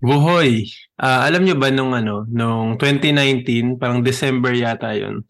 Buhoy. 0.00 0.64
Ah, 0.96 1.28
alam 1.28 1.44
nyo 1.44 1.56
ba 1.56 1.68
nung 1.68 1.92
ano, 1.92 2.24
nung 2.26 2.76
2019, 2.76 3.76
parang 3.76 4.00
December 4.00 4.56
yata 4.56 4.96
'yon. 4.96 5.24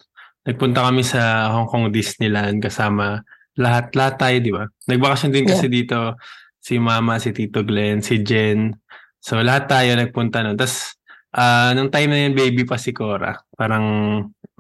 Nagpunta 0.47 0.87
kami 0.87 1.03
sa 1.03 1.51
Hong 1.51 1.67
Kong 1.67 1.91
Disneyland 1.91 2.63
kasama 2.63 3.23
lahat 3.59 3.93
lahat 3.93 4.15
tayo, 4.17 4.37
'di 4.39 4.53
ba? 4.55 4.65
Nagbakasyon 4.87 5.31
din 5.31 5.47
kasi 5.47 5.67
dito 5.67 6.15
si 6.57 6.79
Mama, 6.79 7.19
si 7.19 7.35
Tito 7.35 7.67
Glenn, 7.67 7.99
si 8.01 8.23
Jen. 8.23 8.71
So 9.19 9.43
lahat 9.43 9.67
tayo 9.67 9.99
nagpunta 9.99 10.41
nun. 10.41 10.55
Tapos 10.55 10.95
ah 11.31 11.75
nung 11.75 11.91
time 11.91 12.09
na 12.09 12.19
yun, 12.25 12.35
baby 12.35 12.63
pa 12.63 12.79
si 12.79 12.95
Cora. 12.95 13.35
Parang 13.53 13.85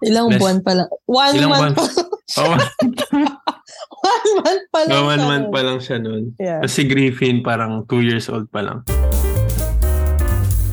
Ilang 0.00 0.32
Less- 0.32 0.40
buwan 0.40 0.58
pa 0.60 0.72
lang. 0.74 0.88
One 1.06 1.34
Ilang 1.34 1.50
month 1.50 1.76
buwan? 1.76 1.92
pa. 1.92 2.40
oh, 2.40 2.56
one 4.10 4.30
month 4.40 4.64
pa 4.70 4.80
lang. 4.84 4.96
one 4.96 5.18
siya 5.18 5.28
month 5.28 5.46
nun. 5.46 5.52
pa 5.52 5.60
lang 5.60 5.78
siya 5.78 5.96
nun. 5.98 6.22
Yeah. 6.36 6.58
Tapos 6.60 6.72
si 6.72 6.82
Griffin 6.84 7.36
parang 7.40 7.84
two 7.84 8.00
years 8.00 8.26
old 8.26 8.48
pa 8.48 8.64
lang. 8.64 8.80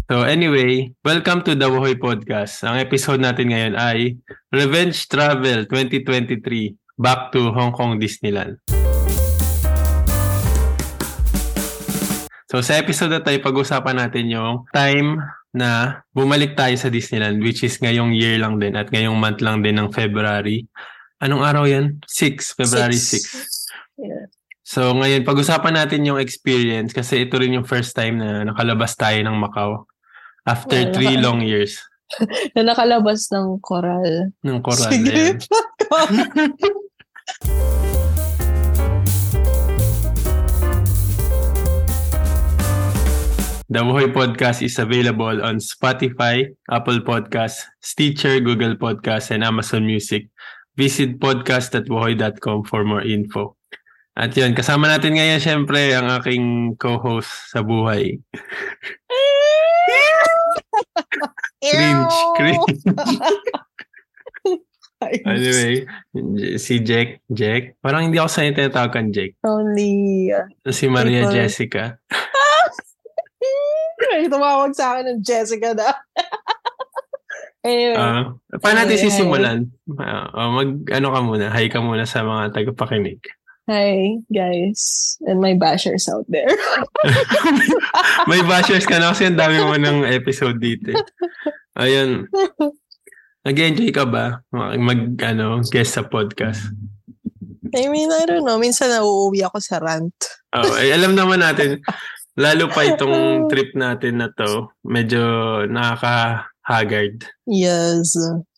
So 0.08 0.24
anyway, 0.24 0.96
welcome 1.04 1.44
to 1.44 1.52
the 1.52 1.68
Wuhoy 1.68 2.00
Podcast. 2.00 2.64
Ang 2.64 2.80
episode 2.80 3.20
natin 3.20 3.52
ngayon 3.52 3.76
ay 3.76 4.16
Revenge 4.56 4.96
Travel 5.12 5.68
2023 5.68 6.40
Back 6.96 7.36
to 7.36 7.52
Hong 7.52 7.76
Kong 7.76 8.00
Disneyland. 8.00 8.56
So 12.48 12.64
sa 12.64 12.80
episode 12.80 13.12
na 13.12 13.20
tayo, 13.20 13.36
pag-usapan 13.44 14.00
natin 14.00 14.32
yung 14.32 14.64
time 14.72 15.20
na 15.52 16.00
bumalik 16.16 16.56
tayo 16.56 16.80
sa 16.80 16.88
Disneyland 16.88 17.44
which 17.44 17.68
is 17.68 17.76
ngayong 17.76 18.16
year 18.16 18.40
lang 18.40 18.64
din 18.64 18.80
at 18.80 18.88
ngayong 18.88 19.20
month 19.20 19.44
lang 19.44 19.60
din 19.60 19.76
ng 19.76 19.92
February. 19.92 20.72
Anong 21.20 21.44
araw 21.44 21.68
yan? 21.68 22.00
6, 22.08 22.56
February 22.56 22.96
6. 22.96 23.12
Six. 23.12 23.24
Yeah. 24.00 24.32
So 24.64 24.88
ngayon, 24.96 25.28
pag-usapan 25.28 25.76
natin 25.76 26.08
yung 26.08 26.24
experience 26.24 26.96
kasi 26.96 27.28
ito 27.28 27.36
rin 27.36 27.60
yung 27.60 27.68
first 27.68 27.92
time 27.92 28.24
na 28.24 28.48
nakalabas 28.48 28.96
tayo 28.96 29.20
ng 29.20 29.36
Macau 29.36 29.84
after 30.48 30.80
Yeah, 30.80 30.92
three 30.96 31.14
naka- 31.20 31.26
long 31.28 31.40
years 31.44 31.78
Na 32.56 32.64
nakalabas 32.64 33.28
ng 33.36 33.60
coral. 33.60 34.32
ng 34.40 34.60
Coral. 34.64 34.88
Sige. 34.88 35.44
The 43.68 43.84
Buhay 43.84 44.16
Podcast 44.16 44.64
is 44.64 44.80
available 44.80 45.44
on 45.44 45.60
Spotify, 45.60 46.48
Apple 46.72 47.04
Podcasts, 47.04 47.68
Stitcher, 47.84 48.40
Google 48.40 48.80
Podcasts, 48.80 49.28
and 49.36 49.44
Amazon 49.44 49.84
Music. 49.84 50.32
Visit 50.80 51.20
podcast.buhoy.com 51.20 52.64
for 52.64 52.88
more 52.88 53.04
info. 53.04 53.60
At 54.16 54.32
yun, 54.40 54.56
kasama 54.56 54.88
natin 54.88 55.20
ngayon 55.20 55.44
syempre 55.44 55.92
ang 55.94 56.08
aking 56.10 56.80
co-host 56.80 57.30
sa 57.52 57.60
buhay. 57.60 58.18
Cringe, 61.62 62.18
cringe. 62.36 62.74
Anyway, 64.98 65.86
si 66.58 66.82
Jack, 66.82 67.22
Jack. 67.30 67.78
Parang 67.86 68.10
hindi 68.10 68.18
ako 68.18 68.34
sanay 68.34 68.58
tinatawag 68.58 68.90
kang 68.90 69.14
Jack. 69.14 69.38
Only, 69.46 70.34
uh, 70.34 70.50
Si 70.74 70.90
Maria 70.90 71.30
People. 71.30 71.38
Jessica. 71.38 71.84
ay, 74.10 74.26
tumawag 74.26 74.74
sa 74.74 74.98
akin 74.98 75.14
ng 75.14 75.22
Jessica 75.22 75.78
na. 75.78 75.94
anyway, 77.68 77.94
Ah, 77.94 78.34
paano 78.58 78.78
natin 78.82 78.98
sisimulan? 78.98 79.58
Oh, 80.34 80.50
mag, 80.58 80.82
ano 80.90 81.08
ka 81.14 81.20
muna, 81.22 81.54
hi 81.54 81.70
ka 81.70 81.78
muna 81.78 82.10
sa 82.10 82.26
mga 82.26 82.58
tagapakinig. 82.58 83.22
Hi 83.68 84.16
guys 84.32 85.16
and 85.28 85.44
my 85.44 85.52
bashers 85.54 86.08
out 86.08 86.24
there. 86.32 86.48
May 88.32 88.40
bashers 88.48 88.88
ka 88.88 88.96
na 88.98 89.12
kasi 89.12 89.28
ang 89.28 89.36
dami 89.36 89.60
mo 89.60 89.76
ng 89.76 90.08
episode 90.08 90.56
dito. 90.58 90.96
eh. 90.96 91.04
Ayun. 91.76 92.32
Nag-enjoy 93.44 93.92
ka 93.92 94.08
ba 94.08 94.40
mag, 94.52 95.20
ano, 95.20 95.60
guest 95.68 96.00
sa 96.00 96.08
podcast? 96.08 96.64
I 97.76 97.92
mean, 97.92 98.08
I 98.08 98.24
don't 98.24 98.48
know. 98.48 98.56
Minsan 98.56 98.92
nauuwi 98.92 99.44
ako 99.44 99.60
sa 99.60 99.84
rant. 99.84 100.16
Oh, 100.56 100.64
ay, 100.80 100.96
alam 100.96 101.14
naman 101.20 101.44
natin, 101.44 101.84
lalo 102.40 102.72
pa 102.72 102.88
itong 102.88 103.52
trip 103.52 103.76
natin 103.76 104.24
na 104.24 104.32
to, 104.32 104.72
medyo 104.88 105.22
nakaka-haggard. 105.68 107.28
Yes. 107.44 108.16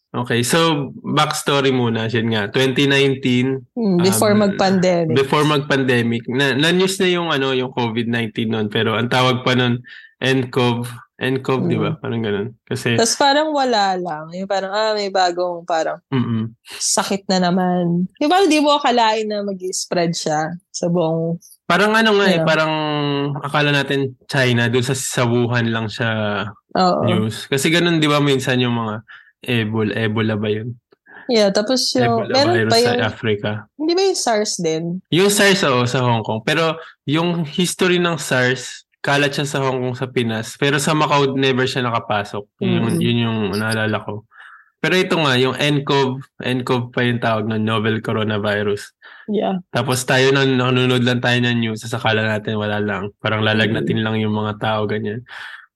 Okay, 0.09 0.41
so 0.41 0.89
backstory 1.05 1.69
muna, 1.69 2.09
yun 2.09 2.33
nga, 2.33 2.49
2019, 2.49 3.61
Hmm, 3.77 4.01
Before 4.01 4.33
Um, 4.33 4.41
mag-pandemic. 4.41 5.13
before 5.13 5.45
mag-pandemic, 5.45 6.25
na, 6.25 6.57
na-news 6.57 6.97
na 6.97 7.05
yung 7.07 7.29
ano, 7.29 7.53
yung 7.53 7.69
COVID-19 7.69 8.49
noon, 8.49 8.67
pero 8.73 8.97
ang 8.97 9.05
tawag 9.05 9.45
pa 9.45 9.53
noon, 9.53 9.77
NCOV, 10.17 10.81
NCOV, 11.15 11.61
di 11.63 11.77
ba? 11.77 11.93
Parang 11.95 12.25
ganun. 12.25 12.57
Kasi, 12.65 12.97
Tapos 12.97 13.15
parang 13.15 13.53
wala 13.53 13.93
lang. 13.95 14.33
Yung 14.33 14.49
parang, 14.49 14.73
ah, 14.73 14.91
may 14.97 15.13
bagong 15.13 15.61
parang 15.63 16.01
mm 16.09 16.57
sakit 16.65 17.29
na 17.29 17.45
naman. 17.45 18.09
Yung 18.17 18.31
parang 18.33 18.49
di 18.49 18.57
mo 18.57 18.81
akalain 18.81 19.29
na 19.29 19.45
mag-spread 19.45 20.11
siya 20.11 20.49
sa 20.73 20.89
buong... 20.89 21.37
parang 21.69 21.93
ano 21.93 22.17
nga 22.17 22.27
eh, 22.27 22.41
Yeah. 22.41 22.47
parang 22.49 22.73
akala 23.45 23.69
natin 23.69 24.17
China, 24.25 24.73
dun 24.73 24.81
sa, 24.81 24.97
sa 24.97 25.21
Wuhan 25.23 25.69
lang 25.69 25.85
siya 25.85 26.09
Oo. 26.73 27.05
news. 27.05 27.45
Kasi 27.45 27.69
ganun, 27.69 28.01
di 28.01 28.09
ba, 28.09 28.17
minsan 28.17 28.57
yung 28.57 28.73
mga 28.73 29.05
Ebola, 29.43 29.93
Ebola 29.95 30.35
ba 30.35 30.49
yun? 30.51 30.75
Yeah, 31.29 31.53
tapos 31.53 31.93
yung... 31.93 32.25
Ebola 32.25 32.33
Meron 32.33 32.55
virus 32.57 32.71
pa 32.71 32.77
sa 32.77 32.89
yung... 32.89 33.03
Africa. 33.05 33.49
Hindi 33.77 33.91
ba 33.93 34.01
yung 34.01 34.19
SARS 34.19 34.53
din? 34.57 34.83
Yung 35.13 35.29
SARS, 35.29 35.61
oo, 35.63 35.85
sa 35.85 36.01
Hong 36.01 36.25
Kong. 36.25 36.41
Pero 36.41 36.75
yung 37.05 37.45
history 37.45 38.01
ng 38.01 38.17
SARS, 38.17 38.83
kalat 38.99 39.31
siya 39.31 39.45
sa 39.47 39.61
Hong 39.63 39.79
Kong 39.79 39.95
sa 39.95 40.09
Pinas. 40.09 40.57
Pero 40.57 40.81
sa 40.81 40.97
Macau, 40.97 41.37
never 41.37 41.69
siya 41.69 41.85
nakapasok. 41.85 42.43
Yun, 42.59 42.97
Mm. 42.97 42.99
yun 42.99 43.17
yung 43.23 43.39
naalala 43.55 44.01
ko. 44.03 44.25
Pero 44.79 44.95
ito 44.95 45.19
nga, 45.19 45.35
yung 45.35 45.59
NCOV, 45.59 46.39
NCOV 46.39 46.83
pa 46.95 47.03
yung 47.03 47.19
tawag 47.19 47.45
ng 47.51 47.59
novel 47.67 47.99
coronavirus. 47.99 48.95
Yeah. 49.27 49.59
Tapos 49.75 50.07
tayo 50.07 50.31
na 50.31 50.47
nanonood 50.47 51.03
lang 51.03 51.19
tayo 51.19 51.35
ng 51.35 51.59
news, 51.59 51.83
sa 51.83 51.99
akala 51.99 52.23
natin 52.23 52.55
wala 52.55 52.79
lang. 52.79 53.11
Parang 53.19 53.43
lalagnatin 53.43 53.99
lang 53.99 54.23
yung 54.23 54.31
mga 54.31 54.55
tao, 54.55 54.87
ganyan. 54.87 55.27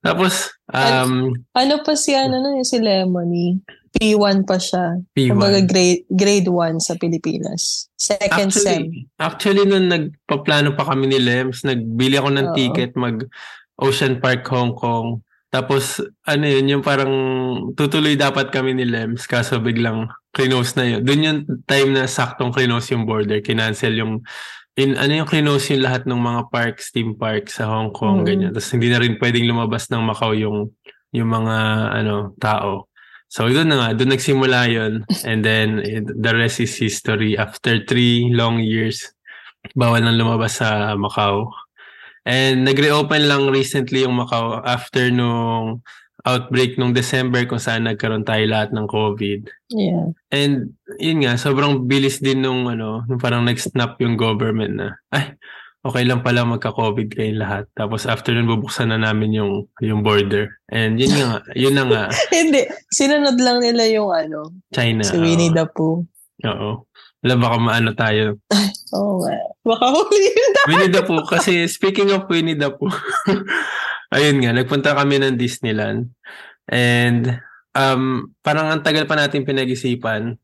Tapos, 0.03 0.51
um, 0.67 1.31
Ano 1.55 1.79
pa 1.81 1.95
si 1.95 2.11
ano 2.11 2.43
na 2.43 2.59
si 2.67 2.77
Lemony? 2.77 3.63
P1 3.93 4.43
pa 4.43 4.57
siya. 4.57 4.99
Kumbaga 5.13 5.61
P1. 5.61 5.69
grade, 5.69 6.03
grade 6.09 6.49
1 6.49 6.81
sa 6.81 6.97
Pilipinas. 6.97 7.87
Second 7.95 8.49
sem. 8.49 8.89
Actually, 9.15 9.63
actually, 9.63 9.63
nung 9.69 9.87
nagpaplano 9.87 10.73
pa 10.73 10.91
kami 10.91 11.07
ni 11.07 11.21
Lems, 11.21 11.61
nagbili 11.63 12.17
ako 12.17 12.29
ng 12.33 12.47
Oo. 12.51 12.55
ticket 12.57 12.97
mag 12.97 13.21
Ocean 13.77 14.17
Park 14.17 14.43
Hong 14.49 14.73
Kong. 14.73 15.21
Tapos, 15.53 16.01
ano 16.25 16.45
yun, 16.49 16.65
yung 16.65 16.83
parang 16.83 17.13
tutuloy 17.77 18.17
dapat 18.17 18.49
kami 18.49 18.73
ni 18.73 18.89
Lems, 18.89 19.29
kaso 19.29 19.61
biglang 19.61 20.09
close 20.33 20.73
na 20.73 20.97
yun. 20.97 21.05
Doon 21.05 21.21
yung 21.29 21.39
time 21.69 21.93
na 21.93 22.09
saktong 22.09 22.49
close 22.49 22.89
yung 22.89 23.05
border, 23.05 23.37
kinancel 23.45 23.93
yung, 23.93 24.25
in, 24.77 24.97
ano 24.97 25.11
yung 25.23 25.29
close 25.29 25.69
yung 25.73 25.85
lahat 25.85 26.05
ng 26.09 26.17
mga 26.17 26.41
parks, 26.49 26.89
theme 26.89 27.13
parks 27.13 27.61
sa 27.61 27.69
Hong 27.69 27.93
Kong, 27.93 28.23
Mm. 28.23 28.27
ganyan. 28.27 28.51
Tapos 28.53 28.69
hindi 28.73 28.87
na 28.89 28.99
rin 29.01 29.17
pwedeng 29.21 29.45
lumabas 29.45 29.89
ng 29.93 30.01
Macau 30.01 30.33
yung, 30.33 30.73
yung 31.13 31.29
mga, 31.29 31.57
ano, 32.01 32.33
tao. 32.41 32.89
So, 33.29 33.49
doon 33.49 33.69
na 33.69 33.77
nga, 33.81 33.89
doon 33.97 34.13
nagsimula 34.13 34.59
yun. 34.69 34.93
And 35.25 35.41
then, 35.41 35.81
the 36.05 36.33
rest 36.37 36.61
is 36.61 36.77
history. 36.77 37.33
After 37.33 37.81
three 37.81 38.29
long 38.29 38.61
years, 38.61 39.09
bawal 39.73 40.05
nang 40.05 40.21
lumabas 40.21 40.61
sa 40.61 40.93
Macau. 40.93 41.49
And 42.29 42.61
nag-reopen 42.63 43.25
lang 43.25 43.49
recently 43.49 44.05
yung 44.05 44.21
Macau 44.21 44.61
after 44.61 45.09
nung 45.09 45.81
outbreak 46.23 46.79
nung 46.79 46.95
December 46.95 47.43
kung 47.43 47.59
saan 47.59 47.83
nagkaroon 47.83 48.23
tayo 48.23 48.43
lahat 48.47 48.71
ng 48.71 48.87
COVID. 48.87 49.41
Yeah. 49.75 50.15
And 50.31 50.79
yun 50.95 51.27
nga, 51.27 51.35
sobrang 51.35 51.83
bilis 51.83 52.23
din 52.23 52.43
nung 52.43 52.71
ano, 52.71 53.03
nung 53.05 53.19
parang 53.19 53.43
nag-snap 53.43 53.99
yung 53.99 54.15
government 54.15 54.73
na, 54.79 54.89
ay, 55.11 55.35
okay 55.83 56.07
lang 56.07 56.23
pala 56.23 56.47
magka-COVID 56.47 57.11
kayong 57.11 57.43
lahat. 57.43 57.67
Tapos 57.75 58.07
after 58.07 58.31
nun, 58.31 58.47
bubuksan 58.47 58.95
na 58.95 58.99
namin 58.99 59.35
yung, 59.35 59.67
yung 59.83 59.99
border. 59.99 60.63
And 60.71 60.95
yun 60.95 61.11
nga, 61.11 61.43
yun 61.59 61.75
na 61.75 61.83
nga, 61.83 62.03
Hindi. 62.31 62.71
Sinunod 62.87 63.35
lang 63.43 63.59
nila 63.59 63.83
yung 63.91 64.09
ano, 64.15 64.47
China. 64.71 65.03
si 65.03 65.19
Winnie 65.19 65.51
oo. 65.51 65.57
the 65.59 65.65
Pooh. 65.67 66.07
Oo. 66.47 66.87
Wala 67.23 67.35
baka 67.39 67.57
maano 67.57 67.89
tayo. 67.95 68.43
Oo 68.91 69.23
nga. 69.23 69.35
Baka 69.63 69.85
huli 69.95 70.27
yun. 70.27 70.51
Winnie 70.69 70.91
the 70.91 71.01
Pooh. 71.07 71.23
Kasi 71.23 71.65
speaking 71.71 72.11
of 72.11 72.27
Winnie 72.27 72.59
the 72.59 72.67
Pooh, 72.69 72.91
ayun 74.15 74.43
nga, 74.43 74.51
nagpunta 74.51 74.91
kami 74.91 75.23
ng 75.23 75.39
Disneyland. 75.39 76.11
And 76.67 77.39
um, 77.75 78.35
parang 78.43 78.69
ang 78.69 78.83
tagal 78.83 79.07
pa 79.07 79.15
natin 79.15 79.47
pinag-isipan 79.47 80.35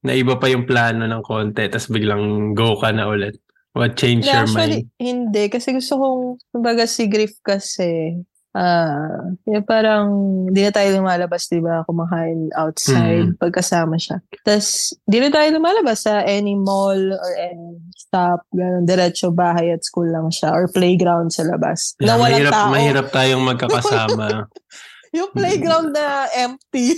na 0.00 0.12
iba 0.16 0.36
pa 0.40 0.48
yung 0.48 0.64
plano 0.64 1.04
ng 1.04 1.22
konti 1.24 1.68
tapos 1.68 1.92
biglang 1.92 2.56
go 2.56 2.76
ka 2.76 2.92
na 2.92 3.08
ulit. 3.08 3.36
What 3.70 3.94
changed 3.94 4.26
Hindi, 4.26 4.34
your 4.34 4.44
actually, 4.44 4.80
mind? 4.82 4.98
hindi. 4.98 5.42
Kasi 5.46 5.68
gusto 5.70 5.94
kong, 5.94 6.22
kumbaga 6.50 6.90
si 6.90 7.06
Griff 7.06 7.38
kasi, 7.38 8.18
ah, 8.56 9.30
yung 9.46 9.66
parang 9.66 10.08
hindi 10.50 10.60
na 10.66 10.72
tayo 10.74 10.88
lumalabas, 10.98 11.46
di 11.46 11.62
ba? 11.62 11.86
Kumakain 11.86 12.50
outside 12.54 13.34
pagkasama 13.42 13.96
siya. 14.00 14.18
Tapos, 14.42 14.94
di 15.06 15.18
na 15.22 15.30
tayo 15.30 15.48
lumalabas 15.54 16.06
sa 16.06 16.22
any 16.26 16.58
mall 16.58 17.14
or 17.14 17.32
any 17.38 17.78
stop. 17.94 18.42
Ganun, 18.50 18.86
diretso 18.86 19.30
bahay 19.30 19.70
at 19.70 19.86
school 19.86 20.10
lang 20.10 20.30
siya. 20.34 20.50
Or 20.50 20.66
playground 20.66 21.30
sa 21.30 21.46
labas. 21.46 21.94
Yeah, 22.02 22.14
na 22.14 22.18
walang 22.18 22.42
mahirap, 22.42 22.52
tao. 22.52 22.70
mahirap 22.74 23.06
tayong 23.14 23.44
magkakasama. 23.46 24.26
Yung 25.16 25.30
playground 25.34 25.90
na 25.90 26.30
empty. 26.38 26.94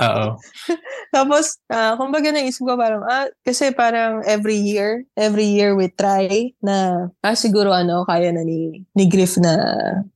Oo. 0.00 0.26
Tapos, 1.14 1.60
ah, 1.68 1.94
kumbaga 2.00 2.32
naisip 2.32 2.64
ko 2.64 2.74
parang, 2.74 3.04
ah, 3.04 3.28
kasi 3.44 3.70
parang 3.76 4.24
every 4.24 4.56
year, 4.56 5.04
every 5.14 5.44
year 5.44 5.76
we 5.76 5.92
try 5.92 6.50
na, 6.64 7.08
ah, 7.20 7.36
siguro 7.36 7.70
ano, 7.76 8.08
kaya 8.08 8.32
na 8.32 8.40
ni, 8.40 8.84
ni 8.96 9.04
Griff 9.06 9.36
na, 9.36 9.54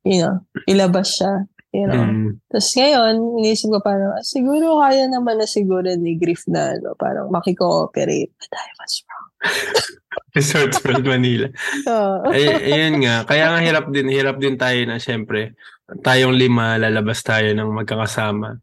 you 0.03 0.25
know, 0.25 0.41
ilabas 0.65 1.21
siya. 1.21 1.45
You 1.75 1.91
know. 1.91 2.07
Mm. 2.07 2.39
Tapos 2.55 2.71
ngayon, 2.79 3.15
inisip 3.43 3.69
ko 3.69 3.79
parang, 3.83 4.15
ah, 4.17 4.25
siguro 4.25 4.81
kaya 4.81 5.11
naman 5.11 5.43
na 5.43 5.47
siguro 5.47 5.85
ni 5.85 6.17
Griff 6.17 6.49
na, 6.49 6.79
ano, 6.79 6.97
parang 6.97 7.29
makiko-operate. 7.29 8.33
But 8.39 8.53
I 8.57 8.69
was 8.81 8.93
wrong. 9.05 9.31
Resort 10.35 10.75
World 10.83 11.07
Manila. 11.07 11.47
So, 11.87 12.23
Ay, 12.31 12.47
ayun 12.75 13.07
nga. 13.07 13.23
Kaya 13.27 13.55
nga 13.55 13.61
hirap 13.63 13.87
din, 13.91 14.11
hirap 14.11 14.39
din 14.39 14.59
tayo 14.59 14.83
na 14.87 14.99
syempre, 14.99 15.55
tayong 16.03 16.35
lima, 16.35 16.79
lalabas 16.79 17.23
tayo 17.23 17.51
ng 17.55 17.71
magkakasama 17.71 18.59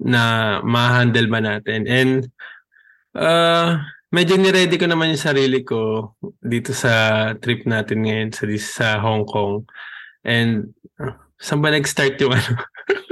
na 0.00 0.58
ma-handle 0.64 1.28
ba 1.28 1.40
natin. 1.42 1.84
And 1.84 2.30
uh, 3.16 3.80
medyo 4.12 4.36
niready 4.36 4.80
ko 4.80 4.88
naman 4.88 5.16
yung 5.16 5.20
sarili 5.22 5.60
ko 5.64 6.12
dito 6.40 6.72
sa 6.72 7.34
trip 7.36 7.64
natin 7.68 8.04
ngayon 8.04 8.30
sa, 8.32 8.44
sa 8.60 8.86
Hong 9.00 9.28
Kong. 9.28 9.68
And 10.24 10.72
uh, 11.00 11.16
saan 11.40 11.60
ba 11.60 11.72
nag-start 11.74 12.16
yung 12.22 12.36
ano? 12.36 12.52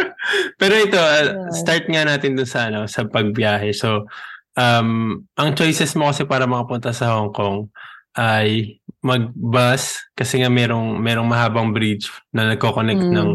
Pero 0.61 0.75
ito, 0.77 1.01
uh, 1.01 1.51
start 1.51 1.89
nga 1.89 2.07
natin 2.07 2.37
dun 2.37 2.47
sa, 2.49 2.69
ano, 2.69 2.87
sa 2.87 3.09
pagbiyahe. 3.09 3.73
So, 3.73 4.07
um, 4.55 5.25
ang 5.35 5.51
choices 5.57 5.97
mo 5.97 6.13
kasi 6.13 6.29
para 6.29 6.45
makapunta 6.45 6.93
sa 6.93 7.17
Hong 7.19 7.33
Kong 7.33 7.73
ay 8.15 8.79
mag-bus 9.01 10.05
kasi 10.13 10.43
nga 10.43 10.53
merong 10.53 11.01
merong 11.01 11.25
mahabang 11.25 11.73
bridge 11.73 12.13
na 12.35 12.53
nagko-connect 12.53 13.01
Mm. 13.01 13.15
ng 13.17 13.31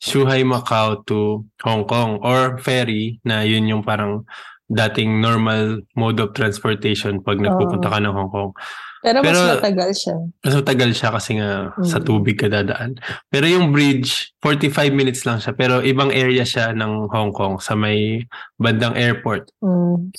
Shuhai 0.00 0.42
Macau 0.42 1.04
to 1.04 1.44
Hong 1.62 1.84
Kong 1.84 2.24
or 2.24 2.56
ferry 2.56 3.20
na 3.22 3.44
yun 3.44 3.68
yung 3.68 3.84
parang 3.84 4.24
dating 4.66 5.20
normal 5.20 5.82
mode 5.92 6.18
of 6.18 6.32
transportation 6.32 7.20
pag 7.20 7.36
nagpupunta 7.36 7.86
ka 7.86 7.98
ng 7.98 8.14
Hong 8.14 8.30
Kong. 8.30 8.52
pero 9.00 9.24
mas 9.24 9.32
Pero- 9.32 9.56
matagal 9.56 9.90
siya. 9.92 10.16
Mas 10.40 10.54
matagal 10.54 10.90
siya 10.92 11.08
kasi 11.10 11.30
nga 11.36 11.50
sa 11.82 11.98
Mm. 11.98 12.04
tubig 12.04 12.36
ka 12.36 12.48
dadaan. 12.48 13.00
Pero 13.28 13.44
yung 13.44 13.72
bridge, 13.72 14.36
45 14.40 14.92
minutes 14.92 15.24
lang 15.24 15.36
siya. 15.36 15.52
Pero 15.52 15.80
ibang 15.80 16.12
area 16.12 16.44
siya 16.44 16.72
ng 16.72 17.08
Hong 17.08 17.32
Kong 17.32 17.56
sa 17.58 17.72
may 17.72 18.28
bandang 18.56 18.92
airport. 18.94 19.48
Mm. 19.60 20.12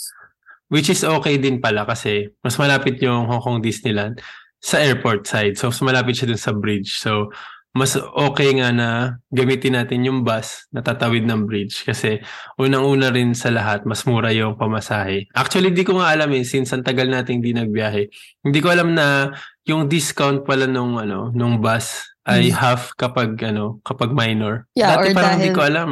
Which 0.68 0.90
is 0.90 1.06
okay 1.06 1.38
din 1.38 1.62
pala 1.62 1.86
kasi 1.86 2.34
mas 2.42 2.58
malapit 2.58 2.98
yung 3.00 3.30
Hong 3.30 3.38
Kong 3.40 3.60
Disneyland 3.62 4.18
sa 4.58 4.78
airport 4.78 5.26
side. 5.26 5.58
So, 5.58 5.70
mas 5.70 5.82
malapit 5.82 6.18
siya 6.18 6.30
dun 6.30 6.42
sa 6.42 6.50
bridge. 6.52 6.98
So, 6.98 7.30
mas 7.72 7.96
okay 7.96 8.52
nga 8.60 8.76
na 8.76 8.90
gamitin 9.32 9.80
natin 9.80 10.04
yung 10.04 10.28
bus 10.28 10.68
na 10.76 10.84
tatawid 10.84 11.24
ng 11.24 11.48
bridge 11.48 11.88
kasi 11.88 12.20
unang-una 12.60 13.08
rin 13.16 13.32
sa 13.32 13.48
lahat, 13.48 13.88
mas 13.88 14.04
mura 14.04 14.36
yung 14.36 14.60
pamasahe. 14.60 15.32
Actually, 15.32 15.72
di 15.72 15.88
ko 15.88 15.96
nga 15.96 16.12
alam 16.12 16.28
eh, 16.36 16.44
since 16.44 16.76
ang 16.76 16.84
tagal 16.84 17.08
nating 17.08 17.40
di 17.40 17.56
nagbiyahe. 17.56 18.12
Hindi 18.44 18.60
ko 18.60 18.68
alam 18.76 18.92
na 18.92 19.32
yung 19.64 19.88
discount 19.88 20.44
pala 20.44 20.68
nung 20.68 21.00
ano, 21.00 21.32
nung 21.32 21.64
bus 21.64 22.11
ay 22.24 22.48
Hmm. 22.48 22.56
half 22.56 22.94
kapag 22.96 23.34
ano, 23.42 23.82
kapag 23.82 24.12
minor. 24.12 24.70
Yeah, 24.72 24.94
Dati 24.96 25.10
parang 25.12 25.38
di 25.38 25.50
dahil- 25.50 25.56
ko 25.56 25.62
alam, 25.64 25.90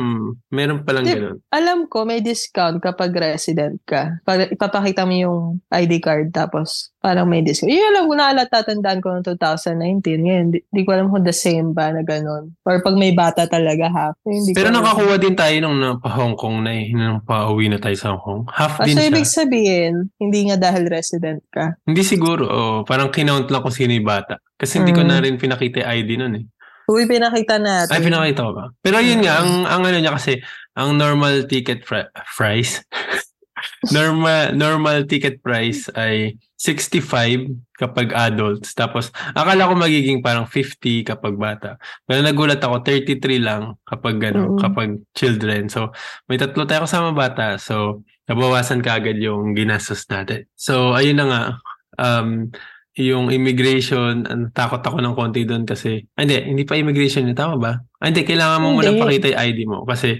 meron 0.47 0.85
palang 0.85 1.01
Di- 1.01 1.15
ganun. 1.15 1.37
Alam 1.49 1.85
ko, 1.85 2.05
may 2.05 2.21
discount 2.21 2.77
kapag 2.77 3.09
resident 3.11 3.81
ka. 3.83 4.21
Pag 4.21 4.53
ipapakita 4.53 5.03
mo 5.03 5.13
yung 5.13 5.39
ID 5.67 5.97
card, 5.97 6.29
tapos 6.29 6.93
parang 6.99 7.25
may 7.25 7.41
discount. 7.41 7.67
Yung 7.67 7.89
alam 7.89 8.03
ko, 8.05 8.13
naalala, 8.13 8.45
tatandaan 8.45 8.99
ko 8.99 9.09
noong 9.11 9.25
2019. 9.25 10.21
Ngayon, 10.21 10.45
di, 10.49 10.59
di 10.63 10.81
ko 10.83 10.89
alam 10.91 11.09
kung 11.09 11.23
the 11.23 11.33
same 11.33 11.71
ba 11.71 11.89
na 11.89 12.01
ganun. 12.01 12.53
Or 12.61 12.77
pag 12.77 12.93
may 12.93 13.09
bata 13.11 13.45
talaga, 13.45 13.89
half. 13.89 14.13
Hindi 14.21 14.53
Pero 14.53 14.69
nakakuha 14.69 15.17
din 15.17 15.33
tayo 15.33 15.55
nung 15.59 15.97
pa 15.97 16.09
Hong 16.11 16.35
Kong 16.35 16.61
na 16.61 16.71
eh, 16.71 16.91
nung 16.91 17.21
pa-uwi 17.21 17.67
na 17.67 17.77
tayo 17.77 17.95
sa 17.95 18.13
Hong 18.13 18.21
Kong. 18.21 18.41
Half 18.47 18.77
Ah, 18.77 18.85
din 18.85 18.93
so, 18.93 19.01
siya. 19.01 19.09
ibig 19.09 19.25
sabihin, 19.27 19.93
hindi 20.15 20.39
nga 20.45 20.61
dahil 20.61 20.85
resident 20.85 21.41
ka. 21.49 21.73
Hindi 21.81 22.03
siguro, 22.03 22.43
oh, 22.45 22.77
parang 22.83 23.09
kinount 23.09 23.49
lang 23.49 23.61
kung 23.61 23.73
sino 23.73 23.89
yung 23.89 24.05
bata. 24.05 24.37
Kasi 24.59 24.83
hindi 24.83 24.91
ko 24.91 25.01
Mm. 25.01 25.07
na 25.07 25.23
rin 25.23 25.39
pinakita 25.39 25.87
ID 25.87 26.19
nun 26.19 26.35
eh. 26.35 26.45
Uy, 26.89 27.07
pinakita 27.07 27.55
natin. 27.61 27.93
Ay, 27.95 28.01
pinakita 28.03 28.43
ko 28.43 28.51
ba? 28.51 28.65
Pero 28.81 28.99
yun 28.99 29.23
nga, 29.23 29.39
ang, 29.39 29.63
ang 29.63 29.81
ano 29.85 29.97
niya 29.97 30.11
kasi, 30.11 30.41
ang 30.75 30.97
normal 30.97 31.47
ticket 31.47 31.85
fri- 31.85 32.09
price, 32.35 32.83
normal 33.95 34.55
normal 34.55 35.03
ticket 35.05 35.39
price 35.39 35.87
ay 35.93 36.35
65 36.59 37.47
kapag 37.79 38.11
adults. 38.11 38.75
Tapos, 38.75 39.15
akala 39.31 39.71
ko 39.71 39.79
magiging 39.79 40.19
parang 40.19 40.43
50 40.43 41.07
kapag 41.07 41.39
bata. 41.39 41.79
Pero 42.03 42.19
nagulat 42.19 42.59
ako, 42.59 42.83
33 42.83 43.39
lang 43.39 43.79
kapag, 43.87 44.19
ano, 44.19 44.51
Mm-mm. 44.51 44.59
kapag 44.59 44.99
children. 45.15 45.71
So, 45.71 45.95
may 46.27 46.35
tatlo 46.35 46.67
tayo 46.67 46.83
kasama 46.83 47.15
bata. 47.15 47.55
So, 47.55 48.03
nabawasan 48.27 48.83
ka 48.83 48.99
agad 48.99 49.15
yung 49.15 49.55
ginastos 49.55 50.03
natin. 50.11 50.43
So, 50.59 50.91
ayun 50.91 51.15
na 51.15 51.25
nga. 51.31 51.43
Um, 51.95 52.51
yung 52.99 53.31
immigration, 53.31 54.27
ang 54.27 54.51
takot 54.51 54.83
ako 54.83 54.99
ng 54.99 55.15
konti 55.15 55.47
doon 55.47 55.63
kasi, 55.63 56.03
ah, 56.19 56.27
hindi, 56.27 56.35
hindi 56.43 56.63
pa 56.67 56.75
immigration 56.75 57.23
yun, 57.23 57.37
tama 57.37 57.55
ba? 57.55 57.73
Ah, 58.03 58.11
hindi, 58.11 58.27
kailangan 58.27 58.59
mo 58.59 58.67
muna 58.75 58.91
pakita 58.91 59.31
yung 59.31 59.39
ID 59.39 59.59
mo. 59.63 59.87
Kasi, 59.87 60.19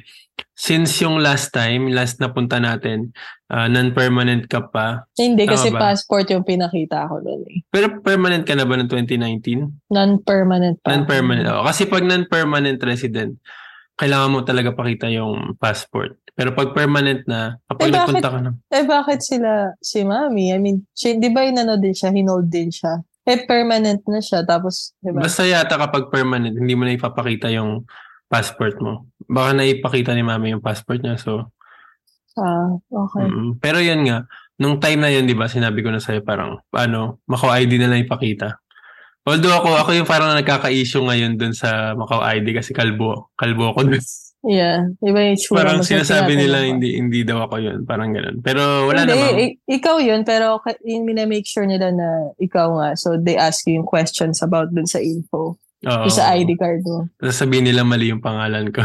since 0.56 1.04
yung 1.04 1.20
last 1.20 1.52
time, 1.52 1.92
last 1.92 2.24
na 2.24 2.32
punta 2.32 2.56
natin, 2.56 3.12
ah, 3.52 3.68
non-permanent 3.68 4.48
ka 4.48 4.72
pa. 4.72 5.04
Hindi, 5.20 5.44
Tama 5.44 5.54
kasi 5.60 5.68
ba? 5.76 5.92
passport 5.92 6.32
yung 6.32 6.48
pinakita 6.48 7.12
ko 7.12 7.20
doon 7.20 7.44
eh. 7.52 7.60
Pero 7.68 8.00
permanent 8.00 8.48
ka 8.48 8.56
na 8.56 8.64
ba 8.64 8.80
ng 8.80 8.88
2019? 8.88 9.92
Non-permanent 9.92 10.80
pa. 10.80 10.96
Non-permanent. 10.96 11.52
Oh, 11.52 11.68
kasi 11.68 11.84
pag 11.84 12.08
non-permanent 12.08 12.80
resident, 12.80 13.36
kailangan 14.00 14.32
mo 14.32 14.40
talaga 14.42 14.72
pakita 14.72 15.12
yung 15.12 15.60
passport. 15.60 16.16
Pero 16.32 16.56
pag 16.56 16.72
permanent 16.72 17.28
na, 17.28 17.60
kapag 17.68 17.84
Eh, 17.84 17.92
bakit? 17.92 18.00
nagpunta 18.00 18.30
ka 18.32 18.40
na, 18.40 18.52
Eh, 18.72 18.86
bakit 18.88 19.20
sila, 19.20 19.76
si 19.84 20.08
Mami? 20.08 20.56
I 20.56 20.58
mean, 20.58 20.88
she, 20.96 21.20
di 21.20 21.28
ba 21.28 21.44
inano 21.44 21.76
din 21.76 21.92
siya, 21.92 22.08
hinold 22.10 22.48
din 22.48 22.72
siya? 22.72 23.04
Eh, 23.28 23.44
permanent 23.44 24.00
na 24.08 24.24
siya, 24.24 24.48
tapos, 24.48 24.96
di 25.04 25.12
ba? 25.12 25.20
basta 25.22 25.44
yata 25.44 25.76
kapag 25.76 26.08
permanent, 26.08 26.56
hindi 26.56 26.74
mo 26.74 26.88
na 26.88 26.96
ipapakita 26.96 27.52
yung 27.52 27.84
passport 28.26 28.80
mo. 28.80 29.12
Baka 29.28 29.52
na 29.52 29.68
ipakita 29.68 30.16
ni 30.16 30.24
mami 30.24 30.56
yung 30.56 30.64
passport 30.64 31.04
niya. 31.04 31.20
So, 31.20 31.52
Ah, 32.40 32.72
okay. 32.88 33.28
mm 33.28 33.60
pero 33.60 33.84
yun 33.84 34.08
nga, 34.08 34.24
nung 34.56 34.80
time 34.80 35.04
na 35.04 35.12
yun, 35.12 35.28
di 35.28 35.36
ba, 35.36 35.52
sinabi 35.52 35.84
ko 35.84 35.92
na 35.92 36.00
sa'yo 36.00 36.24
parang, 36.24 36.56
ano, 36.72 37.20
Macau 37.28 37.52
ID 37.52 37.76
na 37.76 37.92
lang 37.92 38.08
ipakita. 38.08 38.64
Although 39.24 39.56
ako, 39.56 39.70
ako 39.76 39.90
yung 39.94 40.10
parang 40.10 40.34
nagkaka-issue 40.34 41.02
ngayon 41.02 41.36
dun 41.36 41.52
sa 41.52 41.94
Macau 41.94 42.20
ID 42.20 42.56
kasi 42.56 42.72
kalbo, 42.72 43.30
kalbo 43.36 43.72
ako 43.72 43.90
dun. 43.90 44.04
Yeah. 44.40 44.88
Iba 45.04 45.20
yung 45.20 45.36
tsura 45.36 45.58
Parang 45.60 45.84
sinasabi 45.84 46.40
nila 46.40 46.64
ko. 46.64 46.68
hindi 46.72 46.96
hindi 46.96 47.28
daw 47.28 47.44
ako 47.44 47.60
yun. 47.60 47.84
Parang 47.84 48.16
ganun. 48.16 48.40
Pero 48.40 48.88
wala 48.88 49.04
Hindi, 49.04 49.12
namang. 49.12 49.36
i- 49.36 49.56
ikaw 49.68 50.00
yun, 50.00 50.24
pero 50.24 50.64
yung 50.88 51.04
minamake 51.04 51.44
sure 51.44 51.68
nila 51.68 51.92
na 51.92 52.08
ikaw 52.40 52.72
nga. 52.80 52.96
So, 52.96 53.20
they 53.20 53.36
ask 53.36 53.68
you 53.68 53.76
yung 53.76 53.86
questions 53.86 54.40
about 54.40 54.72
dun 54.72 54.88
sa 54.88 55.04
info. 55.04 55.60
Oo. 55.80 56.04
Yung 56.08 56.12
sa 56.12 56.32
ID 56.32 56.56
card 56.56 56.88
mo. 56.88 57.12
Sasabihin 57.20 57.68
nila 57.68 57.84
mali 57.84 58.12
yung 58.12 58.24
pangalan 58.24 58.72
ko. 58.72 58.80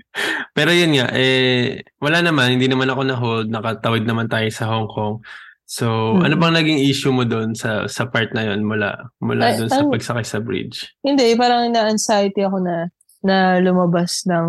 Pero 0.56 0.72
yun 0.72 0.96
nga, 0.96 1.12
eh, 1.12 1.84
wala 1.96 2.24
naman. 2.24 2.56
Hindi 2.56 2.68
naman 2.68 2.88
ako 2.88 3.02
na-hold. 3.04 3.48
Nakatawid 3.48 4.04
naman 4.04 4.28
tayo 4.28 4.48
sa 4.48 4.68
Hong 4.68 4.88
Kong. 4.88 5.20
So, 5.66 6.14
Hmm. 6.14 6.22
ano 6.22 6.34
bang 6.38 6.54
naging 6.62 6.80
issue 6.86 7.10
mo 7.10 7.26
doon 7.26 7.58
sa 7.58 7.90
sa 7.90 8.06
part 8.06 8.30
na 8.30 8.46
yun 8.46 8.62
mula 8.62 9.10
mula 9.18 9.50
doon 9.58 9.66
sa 9.66 9.82
pagsakay 9.82 10.22
sa 10.22 10.38
bridge? 10.38 10.86
Hindi, 11.02 11.34
parang 11.34 11.66
na-anxiety 11.74 12.46
ako 12.46 12.62
na 12.62 12.86
na 13.26 13.58
lumabas 13.58 14.22
ng 14.30 14.46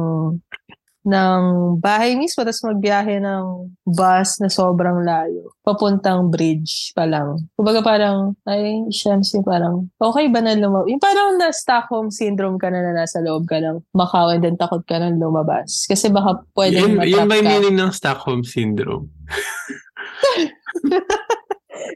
ng 1.08 1.42
bahay 1.80 2.20
mismo 2.20 2.44
tapos 2.44 2.68
magbiyahe 2.68 3.24
ng 3.24 3.72
bus 3.88 4.44
na 4.44 4.52
sobrang 4.52 5.08
layo 5.08 5.56
papuntang 5.64 6.28
bridge 6.28 6.92
pa 6.92 7.08
lang. 7.08 7.48
Kumbaga 7.56 7.80
parang 7.80 8.36
ay 8.44 8.84
syams 8.92 9.32
yung 9.32 9.48
parang 9.48 9.88
okay 10.04 10.28
ba 10.28 10.44
na 10.44 10.60
lumabas? 10.60 10.92
Yung 10.92 11.00
parang 11.00 11.40
na 11.40 11.56
Stockholm 11.56 12.12
syndrome 12.12 12.60
ka 12.60 12.68
na 12.68 12.84
na 12.84 12.92
nasa 12.92 13.24
loob 13.24 13.48
ka 13.48 13.56
ng 13.64 13.88
Macau 13.96 14.36
and 14.36 14.44
then 14.44 14.60
takot 14.60 14.84
ka 14.84 15.00
na 15.00 15.16
lumabas. 15.16 15.88
Kasi 15.88 16.12
baka 16.12 16.44
Yun, 16.44 16.52
pwedeng 16.60 16.84
yun 16.84 16.96
matrap 17.00 17.26
ba 17.26 17.36
yung 17.40 17.50
meaning 17.56 17.78
ng 17.80 17.92
Stockholm 17.96 18.42
Syndrome? 18.44 19.08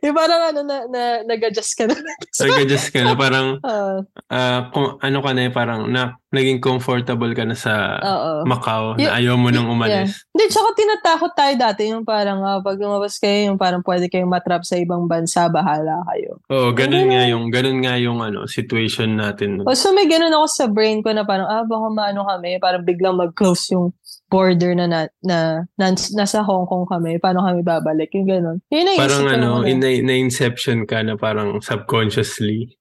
Yung 0.02 0.14
parang 0.14 0.54
ano 0.54 0.62
na, 0.62 0.86
na 0.86 1.02
nag-adjust 1.26 1.74
ka 1.74 1.90
na. 1.90 1.98
Nag-adjust 2.38 2.94
ka 2.94 3.02
na 3.02 3.18
parang 3.18 3.58
Ah, 3.66 3.98
ah, 4.30 4.60
kung 4.70 4.98
ano 4.98 5.18
ka 5.20 5.32
na 5.34 5.42
eh, 5.46 5.52
parang 5.52 5.90
na 5.90 6.16
naging 6.32 6.64
comfortable 6.64 7.34
ka 7.34 7.44
na 7.44 7.58
sa 7.58 8.00
Oo. 8.00 8.48
Macau 8.48 8.96
Y- 8.96 9.04
na 9.04 9.20
ayaw 9.20 9.36
mo 9.36 9.52
nang 9.52 9.68
Yeah. 9.68 9.76
umalis. 9.76 10.24
Hindi, 10.32 10.44
tsaka 10.48 10.70
tinatakot 10.74 11.32
tayo 11.36 11.54
dati 11.58 11.82
yung 11.90 12.06
parang 12.06 12.40
ah, 12.40 12.62
pag 12.62 12.78
lumabas 12.78 13.18
kayo, 13.18 13.52
yung 13.52 13.60
parang 13.60 13.82
pwede 13.84 14.08
kayong 14.08 14.30
matrap 14.32 14.64
sa 14.64 14.78
ibang 14.78 15.10
bansa, 15.10 15.50
bahala 15.50 16.00
kayo. 16.08 16.40
Oo, 16.48 16.72
ganun 16.72 17.04
Ganun. 17.04 17.12
nga 17.12 17.24
yung 17.28 17.46
ganun 17.50 17.78
nga 17.82 17.94
yung 17.98 18.20
ano 18.22 18.46
situation 18.46 19.18
natin. 19.18 19.66
O 19.66 19.74
so 19.76 19.92
may 19.92 20.08
ganun 20.08 20.32
ako 20.32 20.46
sa 20.48 20.66
brain 20.70 21.02
ko 21.02 21.12
na 21.12 21.26
parang, 21.26 21.50
ah, 21.50 21.66
baka 21.66 21.88
maano 21.90 22.24
kami, 22.24 22.62
parang 22.62 22.86
biglang 22.86 23.18
mag-close 23.18 23.74
yung 23.74 23.92
border 24.32 24.72
na, 24.74 24.88
na, 24.88 25.00
na, 25.22 25.38
nas- 25.76 26.16
nasa 26.16 26.40
Hong 26.40 26.64
Kong 26.64 26.88
kami, 26.88 27.20
paano 27.20 27.44
kami 27.44 27.62
babalik, 27.62 28.16
yung 28.16 28.26
ganun. 28.26 28.58
Yun 28.72 28.88
ang 28.88 28.98
Parang 28.98 29.26
ano, 29.28 29.48
muna. 29.60 29.68
in, 29.68 29.84
na, 29.84 30.16
inception 30.16 30.88
ka 30.88 31.04
na 31.04 31.20
parang 31.20 31.60
subconsciously. 31.60 32.72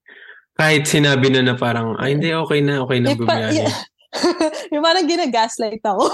Kahit 0.55 0.87
sinabi 0.87 1.27
na 1.27 1.43
na 1.43 1.59
parang, 1.59 1.99
ay 1.99 2.15
hindi, 2.15 2.31
okay 2.31 2.63
na, 2.63 2.79
okay 2.79 3.03
na 3.03 3.11
Eh, 3.11 3.17
pa- 3.19 3.27
bumiyahe. 3.27 3.67
yung 4.71 4.83
parang 4.83 5.05
ginagaslight 5.05 5.83
ako. 5.83 6.07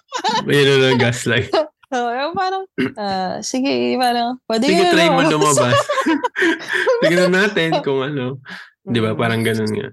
Yun 0.46 0.66
na 0.66 0.76
lang 0.78 0.98
gaslight. 1.02 1.50
Oo, 1.94 2.10
yung 2.10 2.34
parang, 2.34 2.62
ah, 2.96 3.38
sige, 3.38 3.94
parang, 3.98 4.38
pwede 4.46 4.66
Sige, 4.66 4.82
yun, 4.82 4.90
try 4.90 5.06
mo 5.10 5.22
lumabas. 5.22 5.78
Tignan 7.02 7.30
natin 7.30 7.70
kung 7.82 8.02
ano. 8.02 8.42
Di 8.82 8.98
ba? 8.98 9.14
Parang 9.14 9.46
ganun 9.46 9.70
nga. 9.70 9.88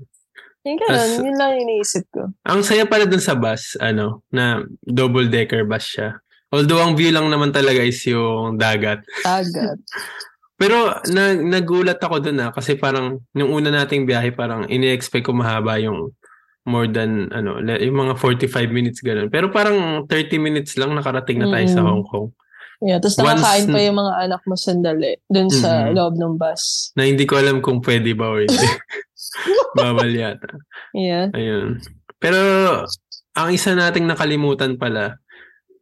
Yung 0.61 0.77
ganun, 0.77 1.25
yun 1.25 1.35
lang 1.35 1.57
iniisip 1.57 2.05
ko. 2.13 2.29
Ang 2.45 2.61
saya 2.61 2.85
pala 2.85 3.09
dun 3.09 3.21
sa 3.21 3.33
bus, 3.33 3.73
ano, 3.81 4.21
na 4.29 4.61
double-decker 4.81 5.65
bus 5.65 5.85
siya. 5.89 6.21
Although 6.51 6.83
ang 6.83 6.93
view 6.93 7.09
lang 7.09 7.25
naman 7.27 7.49
talaga 7.49 7.81
is 7.81 7.97
yung 8.05 8.59
dagat. 8.59 9.01
Agad. 9.23 9.79
Pero 10.61 10.93
na, 11.09 11.33
nagulat 11.33 11.97
ako 11.97 12.21
dun 12.21 12.37
ah, 12.37 12.53
kasi 12.53 12.77
parang 12.77 13.17
yung 13.33 13.49
una 13.49 13.73
nating 13.73 14.05
biyahe 14.05 14.29
parang 14.29 14.69
ini-expect 14.69 15.25
ko 15.25 15.33
mahaba 15.33 15.81
yung 15.81 16.13
more 16.69 16.85
than 16.85 17.33
ano, 17.33 17.57
yung 17.57 17.97
mga 17.97 18.13
45 18.13 18.69
minutes 18.69 19.01
ganun. 19.01 19.33
Pero 19.33 19.49
parang 19.49 20.05
30 20.05 20.37
minutes 20.37 20.77
lang 20.77 20.93
nakarating 20.93 21.41
na 21.41 21.49
tayo 21.49 21.65
sa 21.65 21.81
Mm. 21.81 21.87
Hong 21.89 22.05
Kong. 22.05 22.27
Yeah, 22.81 23.01
tapos 23.01 23.17
Once- 23.17 23.41
nakakain 23.41 23.67
pa 23.69 23.79
yung 23.81 23.97
mga 23.97 24.13
anak 24.21 24.41
mo 24.45 24.53
sandali 24.53 25.13
dun 25.25 25.49
sa 25.49 25.89
Mhm. 25.89 25.93
loob 25.97 26.13
ng 26.17 26.33
bus. 26.37 26.93
Na 26.93 27.09
hindi 27.09 27.25
ko 27.25 27.41
alam 27.41 27.57
kung 27.57 27.81
pwede 27.81 28.13
ba 28.13 28.29
or 28.29 28.45
hindi. 28.45 28.53
Bawal 29.77 30.11
yata. 30.11 30.59
Yeah. 30.93 31.31
Ayun. 31.31 31.79
Pero 32.17 32.39
ang 33.33 33.49
isa 33.51 33.73
nating 33.73 34.05
nakalimutan 34.05 34.75
pala, 34.75 35.17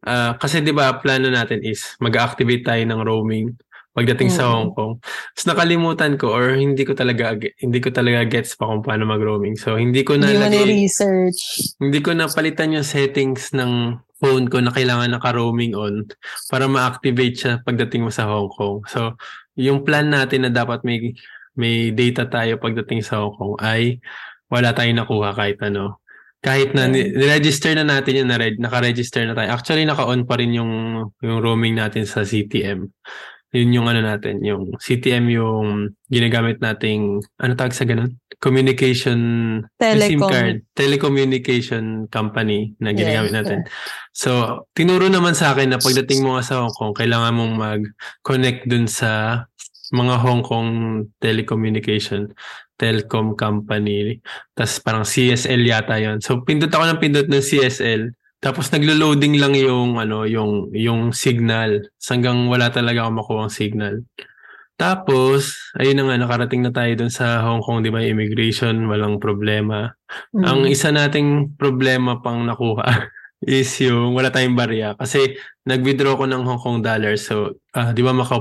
ah, 0.05 0.37
kasi 0.37 0.61
'di 0.61 0.71
ba 0.71 0.97
plano 1.01 1.27
natin 1.29 1.59
is 1.63 1.97
mag-activate 1.99 2.63
tayo 2.63 2.83
ng 2.85 3.01
roaming 3.03 3.51
pagdating 3.91 4.29
sa 4.31 4.47
Mm. 4.47 4.51
Hong 4.53 4.71
Kong. 4.71 4.93
Tapos 5.03 5.45
nakalimutan 5.49 6.13
ko 6.15 6.31
or 6.31 6.55
hindi 6.55 6.85
ko 6.87 6.93
talaga 6.95 7.35
hindi 7.59 7.79
ko 7.81 7.89
talaga 7.91 8.23
gets 8.23 8.55
pa 8.55 8.69
kung 8.69 8.85
paano 8.85 9.03
mag-roaming. 9.09 9.57
So 9.59 9.75
hindi 9.75 10.05
ko 10.05 10.15
na 10.15 10.29
Hindi 10.29 10.39
mo 10.39 10.45
lagay, 10.47 10.63
ni-research. 10.63 11.41
hindi 11.81 11.99
ko 11.99 12.13
napalitan 12.15 12.71
yung 12.71 12.85
settings 12.87 13.51
ng 13.51 13.97
phone 14.21 14.47
ko 14.47 14.59
na 14.63 14.71
kailangan 14.71 15.11
naka-roaming 15.11 15.73
on 15.75 16.05
para 16.47 16.69
ma-activate 16.69 17.35
siya 17.35 17.53
pagdating 17.65 18.05
mo 18.07 18.11
sa 18.13 18.29
Hong 18.29 18.47
Kong. 18.53 18.85
So 18.87 19.17
yung 19.59 19.83
plan 19.83 20.07
natin 20.07 20.47
na 20.47 20.51
dapat 20.53 20.85
may 20.87 21.11
may 21.55 21.93
data 21.95 22.27
tayo 22.27 22.57
pagdating 22.61 23.01
sa 23.01 23.23
Hong 23.23 23.35
Kong 23.37 23.55
ay 23.61 24.01
wala 24.49 24.73
tayong 24.73 24.99
nakuha 24.99 25.37
kahit 25.37 25.61
ano. 25.61 26.01
Kahit 26.39 26.71
na 26.71 26.87
register 27.35 27.75
na 27.75 27.83
natin 27.83 28.23
yun, 28.23 28.27
na 28.31 28.39
naka-register 28.39 29.27
na 29.27 29.35
tayo. 29.35 29.51
Actually, 29.51 29.83
naka-on 29.83 30.23
pa 30.23 30.39
rin 30.39 30.55
yung, 30.55 30.71
yung 31.19 31.39
roaming 31.43 31.75
natin 31.75 32.07
sa 32.07 32.23
CTM. 32.23 32.87
Yun 33.49 33.75
yung 33.75 33.87
ano 33.89 34.05
natin, 34.05 34.45
yung 34.45 34.77
CTM 34.77 35.25
yung 35.35 35.91
ginagamit 36.05 36.61
nating, 36.61 37.19
ano 37.41 37.51
tawag 37.57 37.73
sa 37.73 37.83
ganun? 37.83 38.15
Communication, 38.39 39.19
yung 39.81 39.99
SIM 39.99 40.21
Telecom. 40.21 40.31
card, 40.31 40.55
telecommunication 40.77 42.05
company 42.07 42.77
na 42.79 42.93
ginagamit 42.93 43.33
Yeah, 43.33 43.41
natin. 43.41 43.59
So, 44.15 44.63
tinuro 44.77 45.09
naman 45.09 45.33
sa 45.33 45.51
akin 45.51 45.75
na 45.75 45.81
pagdating 45.81 46.23
mo 46.23 46.37
nga 46.37 46.45
sa 46.45 46.61
Hong 46.61 46.71
Kong, 46.71 46.93
kailangan 46.95 47.35
mong 47.35 47.53
mag-connect 47.57 48.69
dun 48.69 48.85
sa 48.85 49.43
mga 49.91 50.15
Hong 50.21 50.43
Kong 50.45 50.69
telecommunication 51.21 52.29
telecom 52.79 53.35
company. 53.35 54.23
Tapos 54.55 54.79
parang 54.79 55.03
CSL 55.03 55.61
yata 55.67 55.99
yon. 55.99 56.23
So 56.23 56.41
pindot 56.47 56.71
ako 56.71 56.95
ng 56.95 57.01
pindot 57.03 57.27
ng 57.27 57.43
CSL. 57.43 58.15
Tapos 58.39 58.71
naglo-loading 58.71 59.35
lang 59.35 59.51
yung 59.59 59.99
ano, 59.99 60.23
yung 60.23 60.71
yung 60.71 61.11
signal. 61.11 61.83
Hanggang 61.99 62.47
wala 62.47 62.71
talaga 62.71 63.03
ako 63.03 63.11
makuha 63.11 63.41
ang 63.45 63.53
signal. 63.53 63.95
Tapos, 64.79 65.75
ayun 65.75 65.99
na 65.99 66.03
nga, 66.07 66.23
nakarating 66.23 66.63
na 66.63 66.71
tayo 66.71 66.87
dun 66.95 67.11
sa 67.11 67.43
Hong 67.43 67.59
Kong, 67.59 67.83
di 67.83 67.91
ba, 67.91 67.99
immigration, 67.99 68.87
walang 68.87 69.19
problema. 69.19 69.91
Mm. 70.31 70.43
Ang 70.47 70.59
isa 70.71 70.87
nating 70.95 71.59
problema 71.59 72.23
pang 72.23 72.47
nakuha 72.47 72.87
is 73.43 73.75
yung 73.83 74.15
wala 74.15 74.31
tayong 74.31 74.55
barya. 74.55 74.95
Kasi 74.95 75.35
nag-withdraw 75.67 76.15
ko 76.15 76.31
ng 76.31 76.47
Hong 76.47 76.63
Kong 76.63 76.79
dollars. 76.79 77.27
So, 77.27 77.59
ah, 77.75 77.91
di 77.91 77.99
ba 77.99 78.15
Macau 78.15 78.39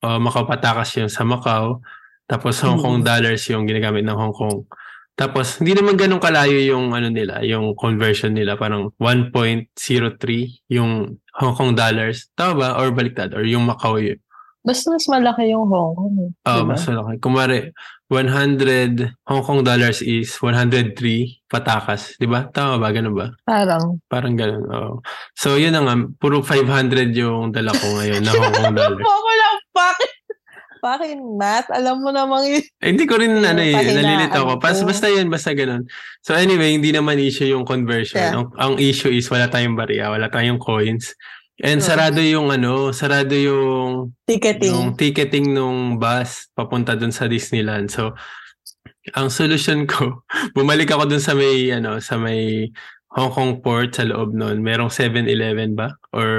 Patakas? 0.00 0.16
O, 0.16 0.18
Macau 0.18 0.44
Patakas 0.44 0.90
yung 0.96 1.08
sa 1.08 1.22
Macau. 1.22 1.84
Tapos 2.24 2.56
Hong 2.62 2.78
Mm. 2.78 2.82
Kong 2.82 2.98
dollars 3.02 3.42
yung 3.48 3.64
ginagamit 3.64 4.02
ng 4.02 4.16
Hong 4.16 4.32
Kong. 4.32 4.64
Tapos, 5.12 5.60
hindi 5.60 5.76
naman 5.76 6.00
ganun 6.00 6.16
kalayo 6.16 6.56
yung 6.64 6.96
ano 6.96 7.12
nila, 7.12 7.44
yung 7.44 7.76
conversion 7.76 8.32
nila. 8.32 8.56
Parang 8.56 8.88
1.03 8.96 9.68
yung 10.72 11.20
Hong 11.36 11.54
Kong 11.54 11.72
dollars. 11.76 12.32
Tama 12.32 12.52
ba? 12.56 12.68
Or 12.80 12.88
baliktad? 12.90 13.36
Or 13.36 13.44
yung 13.44 13.68
Macau 13.68 14.00
yun? 14.00 14.16
Basta 14.64 14.88
mas 14.88 15.04
malaki 15.04 15.52
yung 15.52 15.68
Hong 15.68 15.92
Kong. 15.92 16.16
eh. 16.16 16.30
Oo, 16.48 16.56
Diba? 16.64 16.72
mas 16.72 16.82
malaki. 16.84 17.12
Kumari, 17.20 17.58
100 18.10 19.22
Hong 19.30 19.42
Kong 19.46 19.62
dollars 19.62 20.02
is 20.02 20.34
103 20.42 20.98
patakas. 21.46 22.18
Di 22.18 22.26
ba? 22.26 22.50
Tama 22.50 22.82
ba? 22.82 22.90
Ganun 22.90 23.14
ba? 23.14 23.30
Parang. 23.46 24.02
Parang 24.10 24.34
ganun. 24.34 24.66
Oo. 24.66 24.92
So, 25.38 25.54
yun 25.54 25.78
na 25.78 25.86
nga. 25.86 25.94
Puro 26.18 26.42
500 26.42 27.14
yung 27.14 27.54
dala 27.54 27.70
ko 27.70 27.86
ngayon 28.02 28.26
na 28.26 28.34
Hong 28.34 28.50
Kong 28.50 28.74
dollars. 28.74 29.06
Ako 29.14 29.30
lang, 29.38 29.56
bakit? 29.70 30.10
Bakit 30.80 31.18
math? 31.36 31.68
Alam 31.70 32.02
mo 32.02 32.10
namang 32.10 32.50
yun. 32.50 32.64
Eh, 32.82 32.88
hindi 32.90 33.04
ko 33.06 33.20
rin 33.20 33.36
ano 33.36 33.60
eh. 33.60 33.76
Nalilito 33.76 34.42
ako. 34.42 34.58
Pas, 34.58 34.80
basta 34.80 35.12
yun. 35.12 35.28
Basta 35.28 35.52
ganun. 35.52 35.84
So, 36.24 36.32
anyway, 36.32 36.72
hindi 36.72 36.90
naman 36.90 37.20
issue 37.20 37.46
yung 37.46 37.68
conversion. 37.68 38.18
Yeah. 38.18 38.34
Ang, 38.34 38.44
ang 38.56 38.74
issue 38.80 39.12
is 39.12 39.28
wala 39.28 39.52
tayong 39.52 39.76
barya. 39.76 40.08
Wala 40.08 40.32
tayong 40.32 40.58
coins. 40.58 41.12
And 41.60 41.78
sarado 41.78 42.18
yung 42.18 42.48
ano, 42.48 42.88
sarado 42.90 43.32
yung 43.32 44.16
Ticketing. 44.24 44.72
yung 44.72 44.88
ticketing 44.94 45.52
nung 45.52 45.96
bus 45.96 46.48
papunta 46.50 46.96
dun 46.96 47.12
sa 47.12 47.26
Disneyland. 47.26 47.88
So, 47.88 48.16
ang 49.12 49.28
solution 49.28 49.84
ko, 49.84 50.24
bumalik 50.56 50.88
ako 50.88 51.04
dun 51.06 51.20
sa 51.20 51.32
may, 51.32 51.68
ano, 51.68 52.00
sa 52.00 52.16
may 52.16 52.68
Hong 53.10 53.34
Kong 53.34 53.58
port 53.58 53.90
sa 53.90 54.06
loob 54.06 54.30
nun. 54.32 54.62
Merong 54.62 54.86
7-Eleven 54.86 55.74
ba? 55.74 55.90
Or 56.14 56.30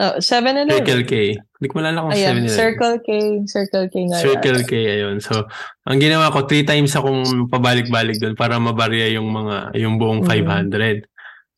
Oh, 0.00 0.16
7-Eleven. 0.16 0.72
Circle 0.72 1.04
K? 1.04 1.12
Hindi 1.36 1.66
ko 1.68 1.74
malala 1.76 2.00
kung 2.00 2.12
Ayan, 2.16 2.40
7-Eleven. 2.40 2.56
Circle 2.56 2.96
K. 2.98 3.08
Circle 3.44 3.86
K 3.92 3.94
nga. 4.08 4.18
Circle. 4.24 4.60
K, 4.64 4.72
ayun. 4.72 5.16
So, 5.20 5.44
ang 5.84 6.00
ginawa 6.00 6.32
ko, 6.32 6.48
three 6.48 6.64
times 6.64 6.96
akong 6.96 7.44
pabalik-balik 7.46 8.16
doon 8.16 8.32
para 8.34 8.56
mabarya 8.56 9.12
yung 9.12 9.28
mga, 9.28 9.76
yung 9.76 10.00
buong 10.00 10.24
Mm. 10.24 10.72
500. 10.72 11.04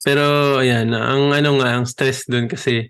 Pero, 0.07 0.23
ayan, 0.63 0.95
ang 0.95 1.35
ano 1.35 1.59
nga, 1.59 1.75
ang 1.75 1.83
stress 1.83 2.31
doon 2.31 2.47
kasi, 2.47 2.87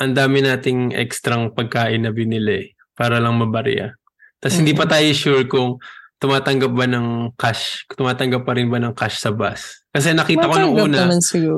ang 0.00 0.16
dami 0.16 0.40
nating 0.40 0.96
ekstrang 0.96 1.52
pagkain 1.52 2.00
na 2.00 2.10
binili 2.10 2.72
para 2.96 3.20
lang 3.20 3.36
mabarya. 3.36 3.92
Tapos, 4.40 4.56
hindi 4.56 4.72
pa 4.72 4.88
Mm. 4.88 4.92
tayo 4.96 5.08
sure 5.12 5.44
kung 5.44 5.76
tumatanggap 6.16 6.72
ba 6.72 6.88
ng 6.88 7.36
cash, 7.36 7.84
tumatanggap 7.92 8.48
pa 8.48 8.56
rin 8.56 8.72
ba 8.72 8.80
ng 8.80 8.96
cash 8.96 9.20
sa 9.20 9.28
bus. 9.28 9.84
Kasi 9.92 10.16
nakita 10.16 10.48
ko 10.48 10.56
nung 10.56 10.88
una. 10.88 11.04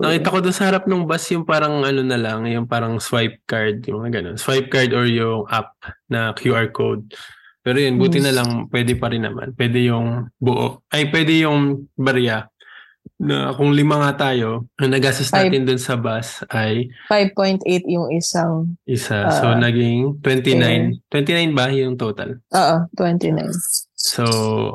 Nakita 0.03 0.29
ko 0.29 0.39
doon 0.43 0.53
sa 0.53 0.67
harap 0.67 0.91
ng 0.91 1.07
bus 1.07 1.25
yung 1.31 1.47
parang 1.47 1.87
ano 1.87 2.03
na 2.03 2.19
lang, 2.19 2.43
yung 2.51 2.67
parang 2.67 2.99
swipe 2.99 3.47
card, 3.47 3.87
yung 3.87 4.03
mga 4.03 4.21
ganun. 4.21 4.37
Swipe 4.37 4.69
card 4.69 4.91
or 4.91 5.07
yung 5.07 5.47
app 5.47 5.71
na 6.11 6.35
QR 6.35 6.69
code. 6.69 7.15
Pero 7.63 7.79
yun, 7.79 7.95
buti 7.97 8.19
Hmm. 8.19 8.27
na 8.27 8.33
lang, 8.37 8.49
pwede 8.69 8.93
pa 8.99 9.07
rin 9.09 9.23
naman. 9.23 9.55
Pwede 9.55 9.87
yung 9.87 10.29
buo. 10.37 10.83
Ay, 10.91 11.09
pwede 11.11 11.47
yung 11.47 11.87
barya. 11.95 12.47
Na 13.16 13.56
kung 13.56 13.73
lima 13.73 13.96
nga 13.96 14.28
tayo, 14.28 14.68
ang 14.76 14.92
nagastos 14.92 15.32
natin 15.32 15.64
doon 15.64 15.80
sa 15.80 15.96
bus 15.96 16.44
ay 16.52 16.92
5.8 17.08 17.64
yung 17.88 18.12
isang, 18.12 18.76
isa. 18.85 19.32
so, 19.32 19.49
Ah, 19.50 19.56
naging 19.56 20.20
29. 20.20 21.00
29 21.08 21.56
ba 21.56 21.73
yung 21.73 21.96
total? 21.96 22.37
oo, 22.52 22.76
29. 22.92 23.49
So, 23.96 24.25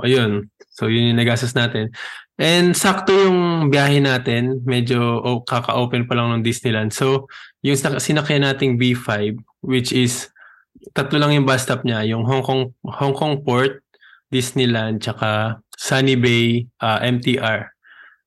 ayun. 0.02 0.50
So, 0.74 0.90
yun 0.90 1.14
yung 1.14 1.22
nagastos 1.22 1.54
natin. 1.54 1.94
And 2.42 2.74
sakto 2.74 3.14
yung 3.14 3.70
biyahe 3.70 4.02
natin, 4.02 4.66
medyo 4.66 5.22
oh, 5.22 5.46
kaka-open 5.46 6.10
pa 6.10 6.18
lang 6.18 6.34
ng 6.34 6.42
Disneyland. 6.42 6.90
So, 6.90 7.30
yung 7.62 7.78
sinakyan 7.78 8.42
nating 8.42 8.82
B5, 8.82 9.38
which 9.62 9.94
is, 9.94 10.34
tatlo 10.98 11.22
lang 11.22 11.38
yung 11.38 11.46
bus 11.46 11.62
stop 11.62 11.86
niya, 11.86 12.02
yung 12.10 12.26
Hong 12.26 12.42
Kong, 12.42 12.74
Hong 12.90 13.14
Kong 13.14 13.46
Port, 13.46 13.86
Disneyland, 14.34 15.06
tsaka 15.06 15.62
Sunny 15.78 16.18
Bay, 16.18 16.66
ah, 16.82 16.98
MTR. 16.98 17.70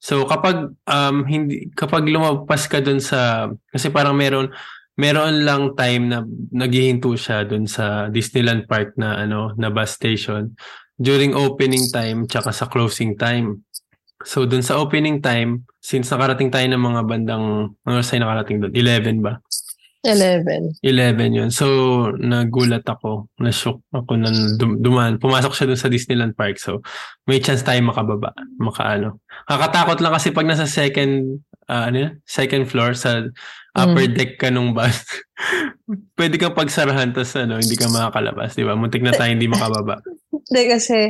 So, 0.04 0.28
kapag, 0.28 0.76
um, 0.84 1.16
hindi, 1.24 1.72
kapag 1.72 2.04
lumabas 2.04 2.68
ka 2.68 2.84
dun 2.84 3.00
sa, 3.00 3.48
kasi 3.72 3.88
parang 3.88 4.12
meron, 4.12 4.52
meron 5.00 5.48
lang 5.48 5.72
time 5.72 6.12
na 6.12 6.20
naghihinto 6.52 7.16
siya 7.16 7.48
dun 7.48 7.64
sa 7.64 8.12
Disneyland 8.12 8.68
Park 8.68 8.94
na 9.00 9.24
ano 9.24 9.56
na 9.56 9.72
bus 9.72 9.96
station 9.96 10.54
during 10.94 11.34
opening 11.34 11.90
time 11.90 12.28
tsaka 12.28 12.52
sa 12.52 12.68
closing 12.68 13.16
time. 13.16 13.64
So 14.22 14.44
dun 14.44 14.60
sa 14.60 14.76
opening 14.76 15.24
time, 15.24 15.64
since 15.80 16.12
nakarating 16.12 16.52
tayo 16.52 16.68
ng 16.68 16.84
mga 16.84 17.00
bandang, 17.08 17.44
ano 17.72 17.98
tayo 18.04 18.20
nakarating 18.22 18.60
doon? 18.60 18.72
11 18.76 19.24
ba? 19.24 19.40
11. 20.04 20.84
11 20.84 21.32
yun. 21.32 21.48
So, 21.48 21.66
nagulat 22.20 22.84
ako. 22.84 23.32
Na-shock 23.40 23.80
ako 23.88 24.20
na 24.20 24.28
dum- 24.60 24.84
duman. 24.84 25.16
Pumasok 25.16 25.56
siya 25.56 25.66
dun 25.72 25.80
sa 25.80 25.88
Disneyland 25.88 26.36
Park. 26.36 26.60
So, 26.60 26.84
may 27.24 27.40
chance 27.40 27.64
tayo 27.64 27.80
makababa. 27.80 28.36
Makaano. 28.60 29.24
Kakatakot 29.48 30.04
lang 30.04 30.12
kasi 30.12 30.28
pag 30.28 30.44
nasa 30.44 30.68
second, 30.68 31.40
uh, 31.72 31.88
ano 31.88 31.96
yun? 31.96 32.12
Second 32.28 32.68
floor 32.68 32.92
sa 32.92 33.24
upper 33.72 34.06
deck 34.12 34.36
ka 34.36 34.52
nung 34.52 34.76
bus. 34.76 34.92
Pwede 36.20 36.36
kang 36.36 36.52
pagsarahan 36.52 37.16
tas 37.16 37.32
ano, 37.40 37.56
hindi 37.56 37.74
ka 37.74 37.88
makakalabas. 37.88 38.52
Di 38.52 38.62
ba? 38.62 38.76
Muntik 38.76 39.00
na 39.00 39.16
tayo 39.16 39.32
hindi 39.32 39.48
makababa. 39.48 40.04
Hindi 40.44 40.62
kasi, 40.68 41.00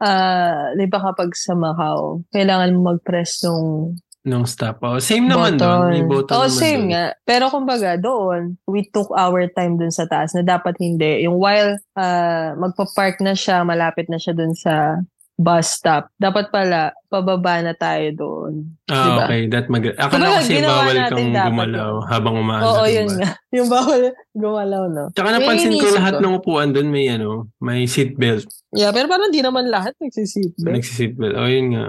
ah, 0.00 0.72
di 0.72 0.88
ba 0.88 0.96
kapag 0.96 1.36
sa 1.36 1.52
Macau, 1.52 2.24
kailangan 2.32 2.72
mo 2.72 2.96
mag-press 2.96 3.44
nung 3.44 3.92
Nung 4.24 4.48
stop. 4.48 4.80
Oh, 4.80 4.96
same 4.96 5.28
naman 5.28 5.60
doon. 5.60 5.92
May 5.92 6.02
button 6.02 6.32
Oo, 6.32 6.48
naman 6.48 6.56
same 6.56 6.80
doon. 6.80 6.90
nga. 6.90 7.04
Pero 7.22 7.44
kumbaga, 7.52 8.00
doon, 8.00 8.56
we 8.64 8.88
took 8.88 9.12
our 9.12 9.44
time 9.52 9.76
dun 9.76 9.92
sa 9.92 10.08
taas 10.08 10.32
na 10.32 10.40
dapat 10.40 10.80
hindi. 10.80 11.28
Yung 11.28 11.36
while 11.36 11.76
ah, 11.92 12.56
magpa-park 12.56 13.20
na 13.20 13.36
siya, 13.36 13.60
malapit 13.62 14.08
na 14.08 14.16
siya 14.16 14.32
dun 14.32 14.56
sa 14.56 14.96
bus 15.34 15.66
stop, 15.76 16.14
dapat 16.14 16.48
pala, 16.48 16.94
pababa 17.10 17.58
na 17.58 17.74
tayo 17.74 18.06
doon. 18.14 18.52
Ah, 18.86 19.02
Diba? 19.04 19.24
okay. 19.26 19.40
That 19.50 19.66
mag- 19.66 19.92
Akala 19.92 20.08
Kumbaga, 20.08 20.38
kasi 20.40 20.52
bawal 20.62 20.96
kang 21.04 21.28
gumalaw 21.34 21.90
yun. 21.92 22.06
habang 22.06 22.34
umaandar. 22.38 22.68
Oo, 22.70 22.84
yung 22.86 22.94
yun 22.94 23.08
nga. 23.18 23.30
Yung 23.60 23.68
bawal 23.68 24.02
gumalaw, 24.32 24.82
no? 24.88 25.04
Tsaka 25.10 25.30
napansin 25.30 25.74
ko 25.74 25.86
lahat 25.92 26.14
ko. 26.16 26.22
ng 26.22 26.34
upuan 26.38 26.70
doon 26.70 26.88
may 26.88 27.06
ano, 27.06 27.50
may 27.58 27.84
seatbelt. 27.84 28.46
Yeah, 28.70 28.90
pero 28.90 29.06
parang 29.06 29.30
di 29.30 29.42
naman 29.42 29.68
lahat 29.68 29.94
nagsiseatbelt. 29.98 30.74
Nagsi-seatbelt. 30.74 31.34
Oh, 31.34 31.46
yun 31.46 31.66
nga. 31.70 31.86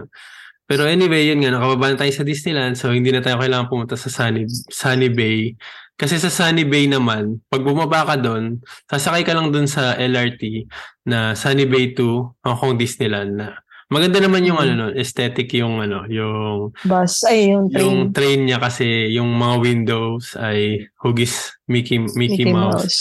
Pero 0.66 0.90
anyway, 0.90 1.30
yun 1.30 1.42
nga, 1.42 1.54
nakababa 1.54 1.94
na 1.94 2.00
tayo 2.00 2.10
sa 2.10 2.26
Disneyland 2.26 2.74
so 2.74 2.90
hindi 2.90 3.14
na 3.14 3.22
tayo 3.22 3.38
kailangan 3.38 3.70
pumunta 3.70 3.94
sa 3.94 4.10
Sunny, 4.10 4.50
Sunny 4.68 5.14
Bay. 5.14 5.54
Kasi 5.96 6.18
sa 6.18 6.28
Sunny 6.28 6.66
Bay 6.66 6.90
naman, 6.90 7.40
pag 7.48 7.62
bumaba 7.62 8.04
ka 8.04 8.16
doon, 8.18 8.60
sasakay 8.90 9.24
ka 9.24 9.32
lang 9.32 9.54
doon 9.54 9.70
sa 9.70 9.94
LRT 9.96 10.66
na 11.06 11.32
Sunny 11.34 11.64
Bay 11.64 11.94
to 11.94 12.34
Hong 12.42 12.58
Kong 12.58 12.76
Disneyland 12.76 13.38
na. 13.38 13.56
Maganda 13.86 14.18
naman 14.18 14.42
yung 14.42 14.58
Mhm. 14.58 14.64
ano 14.66 14.74
no, 14.74 14.88
aesthetic 14.92 15.54
yung 15.54 15.78
ano, 15.78 16.10
yung 16.10 16.74
Bus, 16.84 17.22
ay, 17.30 17.54
yung 17.54 17.70
train. 17.70 17.80
yung 17.86 17.98
train 18.10 18.40
niya 18.44 18.58
kasi 18.58 19.14
yung 19.14 19.30
mga 19.38 19.56
windows 19.62 20.34
ay 20.36 20.90
hugis 21.00 21.54
Mickey 21.70 22.02
Mickey, 22.02 22.18
Mickey 22.18 22.46
Mouse. 22.50 22.74
Mouse. 22.82 23.00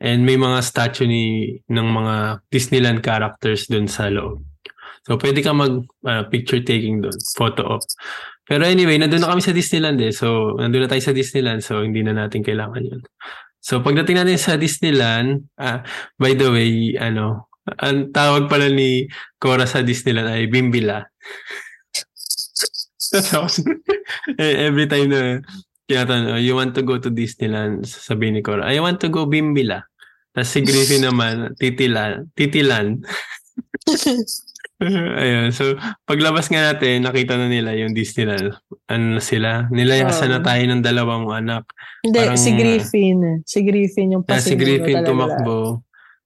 And 0.00 0.24
may 0.24 0.34
mga 0.34 0.64
statue 0.64 1.06
ni 1.06 1.24
ng 1.68 1.88
mga 1.92 2.14
Disneyland 2.48 3.04
characters 3.04 3.68
doon 3.68 3.86
sa 3.86 4.08
loob. 4.08 4.40
So 5.02 5.18
pwede 5.18 5.42
ka 5.42 5.50
mag 5.50 5.82
ah, 6.06 6.22
picture 6.30 6.62
taking 6.62 7.02
doon, 7.02 7.18
photo 7.34 7.78
op. 7.78 7.82
Pero 8.46 8.62
anyway, 8.66 8.98
nandun 8.98 9.22
na 9.22 9.30
kami 9.34 9.42
sa 9.42 9.54
Disneyland 9.54 9.98
eh. 9.98 10.14
So 10.14 10.54
nandun 10.58 10.86
na 10.86 10.90
tayo 10.90 11.02
sa 11.02 11.14
Disneyland 11.14 11.62
so 11.62 11.82
hindi 11.82 12.06
na 12.06 12.14
natin 12.14 12.46
kailangan 12.46 12.82
'yun. 12.86 13.02
So 13.62 13.82
pagdating 13.82 14.22
natin 14.22 14.38
sa 14.38 14.54
Disneyland, 14.58 15.46
ah, 15.58 15.82
by 16.18 16.34
the 16.34 16.50
way, 16.50 16.94
ano, 16.98 17.50
ang 17.78 18.10
tawag 18.10 18.50
pala 18.50 18.66
ni 18.70 19.06
Cora 19.38 19.66
sa 19.66 19.82
Disneyland 19.82 20.30
ay 20.30 20.46
Bimbila. 20.50 21.02
Eh, 24.40 24.68
every 24.68 24.88
time 24.88 25.08
na 25.12 25.20
tinatanong, 25.84 26.36
"Oh, 26.36 26.40
you 26.40 26.56
want 26.56 26.72
to 26.72 26.80
go 26.80 26.96
to 26.96 27.12
Disneyland? 27.12 27.84
Sasabihin 27.84 28.40
ni 28.40 28.42
Cora, 28.44 28.64
I 28.68 28.80
want 28.80 29.02
to 29.04 29.12
go 29.12 29.28
Bimbila. 29.28 29.84
Tapos 30.32 30.48
si 30.48 30.64
Griffin 30.64 31.04
naman, 31.04 31.52
titilan. 31.60 32.32
Titilan. 32.32 33.04
Ayun. 35.22 35.48
So, 35.54 35.78
paglabas 36.04 36.50
nga 36.50 36.72
natin, 36.72 37.06
nakita 37.06 37.38
na 37.38 37.46
nila 37.46 37.74
yung 37.78 37.94
Disneyland. 37.94 38.56
Ano 38.90 39.18
na 39.18 39.22
sila? 39.22 39.66
Nilayasan 39.70 40.30
Oo. 40.30 40.34
na 40.38 40.40
tayo 40.42 40.62
ng 40.66 40.82
dalawang 40.82 41.30
anak. 41.30 41.66
Hindi, 42.02 42.18
Parang, 42.18 42.38
si 42.38 42.50
Griffin. 42.54 43.18
Si 43.46 43.58
Griffin 43.62 44.08
yung 44.18 44.24
Kaya 44.26 44.42
si 44.42 44.54
pasinuro 44.54 44.62
Griffin 44.62 44.98
tumakbo. 45.06 45.58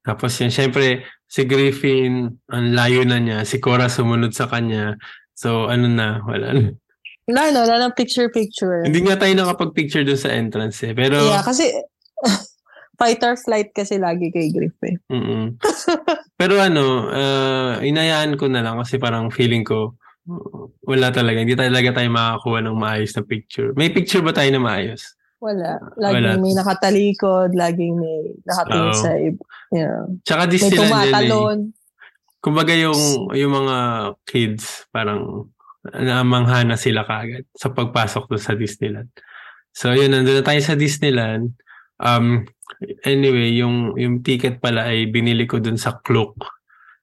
Tapos 0.07 0.33
yun, 0.39 0.55
syempre, 0.55 1.05
si 1.27 1.45
Griffin, 1.45 2.31
ang 2.49 2.67
layo 2.73 3.03
na 3.03 3.19
niya. 3.19 3.39
Si 3.43 3.59
Cora 3.59 3.91
sumunod 3.91 4.33
sa 4.33 4.47
kanya. 4.47 4.97
So, 5.37 5.69
ano 5.69 5.91
na, 5.91 6.23
wala 6.25 6.49
na. 6.55 6.71
Wala, 7.27 7.51
no, 7.51 7.59
wala 7.67 7.77
nang 7.83 7.99
picture-picture. 7.99 8.87
Hindi 8.87 9.03
nga 9.03 9.19
tayo 9.19 9.35
nakapag-picture 9.35 10.07
doon 10.07 10.21
sa 10.21 10.31
entrance 10.31 10.79
eh. 10.87 10.95
Pero, 10.95 11.19
Yeah, 11.27 11.43
kasi 11.43 11.75
fight 12.99 13.21
or 13.27 13.37
flight 13.37 13.75
kasi 13.77 14.01
lagi 14.01 14.33
kay 14.33 14.49
Griff 14.55 14.79
eh. 14.87 14.97
mm 15.13 15.61
Pero 16.37 16.61
ano, 16.61 17.09
uh, 17.09 17.81
inayaan 17.81 18.37
ko 18.37 18.47
na 18.53 18.61
lang 18.61 18.77
kasi 18.77 19.01
parang 19.01 19.33
feeling 19.33 19.65
ko, 19.65 19.97
wala 20.85 21.09
talaga. 21.09 21.41
Hindi 21.41 21.57
talaga 21.57 21.97
tayo 21.97 22.09
makakakuha 22.13 22.59
ng 22.61 22.77
maayos 22.77 23.13
na 23.17 23.25
picture. 23.25 23.73
May 23.73 23.89
picture 23.89 24.21
ba 24.21 24.37
tayo 24.37 24.53
na 24.53 24.61
maayos? 24.61 25.17
Wala. 25.41 25.81
Laging 25.97 26.37
Wala. 26.37 26.43
may 26.43 26.55
nakatalikod, 26.57 27.51
laging 27.57 27.95
may 27.97 28.19
nakatingin 28.45 28.95
sa 28.97 29.11
ib- 29.17 29.47
yeah. 29.73 30.05
Tsaka 30.25 30.43
May 30.49 30.53
Disneyland 30.53 30.77
yan 30.77 30.85
eh. 30.85 30.91
tumatalon. 30.91 31.59
Kumbaga 32.41 32.73
yung, 32.77 33.03
yung 33.33 33.53
mga 33.53 33.77
kids, 34.29 34.87
parang 34.93 35.51
namangha 35.95 36.67
na 36.67 36.77
sila 36.77 37.07
kagad 37.07 37.47
sa 37.55 37.71
pagpasok 37.71 38.27
doon 38.27 38.43
sa 38.43 38.55
Disneyland. 38.59 39.11
So 39.77 39.93
yun, 39.93 40.11
nandun 40.11 40.41
na 40.41 40.45
tayo 40.47 40.61
sa 40.65 40.75
Disneyland. 40.75 41.53
Um, 42.01 42.49
anyway, 43.05 43.55
yung, 43.57 43.97
yung 43.97 44.21
ticket 44.23 44.61
pala 44.61 44.89
ay 44.89 45.09
binili 45.09 45.45
ko 45.45 45.59
dun 45.59 45.79
sa 45.79 45.99
Klook. 46.01 46.37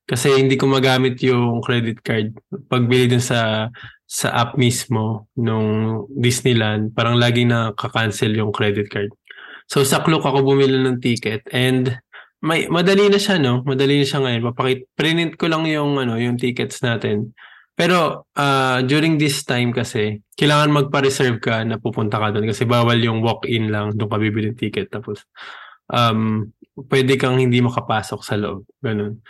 Kasi 0.03 0.35
hindi 0.35 0.59
ko 0.59 0.67
magamit 0.67 1.23
yung 1.23 1.63
credit 1.63 2.03
card. 2.03 2.35
Pagbili 2.67 3.07
dun 3.07 3.23
sa 3.23 3.71
sa 4.13 4.29
app 4.29 4.59
mismo 4.59 5.31
nung 5.33 6.03
Disneyland, 6.13 6.93
parang 6.93 7.17
laging 7.17 7.49
nakaka-cancel 7.49 8.29
yung 8.37 8.53
credit 8.53 8.85
card. 8.91 9.09
So 9.65 9.81
sa 9.81 10.05
Klook 10.05 10.21
ako 10.21 10.45
bumili 10.45 10.77
ng 10.77 11.01
ticket 11.01 11.41
and 11.49 11.97
may 12.43 12.67
madali 12.67 13.07
na 13.07 13.17
siya 13.17 13.39
no, 13.39 13.63
madali 13.63 14.03
na 14.03 14.05
siya 14.05 14.21
ngayon. 14.21 14.41
Papakit 14.53 14.79
print 14.93 15.33
ko 15.39 15.47
lang 15.47 15.65
yung 15.65 15.97
ano, 15.97 16.19
yung 16.19 16.37
tickets 16.37 16.83
natin. 16.83 17.33
Pero 17.73 18.29
ah, 18.37 18.85
during 18.85 19.17
this 19.17 19.41
time 19.45 19.73
kasi, 19.73 20.21
kailangan 20.37 20.69
magpa-reserve 20.83 21.41
ka 21.41 21.65
na 21.65 21.81
pupunta 21.81 22.21
ka 22.21 22.29
doon 22.29 22.49
kasi 22.49 22.65
bawal 22.69 22.97
yung 23.01 23.25
walk-in 23.25 23.73
lang 23.73 23.93
doon 23.97 24.09
ka 24.09 24.17
bibili 24.21 24.53
ng 24.53 24.57
ticket 24.57 24.89
tapos 24.89 25.25
um 25.93 26.49
pwede 26.89 27.17
kang 27.21 27.37
hindi 27.37 27.61
makapasok 27.61 28.19
sa 28.25 28.37
loob. 28.37 28.65
Ganun. 28.81 29.21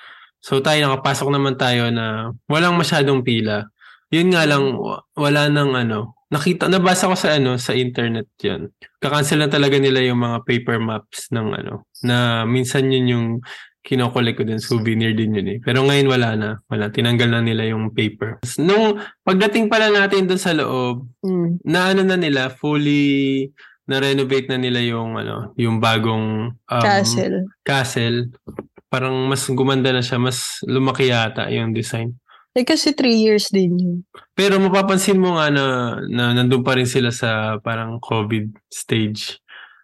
So 0.43 0.59
tayo 0.59 0.79
nakapasok 0.83 1.27
naman 1.31 1.55
tayo 1.59 1.87
na 1.91 2.31
walang 2.51 2.75
masyadong 2.79 3.23
pila. 3.23 3.67
Yun 4.11 4.31
nga 4.35 4.43
lang 4.47 4.75
wa- 4.75 5.03
wala 5.15 5.47
nang 5.51 5.75
ano. 5.75 6.15
Nakita 6.31 6.67
nabasa 6.71 7.07
ko 7.11 7.15
sa 7.15 7.35
ano 7.35 7.55
sa 7.59 7.75
internet 7.75 8.27
'yon. 8.43 8.71
Kakancel 8.99 9.43
na 9.43 9.49
talaga 9.51 9.75
nila 9.79 10.03
yung 10.03 10.19
mga 10.23 10.43
paper 10.47 10.79
maps 10.83 11.31
ng 11.31 11.47
ano 11.51 11.87
na 12.03 12.43
minsan 12.47 12.87
yun 12.91 13.07
yung 13.07 13.27
kinokolek 13.83 14.39
ko 14.39 14.43
din 14.47 14.63
souvenir 14.63 15.11
din 15.11 15.35
yun 15.35 15.47
eh. 15.47 15.59
Pero 15.59 15.83
ngayon 15.83 16.07
wala 16.07 16.29
na. 16.33 16.49
Wala. 16.71 16.87
Tinanggal 16.87 17.27
na 17.29 17.43
nila 17.43 17.67
yung 17.67 17.91
paper. 17.91 18.39
Nung 18.57 18.95
pagdating 19.21 19.67
pala 19.67 19.91
natin 19.91 20.23
doon 20.25 20.39
sa 20.41 20.55
loob, 20.55 21.03
Mm. 21.23 21.59
na 21.63 21.91
ano 21.91 22.01
na 22.03 22.15
nila, 22.15 22.47
fully 22.51 23.47
na-renovate 23.83 24.47
na 24.47 24.55
nila 24.55 24.79
yung 24.79 25.19
ano, 25.19 25.51
yung 25.59 25.83
bagong 25.83 26.55
um, 26.55 26.83
Castle. 26.83 27.43
castle. 27.63 28.31
Parang 28.87 29.27
mas 29.27 29.43
gumanda 29.51 29.91
na 29.91 29.99
siya, 29.99 30.15
mas 30.15 30.63
lumaki 30.63 31.11
yata 31.11 31.51
yung 31.51 31.75
design. 31.75 32.15
Eh 32.53 32.63
kasi 32.63 32.93
three 32.93 33.17
years 33.17 33.49
din 33.49 33.73
yun. 33.75 33.97
Pero 34.37 34.61
mapapansin 34.61 35.17
mo 35.17 35.35
nga 35.35 35.49
na, 35.49 35.65
na 36.05 36.31
nandun 36.31 36.61
pa 36.61 36.77
rin 36.77 36.85
sila 36.85 37.09
sa 37.09 37.57
parang 37.59 37.97
COVID 37.99 38.53
stage 38.69 39.41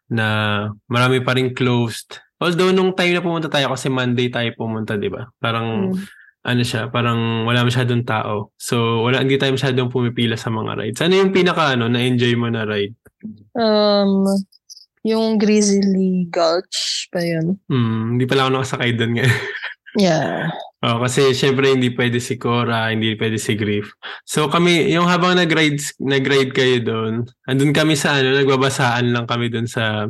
na 0.08 0.28
marami 0.86 1.20
pa 1.20 1.34
rin 1.34 1.52
closed. 1.52 2.22
Although 2.40 2.72
nung 2.72 2.96
time 2.96 3.14
na 3.14 3.22
pumunta 3.22 3.48
tayo 3.48 3.70
kasi 3.70 3.88
Monday 3.88 4.32
tayo 4.32 4.50
pumunta, 4.56 4.96
'di 4.96 5.12
ba? 5.12 5.28
Parang 5.38 5.92
Mm. 5.92 6.00
ano 6.40 6.62
siya, 6.64 6.88
parang 6.88 7.44
wala 7.44 7.68
masyadong 7.68 8.04
tao. 8.04 8.56
So 8.56 9.04
wala 9.04 9.20
hindi 9.20 9.36
tayo 9.36 9.54
masyadong 9.54 9.92
pumipila 9.92 10.40
sa 10.40 10.48
mga 10.48 10.72
rides. 10.80 11.04
Ano 11.04 11.20
yung 11.20 11.36
pinaka 11.36 11.76
ano 11.76 11.92
na 11.92 12.00
enjoy 12.00 12.34
mo 12.34 12.48
na 12.48 12.64
ride? 12.64 12.96
Um, 13.54 14.24
yung 15.04 15.36
Grizzly 15.36 16.28
Gulch 16.32 17.08
pa 17.12 17.20
yun. 17.20 17.60
Hmm, 17.68 18.16
hindi 18.16 18.24
pala 18.24 18.48
ako 18.48 18.50
nakasakay 18.56 18.92
doon 18.96 19.20
nga. 19.20 19.28
Yeah. 19.98 20.54
oh, 20.86 21.02
kasi 21.02 21.34
syempre 21.34 21.74
hindi 21.74 21.90
pwede 21.98 22.22
si 22.22 22.38
Cora, 22.38 22.94
hindi 22.94 23.18
pwede 23.18 23.42
si 23.42 23.58
Griff. 23.58 23.90
So 24.22 24.46
kami, 24.46 24.86
yung 24.94 25.10
habang 25.10 25.34
nag-ride, 25.34 25.82
nag-ride 25.98 26.54
kayo 26.54 26.78
doon, 26.78 27.14
andun 27.50 27.74
kami 27.74 27.98
sa 27.98 28.22
ano, 28.22 28.38
nagbabasaan 28.38 29.10
lang 29.10 29.26
kami 29.26 29.50
doon 29.50 29.66
sa 29.66 30.06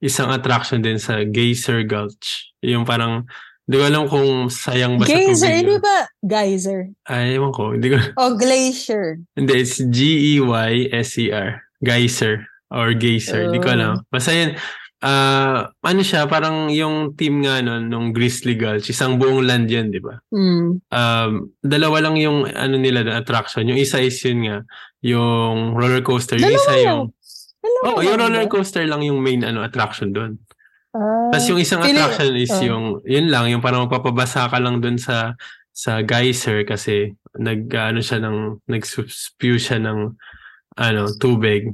isang 0.00 0.32
attraction 0.32 0.80
din 0.80 0.96
sa 0.96 1.22
Geyser 1.22 1.84
Gulch. 1.84 2.50
Yung 2.60 2.84
parang, 2.84 3.24
hindi 3.64 3.76
ko 3.76 3.84
alam 3.86 4.04
kung 4.08 4.30
sayang 4.48 4.98
ba 4.98 5.04
sa 5.04 5.12
Geyser, 5.12 5.46
tubig 5.46 5.58
hindi 5.62 5.76
yun. 5.76 5.84
ba? 5.84 5.98
Geyser. 6.20 6.80
Ay, 7.06 7.38
ewan 7.38 7.52
ko. 7.52 7.72
Hindi 7.72 7.88
ko, 7.88 7.96
O 8.20 8.34
glacier. 8.34 9.20
hindi, 9.36 9.52
it's 9.54 9.78
G-E-Y-S-E-R. 9.78 11.48
Geyser 11.80 12.34
or 12.70 12.92
Geyser. 12.92 13.46
Hindi 13.46 13.58
ko 13.58 13.68
Oh. 13.70 13.76
alam. 13.76 13.94
Basta 14.08 14.30
yun, 14.32 14.52
ah 15.00 15.72
ano 15.80 16.00
siya, 16.04 16.28
parang 16.28 16.68
yung 16.68 17.16
team 17.16 17.40
nga 17.40 17.62
nun, 17.64 17.88
nung 17.88 18.12
Grizzly 18.12 18.52
Gulch, 18.52 18.90
isang 18.90 19.16
buong 19.16 19.48
land 19.48 19.64
yan, 19.64 19.88
di 19.88 19.96
ba? 19.98 20.20
Mm. 20.28 20.76
Um, 20.92 21.30
dalawa 21.62 22.04
lang 22.04 22.20
yung 22.20 22.44
ano 22.46 22.76
nila, 22.76 23.00
attraction. 23.16 23.64
Yung 23.64 23.80
isa 23.80 23.96
is 23.96 24.20
yun 24.20 24.44
nga, 24.44 24.58
yung 25.00 25.72
roller 25.72 26.04
coaster. 26.04 26.36
Yung 26.36 26.52
Dalawa 26.52 26.60
isa 26.60 26.74
yung... 26.84 27.00
Dalawa 27.60 27.84
Oh, 27.86 28.00
yung 28.00 28.18
roller 28.18 28.46
coaster 28.46 28.84
lang 28.84 29.00
yung 29.00 29.20
main 29.20 29.40
ano 29.40 29.60
attraction 29.60 30.10
doon. 30.10 30.40
Ah, 30.90 31.30
Tapos 31.30 31.46
yung 31.46 31.60
isang 31.60 31.80
Feeling- 31.80 32.00
attraction 32.00 32.32
is 32.34 32.50
ah. 32.50 32.62
yung 32.62 32.84
yun 33.04 33.28
lang 33.28 33.46
yung 33.46 33.60
parang 33.60 33.84
magpapabasa 33.84 34.48
ka 34.48 34.58
lang 34.58 34.80
doon 34.80 34.96
sa 34.96 35.36
sa 35.70 36.02
geyser 36.02 36.64
kasi 36.64 37.14
nag 37.34 37.70
ano 37.70 38.00
siya 38.00 38.18
ng 38.18 38.36
nag-spew 38.66 39.54
siya 39.54 39.78
ng 39.78 40.12
ano 40.76 41.02
tubig 41.16 41.70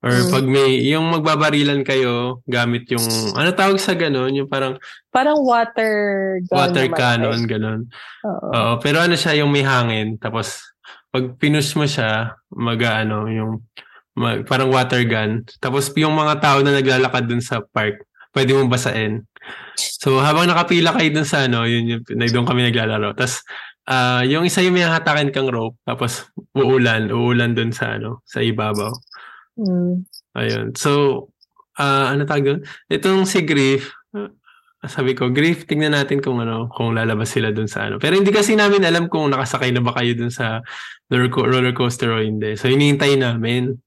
or 0.00 0.12
Mm. 0.12 0.30
pag 0.30 0.44
may 0.44 0.80
yung 0.82 1.06
magbabarilan 1.08 1.80
kayo 1.80 2.40
gamit 2.44 2.88
yung 2.88 3.04
ano 3.32 3.52
tawag 3.52 3.76
sa 3.76 3.92
ganon 3.92 4.32
yung 4.32 4.46
parang 4.46 4.76
parang 5.08 5.36
water 5.38 5.92
gun 6.44 6.56
water 6.56 6.86
cannon 6.90 7.36
right? 7.38 7.48
ganon 7.48 7.80
Oo. 8.22 8.48
Oo, 8.48 8.72
pero 8.80 9.00
ano 9.00 9.12
siya 9.14 9.38
yung 9.38 9.48
may 9.48 9.62
hangin 9.62 10.16
tapos 10.16 10.60
pag 11.08 11.36
pinush 11.36 11.72
mo 11.72 11.84
siya 11.84 12.32
mag 12.50 12.80
ano 12.80 13.28
yung 13.28 13.60
parang 14.46 14.70
water 14.70 15.02
gun 15.02 15.42
tapos 15.58 15.90
yung 15.98 16.14
mga 16.14 16.38
tao 16.38 16.58
na 16.62 16.74
naglalakad 16.78 17.26
dun 17.26 17.42
sa 17.42 17.58
park 17.60 18.06
pwede 18.34 18.50
mong 18.52 18.68
basain. 18.68 19.22
So 19.78 20.18
habang 20.20 20.50
nakapila 20.50 20.92
kayo 20.92 21.08
dun 21.14 21.24
sa 21.24 21.46
ano, 21.46 21.64
yun 21.64 21.86
yung 21.86 22.02
na- 22.18 22.28
doon 22.28 22.44
kami 22.44 22.66
naglalaro. 22.68 23.14
Tapos 23.14 23.46
ah 23.86 24.26
yung 24.26 24.44
isa 24.44 24.60
yung 24.60 24.74
may 24.74 24.84
hatakin 24.84 25.30
kang 25.30 25.48
rope 25.48 25.78
tapos 25.86 26.26
uulan, 26.58 27.08
uulan 27.14 27.54
dun 27.54 27.70
sa 27.70 27.96
ano, 27.96 28.20
sa 28.26 28.42
ibabaw. 28.42 28.90
Mm. 29.56 30.02
Ayun. 30.34 30.66
So 30.74 30.90
ah 31.78 32.12
ano 32.12 32.26
tawag 32.26 32.44
doon? 32.44 32.60
Itong 32.90 33.26
si 33.26 33.46
Griff, 33.46 33.94
ah, 34.14 34.30
sabi 34.90 35.16
ko, 35.16 35.30
Griff, 35.32 35.64
tingnan 35.64 35.96
natin 35.96 36.20
kung 36.20 36.42
ano, 36.42 36.68
kung 36.70 36.92
lalabas 36.92 37.32
sila 37.32 37.54
dun 37.54 37.70
sa 37.70 37.88
ano. 37.88 37.96
Pero 38.02 38.18
hindi 38.18 38.34
kasi 38.34 38.58
namin 38.58 38.84
alam 38.84 39.06
kung 39.06 39.30
nakasakay 39.30 39.70
na 39.72 39.80
ba 39.80 39.94
kayo 39.96 40.12
dun 40.18 40.30
sa 40.30 40.60
roller 41.10 41.72
coaster 41.72 42.10
o 42.10 42.20
hindi. 42.20 42.58
So 42.58 42.68
hinihintay 42.68 43.16
namin. 43.16 43.78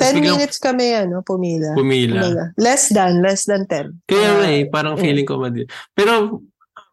Tapos 0.00 0.16
10 0.16 0.16
biglang 0.16 0.36
minutes 0.40 0.56
kami, 0.56 0.86
ano, 0.96 1.20
pumila. 1.20 1.76
Pumila. 1.76 2.24
Kumbaga. 2.24 2.44
Less 2.56 2.88
than, 2.88 3.20
less 3.20 3.44
than 3.44 3.68
10. 3.68 4.08
Kaya 4.08 4.28
nga 4.40 4.48
eh, 4.48 4.64
parang 4.64 4.96
mm. 4.96 5.02
feeling 5.04 5.28
ko 5.28 5.36
madi. 5.36 5.68
Pero 5.92 6.40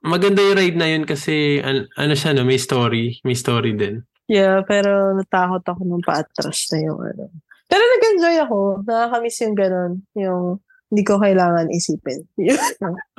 maganda 0.04 0.43
yung 0.43 0.60
ride 0.60 0.76
na 0.76 0.88
yun 0.91 1.08
kasi 1.08 1.63
an- 1.63 1.88
ano 1.96 2.13
siya 2.13 2.36
no, 2.36 2.43
may 2.43 2.60
story, 2.60 3.24
may 3.24 3.34
story 3.34 3.72
din. 3.80 4.04
Yeah, 4.28 4.60
pero 4.67 5.15
natakot 5.15 5.63
ako 5.63 5.88
nung 5.88 6.04
paatras 6.04 6.67
na 6.76 6.84
yung 6.84 7.00
ano. 7.00 7.32
Pero 7.67 7.84
nag-enjoy 7.84 8.36
ako. 8.43 8.60
Nakakamiss 8.84 9.39
yung 9.43 9.56
ganun. 9.56 9.91
Yung 10.20 10.43
hindi 10.88 11.04
ko 11.04 11.19
kailangan 11.19 11.67
isipin. 11.67 12.23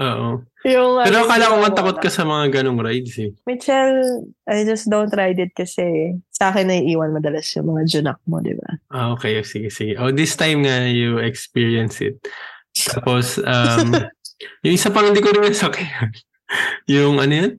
Oo. 0.00 0.40
yung, 0.64 0.92
Pero 1.04 1.16
ano, 1.20 1.24
akala 1.28 1.52
ko 1.52 1.54
yung- 1.54 1.62
nga 1.68 1.76
takot 1.76 1.98
ka 2.00 2.08
sa 2.08 2.24
mga 2.24 2.60
ganong 2.60 2.80
rides 2.80 3.14
eh. 3.20 3.30
Michelle, 3.44 4.24
I 4.48 4.64
just 4.64 4.88
don't 4.88 5.12
ride 5.12 5.36
it 5.36 5.52
kasi 5.52 6.16
sa 6.32 6.48
akin 6.48 6.72
naiiwan 6.72 7.12
madalas 7.12 7.44
yung 7.60 7.68
mga 7.76 7.84
junak 7.84 8.18
mo, 8.24 8.40
di 8.40 8.56
ba? 8.56 8.70
Ah, 8.88 9.12
okay. 9.12 9.36
Sige, 9.44 9.68
sige. 9.68 10.00
Oh, 10.00 10.08
this 10.08 10.32
time 10.32 10.64
nga 10.64 10.88
you 10.88 11.20
experience 11.20 12.00
it. 12.00 12.16
Tapos, 12.72 13.36
um, 13.44 13.92
yung 14.64 14.74
isa 14.74 14.88
pang 14.88 15.04
hindi 15.12 15.20
ko 15.20 15.36
rin 15.36 15.52
nasakyan. 15.52 16.08
yung 16.88 17.20
ano 17.20 17.32
yun? 17.36 17.52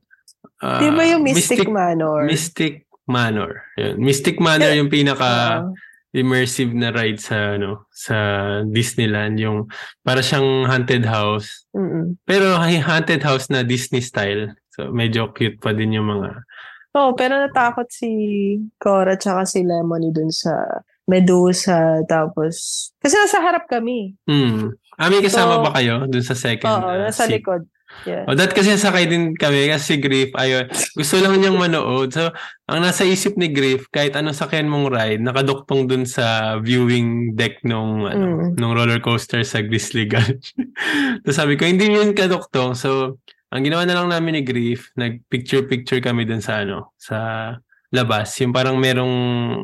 Ah, 0.59 0.81
di 0.81 0.89
ba 0.89 1.05
yung 1.05 1.21
Mystic, 1.21 1.69
Manor? 1.69 2.25
Mystic 2.25 2.89
Manor. 3.05 3.61
Yun. 3.77 3.95
Mystic 4.01 4.41
Manor 4.41 4.73
yung 4.73 4.89
pinaka 4.89 5.63
Oo. 5.69 5.77
Immersive 6.09 6.73
na 6.73 6.89
ride 6.89 7.21
sa 7.21 7.53
ano 7.59 7.85
sa 7.93 8.15
Disneyland 8.65 9.37
yung 9.37 9.69
para 10.01 10.25
siyang 10.25 10.65
haunted 10.65 11.05
house 11.05 11.65
Mm-mm. 11.75 12.17
pero 12.25 12.57
haunted 12.57 13.21
house 13.21 13.47
na 13.53 13.61
Disney 13.61 14.01
style 14.01 14.57
so 14.73 14.89
medyo 14.89 15.29
cute 15.33 15.61
pa 15.61 15.69
din 15.71 15.93
yung 15.97 16.09
mga 16.09 16.41
Oo, 16.89 17.13
pero 17.13 17.37
natakot 17.37 17.85
si 17.93 18.09
Cora 18.81 19.13
tsaka 19.13 19.45
si 19.45 19.61
Lemony 19.61 20.09
dun 20.09 20.33
sa 20.33 20.81
Medusa. 21.05 22.01
Tapos, 22.09 22.89
kasi 22.97 23.13
nasa 23.13 23.37
harap 23.45 23.69
kami. 23.69 24.17
hmm 24.25 24.73
Ami 24.97 25.21
kasama 25.21 25.61
So, 25.61 25.63
ba 25.63 25.69
kayo 25.77 26.09
dun 26.09 26.25
sa 26.25 26.33
second 26.33 26.65
Oo, 26.65 26.89
uh, 26.89 26.97
nasa 27.05 27.29
seat? 27.29 27.39
likod. 27.45 27.69
Yeah. 28.07 28.23
O 28.27 28.35
that 28.35 28.51
kasi 28.51 28.75
sakay 28.75 29.05
din 29.05 29.35
kami 29.35 29.67
kasi 29.67 29.83
si 29.83 29.95
Griff 29.97 30.31
ayun 30.35 30.67
gusto 30.95 31.19
lang 31.19 31.35
niyang 31.35 31.59
manood 31.59 32.11
so 32.11 32.31
ang 32.65 32.79
nasa 32.79 33.03
isip 33.03 33.35
ni 33.35 33.51
Griff 33.51 33.89
kahit 33.89 34.15
anong 34.15 34.35
sakyan 34.35 34.67
mong 34.67 34.87
ride 34.87 35.19
nakaduktong 35.19 35.83
dun 35.85 36.03
sa 36.05 36.55
viewing 36.59 37.35
deck 37.35 37.59
nung 37.63 38.05
ano 38.05 38.25
Mm. 38.29 38.55
nung 38.55 38.71
roller 38.71 38.99
coaster 38.99 39.41
sa 39.41 39.59
Grizzly 39.59 40.05
Gulch. 40.05 40.55
so 41.25 41.31
sabi 41.31 41.55
ko 41.55 41.65
hindi 41.65 41.89
yun 41.89 42.13
kaduktong 42.13 42.71
so 42.73 43.17
ang 43.49 43.65
ginawa 43.65 43.83
na 43.83 43.97
lang 43.97 44.07
namin 44.07 44.39
ni 44.39 44.43
Griff 44.45 44.93
nag 44.93 45.25
picture 45.27 45.65
picture 45.65 45.99
kami 45.99 46.23
dun 46.23 46.39
sa 46.39 46.61
ano 46.61 46.93
sa 46.95 47.17
labas 47.89 48.29
yung 48.37 48.53
parang 48.53 48.77
merong 48.77 49.15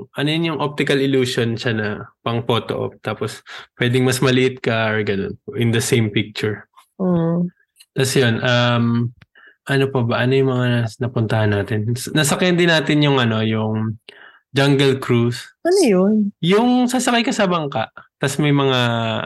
ano 0.10 0.28
yun 0.28 0.50
yung 0.50 0.60
optical 0.60 0.98
illusion 0.98 1.54
siya 1.54 1.74
na 1.78 1.88
pang 2.20 2.42
photo 2.42 2.90
op 2.90 2.98
tapos 3.00 3.46
pwedeng 3.78 4.02
mas 4.02 4.18
maliit 4.18 4.60
ka 4.60 4.90
or 4.90 5.06
ganun 5.06 5.38
in 5.56 5.70
the 5.70 5.80
same 5.80 6.10
picture 6.10 6.66
Mm. 6.96 7.52
Tapos 7.96 8.12
yun, 8.14 8.36
um, 8.38 8.86
ano 9.66 9.84
pa 9.88 10.00
ba? 10.04 10.16
Ano 10.20 10.34
yung 10.34 10.52
mga 10.52 10.66
nas- 10.78 11.00
napuntahan 11.00 11.50
natin? 11.50 11.90
Nasakyan 12.12 12.54
din 12.54 12.70
natin 12.70 13.00
yung 13.00 13.18
ano, 13.18 13.40
yung 13.40 13.98
Jungle 14.52 15.00
Cruise. 15.00 15.42
Ano 15.64 15.80
yun? 15.82 16.14
Yung 16.40 16.86
sasakay 16.86 17.24
ka 17.24 17.32
sa 17.32 17.44
bangka, 17.44 17.90
tapos 18.16 18.38
may 18.38 18.52
mga 18.52 18.80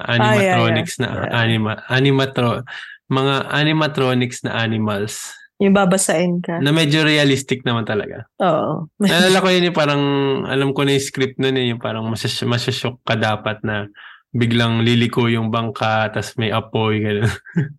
animatronics 0.08 0.97
na 0.97 1.08
Yeah. 1.27 1.34
anima, 1.36 1.71
animatro, 1.88 2.63
mga 3.08 3.51
animatronics 3.51 4.41
na 4.41 4.55
animals 4.55 5.34
Yung 5.60 5.75
babasain 5.75 6.39
ka. 6.39 6.58
na 6.58 6.71
medyo 6.71 7.03
realistic 7.03 7.62
naman 7.62 7.84
talaga. 7.84 8.25
Oo. 8.39 8.88
Naalala 8.97 9.38
ko 9.43 9.49
yun 9.49 9.67
yung 9.67 9.75
parang, 9.75 10.03
alam 10.45 10.71
ko 10.71 10.82
na 10.82 10.95
yung 10.95 11.03
script 11.03 11.36
nun 11.36 11.58
eh, 11.58 11.69
yung 11.69 11.77
parang 11.77 12.08
masyas- 12.08 12.47
masyashock 12.47 12.97
ka 13.03 13.13
dapat 13.13 13.60
na 13.62 13.86
biglang 14.29 14.82
liliko 14.82 15.25
yung 15.25 15.49
bangka, 15.49 16.10
tapos 16.10 16.38
may 16.38 16.49
apoy, 16.49 17.01
gano'n. 17.01 17.27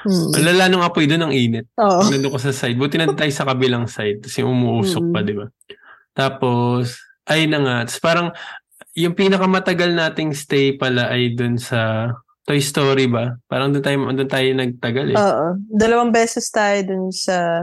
Mm. 0.00 0.32
Ang 0.32 0.44
lala 0.48 0.64
nung 0.68 0.80
apoy 0.80 1.04
doon, 1.04 1.28
ang 1.28 1.34
init. 1.34 1.68
Oo. 1.76 2.08
Nandun 2.08 2.32
ko 2.32 2.40
sa 2.40 2.56
side. 2.56 2.80
Buti 2.80 2.96
na 2.96 3.12
tayo 3.12 3.28
sa 3.28 3.44
kabilang 3.44 3.84
side. 3.84 4.24
Tapos 4.24 4.36
yung 4.40 4.56
umuusok 4.56 5.04
pa, 5.12 5.20
Mm. 5.20 5.26
di 5.28 5.34
ba? 5.36 5.46
Tapos, 6.16 6.96
ay 7.28 7.44
na 7.46 7.58
nga. 7.60 7.76
Tapos 7.84 8.00
parang, 8.00 8.28
yung 8.96 9.14
pinakamatagal 9.14 9.92
nating 9.92 10.32
stay 10.32 10.74
pala 10.74 11.12
ay 11.12 11.36
dun 11.36 11.60
sa 11.60 12.10
Toy 12.42 12.58
Story 12.58 13.06
ba? 13.06 13.36
Parang 13.46 13.70
doon 13.70 13.84
tayo, 13.84 13.96
doon 14.08 14.26
tayo 14.26 14.48
nagtagal 14.56 15.06
eh. 15.12 15.16
Oo. 15.16 15.46
Dalawang 15.68 16.10
beses 16.10 16.48
tayo 16.48 16.80
dun 16.82 17.12
sa 17.12 17.62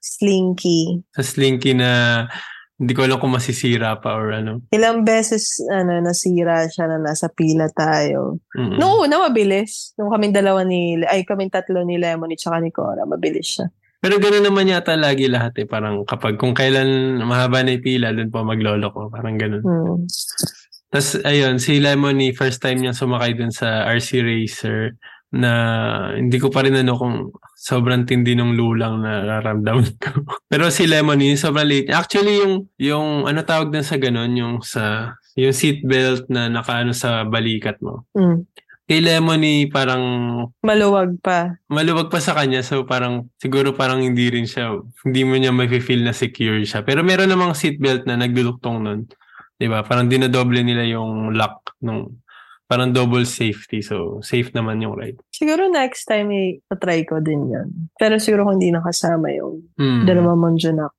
Slinky. 0.00 1.02
sa 1.12 1.22
Slinky 1.22 1.74
na 1.74 2.24
hindi 2.76 2.92
ko 2.92 3.08
alam 3.08 3.16
kung 3.16 3.32
masisira 3.32 3.96
pa 3.96 4.12
or 4.20 4.36
ano. 4.36 4.60
Ilang 4.68 5.00
beses 5.08 5.64
ano, 5.72 5.96
nasira 6.04 6.68
siya 6.68 6.92
na 6.92 7.00
nasa 7.00 7.32
pila 7.32 7.72
tayo. 7.72 8.44
Mm-mm. 8.52 8.76
Noong 8.76 9.08
una, 9.08 9.24
mabilis. 9.24 9.96
Nung 9.96 10.12
kaming 10.12 10.36
dalawa 10.36 10.60
ni, 10.60 11.00
ay 11.08 11.24
kaming 11.24 11.48
tatlo 11.48 11.80
ni 11.88 11.96
Lemon 11.96 12.36
at 12.36 12.40
saka 12.40 12.60
ni 12.60 12.68
Cora, 12.68 13.08
mabilis 13.08 13.56
siya. 13.56 13.66
Pero 13.96 14.20
gano'n 14.20 14.44
naman 14.44 14.68
yata 14.68 14.92
lagi 14.92 15.24
lahat 15.24 15.56
eh. 15.56 15.66
Parang 15.66 16.04
kapag 16.04 16.36
kung 16.36 16.52
kailan 16.52 17.16
mahaba 17.24 17.64
na 17.64 17.80
yung 17.80 17.84
pila, 17.84 18.12
doon 18.12 18.28
pa 18.28 18.44
maglolo 18.44 18.92
ko. 18.92 19.08
Parang 19.08 19.40
gano'n. 19.40 19.64
Hmm. 19.64 20.04
Tapos, 20.92 21.18
ayun, 21.24 21.56
si 21.56 21.80
Lemony, 21.80 22.36
first 22.36 22.60
time 22.60 22.84
niya 22.84 22.92
sumakay 22.92 23.34
dun 23.34 23.50
sa 23.50 23.88
RC 23.88 24.20
Racer 24.20 24.94
na 25.36 25.52
hindi 26.16 26.40
ko 26.40 26.48
pa 26.48 26.64
rin 26.64 26.74
ano 26.74 26.96
kung 26.96 27.14
sobrang 27.56 28.08
tindi 28.08 28.32
ng 28.32 28.56
lulang 28.56 29.00
na 29.04 29.20
nararamdaman 29.24 29.92
ko. 30.00 30.10
Pero 30.52 30.72
si 30.72 30.88
Lemony, 30.88 31.36
sobrang 31.36 31.68
late. 31.68 31.92
Actually, 31.92 32.40
yung, 32.40 32.54
yung 32.80 33.08
ano 33.28 33.44
tawag 33.44 33.68
dun 33.68 33.84
sa 33.84 34.00
ganun, 34.00 34.32
yung 34.36 34.54
sa, 34.64 35.14
yung 35.36 35.52
seatbelt 35.52 36.28
na 36.32 36.48
nakaano 36.48 36.96
sa 36.96 37.24
balikat 37.28 37.76
mo. 37.84 38.08
Hmm. 38.16 38.48
Kay 38.86 39.02
Lemony, 39.02 39.66
parang 39.66 40.02
Maluwag 40.62 41.18
pa. 41.18 41.58
maluwag 41.66 42.06
pa 42.06 42.22
sa 42.22 42.38
kanya. 42.38 42.62
So, 42.62 42.86
parang, 42.86 43.26
siguro 43.36 43.74
parang 43.74 43.98
hindi 43.98 44.30
rin 44.30 44.46
siya, 44.46 44.78
hindi 45.02 45.26
mo 45.26 45.34
niya 45.34 45.50
mafe-feel 45.50 46.06
na 46.06 46.14
secure 46.14 46.62
siya. 46.62 46.86
Pero 46.86 47.02
meron 47.02 47.26
namang 47.28 47.58
seatbelt 47.58 48.06
na 48.06 48.14
nagduluktong 48.14 48.78
nun. 48.78 49.00
'Di 49.56 49.66
ba? 49.72 49.82
Parang 49.82 50.06
dinodoble 50.06 50.60
nila 50.60 50.84
yung 50.84 51.32
lock 51.32 51.80
nung 51.80 52.20
parang 52.66 52.90
double 52.90 53.22
safety. 53.22 53.78
So, 53.80 54.18
safe 54.20 54.50
naman 54.50 54.82
yung 54.82 54.94
ride. 54.94 55.18
Siguro 55.30 55.70
next 55.70 56.04
time, 56.04 56.30
i 56.30 56.44
try 56.76 57.06
ko 57.06 57.18
din 57.18 57.46
yan. 57.48 57.68
Pero 57.94 58.18
siguro 58.18 58.42
kung 58.44 58.58
hindi 58.58 58.74
nakasama 58.74 59.30
yung 59.32 59.62
Mm. 59.78 60.02
dalawa 60.04 60.34
mong 60.34 60.58
junak. 60.58 60.94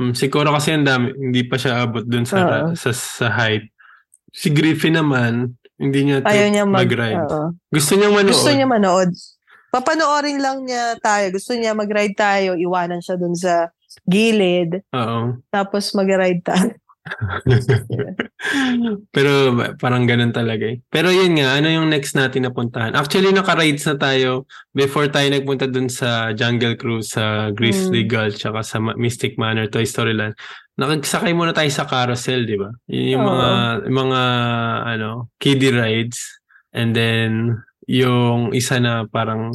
Mm, 0.00 0.16
siguro 0.16 0.48
kasi 0.50 0.72
ang 0.72 0.88
dami, 0.88 1.12
hindi 1.12 1.44
pa 1.44 1.60
siya 1.60 1.84
abot 1.84 2.02
dun 2.02 2.24
sa, 2.24 2.38
Oo. 2.40 2.72
sa, 2.72 2.90
sa 2.90 3.28
height. 3.30 3.68
Si 4.32 4.48
Griffin 4.48 4.96
naman, 4.96 5.52
hindi 5.76 6.08
niya 6.08 6.24
Ayaw 6.24 6.48
niya 6.48 6.64
mag, 6.64 6.88
mag-ride. 6.88 7.20
oo. 7.22 7.52
Gusto 7.68 7.92
niya 7.94 8.08
manood. 8.08 8.32
Gusto 8.32 8.50
niya 8.50 8.64
manood. 8.66 9.10
Papanoorin 9.68 10.40
lang 10.40 10.64
niya 10.64 10.96
tayo. 10.98 11.32
Gusto 11.32 11.52
niya 11.52 11.72
mag-ride 11.72 12.16
tayo. 12.16 12.56
Iwanan 12.56 13.00
siya 13.00 13.16
dun 13.16 13.36
sa 13.36 13.68
gilid. 14.04 14.80
Oo. 14.90 15.36
Tapos 15.48 15.92
mag-ride 15.92 16.40
tayo. 16.40 16.72
Pero 19.14 19.30
parang 19.78 20.06
ganun 20.06 20.30
talaga 20.30 20.70
eh. 20.70 20.78
Pero 20.86 21.10
yun 21.10 21.34
nga, 21.34 21.58
ano 21.58 21.66
yung 21.66 21.90
next 21.90 22.14
natin 22.14 22.46
napuntahan? 22.46 22.94
Actually, 22.94 23.34
naka-rides 23.34 23.86
na 23.90 23.96
tayo 23.98 24.46
before 24.70 25.10
tayo 25.10 25.26
nagpunta 25.30 25.66
dun 25.66 25.90
sa 25.90 26.30
Jungle 26.30 26.78
Cruise, 26.78 27.10
sa 27.14 27.50
Grizzly 27.50 28.06
Mm. 28.06 28.10
Gulch, 28.10 28.38
tsaka 28.38 28.62
sa 28.62 28.78
Mystic 28.78 29.34
Manor, 29.34 29.66
Toy 29.66 29.86
Story 29.86 30.14
Land. 30.14 30.38
Nakagsakay 30.78 31.34
muna 31.34 31.52
tayo 31.52 31.68
sa 31.68 31.84
carousel, 31.84 32.46
di 32.46 32.56
ba? 32.56 32.70
Yun 32.88 33.18
yung 33.18 33.24
Oo. 33.26 33.30
mga, 33.34 33.50
mga, 33.90 34.20
ano, 34.96 35.08
kiddie 35.42 35.74
rides. 35.74 36.18
And 36.72 36.96
then, 36.96 37.60
yung 37.84 38.56
isa 38.56 38.80
na 38.80 39.04
parang 39.10 39.52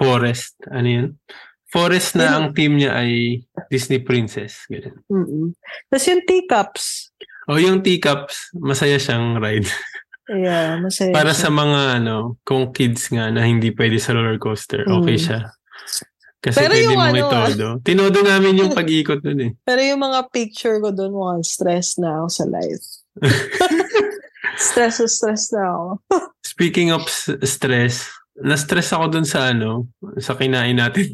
forest, 0.00 0.56
ano 0.72 0.88
yun? 0.88 1.08
Forest 1.70 2.18
na 2.18 2.34
ang 2.34 2.50
team 2.50 2.76
niya 2.76 2.94
ay 2.94 3.40
Disney 3.66 3.98
Princess. 3.98 4.66
Ganun. 4.66 4.98
Mm-mm. 5.06 5.46
Tapos 5.86 6.04
yung 6.04 6.22
teacups. 6.24 6.84
O 7.46 7.56
yung 7.56 7.78
teacups, 7.80 8.50
masaya 8.52 8.96
siyang 8.96 9.38
ride. 9.38 9.66
Yeah, 10.30 10.78
masaya 10.78 11.10
Para 11.10 11.34
siya. 11.34 11.42
sa 11.42 11.50
mga 11.50 11.80
ano, 11.98 12.38
kung 12.46 12.70
kids 12.70 13.10
nga 13.10 13.34
na 13.34 13.42
hindi 13.42 13.74
pwede 13.74 13.98
sa 13.98 14.14
roller 14.14 14.38
coaster, 14.38 14.86
okay 14.86 15.18
Mm. 15.18 15.24
siya. 15.26 15.40
Kasi 16.38 16.54
Pero 16.56 16.70
pwede 16.70 16.86
yung 16.86 16.94
mong 16.94 17.02
ano, 17.02 17.18
itodo. 17.18 17.66
Tinodo 17.82 18.18
namin 18.22 18.62
yung 18.62 18.70
pag-ikot 18.78 19.26
nun 19.26 19.40
eh. 19.42 19.50
Pero 19.60 19.82
yung 19.82 19.98
mga 19.98 20.30
picture 20.30 20.78
ko 20.78 20.94
doon, 20.94 21.10
mukhang 21.10 21.42
stress 21.42 21.98
na 21.98 22.22
ako 22.22 22.26
sa 22.30 22.44
life. 22.46 22.84
stress 24.70 25.02
stress 25.02 25.50
na 25.50 25.62
ako. 25.66 25.86
Speaking 26.46 26.94
of 26.94 27.02
stress, 27.42 28.06
na-stress 28.36 28.92
ako 28.92 29.10
dun 29.10 29.26
sa 29.26 29.50
ano, 29.50 29.90
sa 30.16 30.38
kinain 30.38 30.78
natin. 30.78 31.10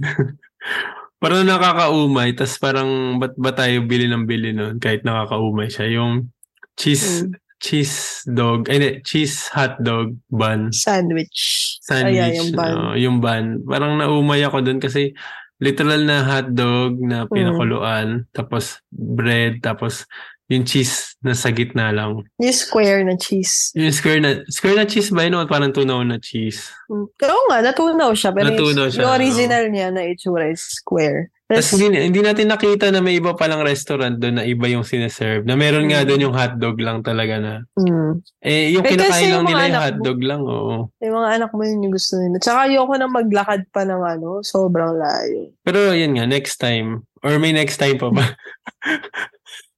Parang 1.16 1.44
nakakaumay, 1.48 2.37
tas 2.37 2.61
parang 2.61 3.16
ba't 3.16 3.33
ba 3.40 3.50
tayo 3.52 3.83
bili 3.88 4.07
ng 4.07 4.24
bili 4.29 4.52
nun 4.52 4.76
kahit 4.76 5.02
nakakaumay 5.02 5.72
siya. 5.72 5.88
Yung 6.00 6.29
cheese, 6.76 7.24
Mm. 7.24 7.33
cheese 7.57 7.96
dog, 8.29 8.68
ay 8.68 8.76
hindi, 8.76 8.90
cheese 9.00 9.48
hot 9.50 9.81
dog 9.81 10.12
bun. 10.29 10.68
Sandwich. 10.70 11.64
sandwich, 11.87 12.18
Ayan, 12.18 12.33
yung 12.37 12.50
bun. 12.52 12.72
oo, 12.74 12.92
yung 12.98 13.18
bun. 13.22 13.44
Parang 13.64 13.96
naumay 13.96 14.42
ako 14.42 14.59
dun 14.61 14.83
kasi 14.83 15.14
literal 15.57 16.05
na 16.05 16.20
hotdog 16.20 17.00
na 17.00 17.24
Mm. 17.24 17.31
pinakuluan, 17.33 18.07
tapos 18.37 18.85
bread, 18.92 19.64
tapos 19.64 20.05
yung 20.46 20.62
cheese 20.62 21.18
na 21.18 21.35
sa 21.35 21.50
gitna 21.50 21.90
lang. 21.90 22.22
Yung 22.38 22.54
square 22.54 23.02
na 23.02 23.14
cheese. 23.14 23.74
Yung 23.74 23.90
square 23.90 24.22
na, 24.22 24.46
square 24.46 24.76
na 24.76 24.87
cheese 24.87 25.11
ba 25.11 25.26
yun 25.26 25.35
o 25.35 25.44
parang 25.44 25.70
tunaw 25.70 26.00
na 26.00 26.16
cheese? 26.16 26.70
Mm. 26.87 27.06
Oo 27.11 27.42
nga, 27.48 27.59
natunaw 27.61 28.11
siya. 28.12 28.30
Pero 28.30 28.46
Natunaw 28.48 28.87
yung, 28.87 28.92
siya, 28.92 29.02
yung 29.02 29.12
original 29.12 29.64
niya 29.66 29.88
na 29.90 30.06
itsura 30.06 30.46
is 30.46 30.62
square. 30.62 31.35
Tapos 31.46 31.78
hindi, 31.78 32.02
hindi 32.02 32.18
natin 32.18 32.50
nakita 32.50 32.90
na 32.90 32.98
may 32.98 33.22
iba 33.22 33.30
palang 33.32 33.62
restaurant 33.62 34.18
doon 34.18 34.35
na 34.35 34.44
iba 34.44 34.66
yung 34.66 34.82
sineserve. 34.82 35.42
Na 35.42 35.54
meron 35.54 35.87
nga 35.87 36.02
Mm. 36.02 36.06
doon 36.06 36.24
yung 36.26 36.35
hotdog 36.35 36.76
lang 36.78 36.98
talaga 37.02 37.38
na. 37.38 37.52
mm, 37.76 38.12
Eh, 38.42 38.74
yung 38.74 38.82
Eh, 38.82 38.90
kinakain 38.90 39.22
lang 39.24 39.30
yung 39.32 39.44
nila 39.44 39.54
yung 39.56 39.62
anak 39.64 39.78
mo- 39.78 39.87
hotdog 39.87 40.20
lang, 40.22 40.42
oo. 40.42 40.76
yung 40.96 41.14
mga 41.16 41.30
anak 41.32 41.50
mo 41.50 41.62
yun 41.62 41.82
yung 41.82 41.94
gusto 41.94 42.18
nila. 42.18 42.38
Tsaka 42.38 42.59
ayoko 42.66 42.94
na 42.94 43.06
maglakad 43.06 43.62
pa 43.70 43.82
ng 43.82 44.02
ano, 44.04 44.42
sobrang 44.42 44.94
layo. 44.94 45.50
Pero 45.62 45.90
yun 45.90 46.14
nga, 46.14 46.26
next 46.26 46.59
time. 46.59 47.02
Or 47.22 47.38
may 47.38 47.50
next 47.50 47.78
time 47.78 47.94
pa 47.96 48.11
ba? 48.11 48.22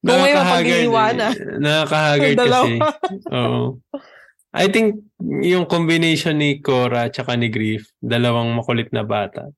Kung 0.02 0.22
may 0.22 0.34
eh. 0.34 0.38
Yung 2.34 2.38
dalawa. 2.38 2.66
kasi. 2.66 2.74
Oo. 3.34 3.62
I 4.54 4.66
think 4.72 5.04
yung 5.20 5.68
combination 5.68 6.40
ni 6.40 6.62
Cora 6.64 7.10
at 7.10 7.18
ni 7.36 7.52
Griff, 7.52 7.92
dalawang 8.00 8.56
makulit 8.56 8.88
na 8.94 9.04
bata. 9.04 9.52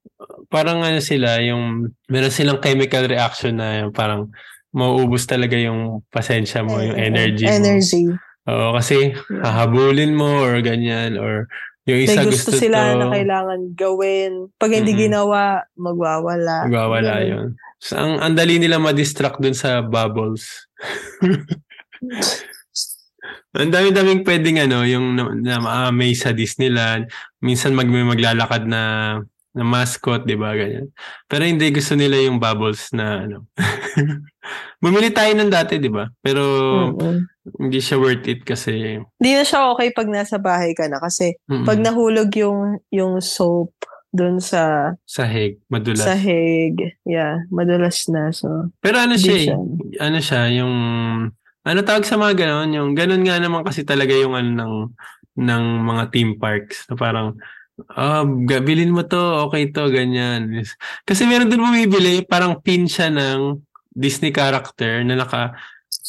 Parang 0.50 0.82
ano 0.82 0.98
sila, 0.98 1.38
yung 1.44 1.94
meron 2.10 2.34
silang 2.34 2.58
chemical 2.58 3.06
reaction 3.06 3.60
na 3.60 3.86
yung 3.86 3.92
parang 3.94 4.32
mauubos 4.74 5.26
talaga 5.30 5.54
yung 5.54 6.02
pasensya 6.10 6.66
mo, 6.66 6.82
yung 6.82 6.98
energy 6.98 7.46
mo. 7.46 7.54
Energy. 7.54 8.02
Oo, 8.50 8.74
kasi 8.74 9.14
hahabulin 9.30 10.16
mo 10.16 10.42
or 10.42 10.58
ganyan 10.58 11.14
or 11.20 11.46
yung 11.86 12.02
May 12.02 12.06
isa 12.10 12.22
gusto, 12.26 12.50
gusto, 12.50 12.60
sila 12.60 12.92
to, 12.92 12.98
na 12.98 13.06
kailangan 13.14 13.60
gawin. 13.78 14.32
Pag 14.58 14.70
hindi 14.74 14.92
Mm-mm. 14.94 15.04
ginawa, 15.06 15.64
magwawala. 15.78 16.66
magwawala 16.66 17.14
Ganun. 17.22 17.30
yun. 17.30 17.48
So, 17.80 17.96
ang, 17.96 18.20
ang 18.20 18.34
dali 18.36 18.60
nila 18.60 18.76
ma-distract 18.76 19.40
dun 19.40 19.56
sa 19.56 19.80
bubbles. 19.80 20.68
Ang 23.50 23.74
dami-daming 23.74 24.22
pwedeng 24.22 24.62
ano, 24.62 24.86
yung 24.86 25.18
na, 25.18 25.24
na 25.34 25.54
ma-amaze 25.58 26.22
sa 26.22 26.30
Disneyland. 26.30 27.10
Minsan 27.42 27.74
mag, 27.74 27.90
may 27.90 28.06
maglalakad 28.06 28.62
na 28.70 28.82
na 29.50 29.66
mascot, 29.66 30.22
di 30.22 30.38
ba? 30.38 30.54
Ganyan. 30.54 30.94
Pero 31.26 31.42
hindi 31.42 31.74
gusto 31.74 31.98
nila 31.98 32.22
yung 32.22 32.38
bubbles 32.38 32.94
na 32.94 33.26
ano. 33.26 33.50
Bumili 34.82 35.10
tayo 35.10 35.34
ng 35.34 35.50
dati, 35.50 35.82
di 35.82 35.90
ba? 35.90 36.06
Pero 36.22 36.42
Mm-mm. 36.94 37.26
hindi 37.58 37.82
siya 37.82 37.98
worth 37.98 38.30
it 38.30 38.46
kasi 38.46 39.02
Hindi 39.02 39.30
na 39.34 39.42
siya 39.42 39.74
okay 39.74 39.90
pag 39.90 40.06
nasa 40.06 40.38
bahay 40.38 40.70
ka 40.70 40.86
na 40.86 41.02
kasi 41.02 41.34
mm, 41.50 41.66
pag 41.66 41.82
nahulog 41.82 42.30
yung 42.38 42.78
yung 42.94 43.18
soap 43.18 43.74
dun 44.10 44.42
sa 44.42 44.94
sahig, 45.06 45.62
madulas. 45.70 46.02
sahig, 46.02 46.74
yeah, 47.06 47.46
madulas 47.48 48.10
na. 48.10 48.34
So, 48.34 48.70
Pero 48.82 48.98
ano 48.98 49.14
hindi 49.14 49.22
siya, 49.24 49.34
eh, 49.38 49.44
siya. 49.46 49.58
ano 50.02 50.18
siya, 50.18 50.42
yung 50.62 50.74
ano 51.60 51.78
tawag 51.86 52.04
sa 52.04 52.18
mga 52.18 52.34
ganon, 52.34 52.70
yung 52.74 52.90
ganon 52.98 53.22
nga 53.22 53.38
naman 53.38 53.62
kasi 53.62 53.86
talaga 53.86 54.10
yung 54.16 54.34
ano 54.34 54.50
ng 54.50 54.74
ng 55.40 55.64
mga 55.86 56.02
theme 56.10 56.34
parks 56.36 56.90
na 56.90 56.94
parang 56.98 57.38
ah, 57.94 58.26
ga- 58.26 58.60
bilhin 58.64 58.92
mo 58.92 59.06
to, 59.06 59.46
okay 59.48 59.70
to, 59.70 59.88
ganyan. 59.88 60.60
Kasi 61.08 61.24
meron 61.24 61.48
din 61.48 61.62
bumibili, 61.62 62.26
parang 62.26 62.58
pin 62.60 62.84
siya 62.84 63.08
ng 63.08 63.56
Disney 63.90 64.30
character 64.34 65.02
na 65.06 65.18
naka 65.18 65.54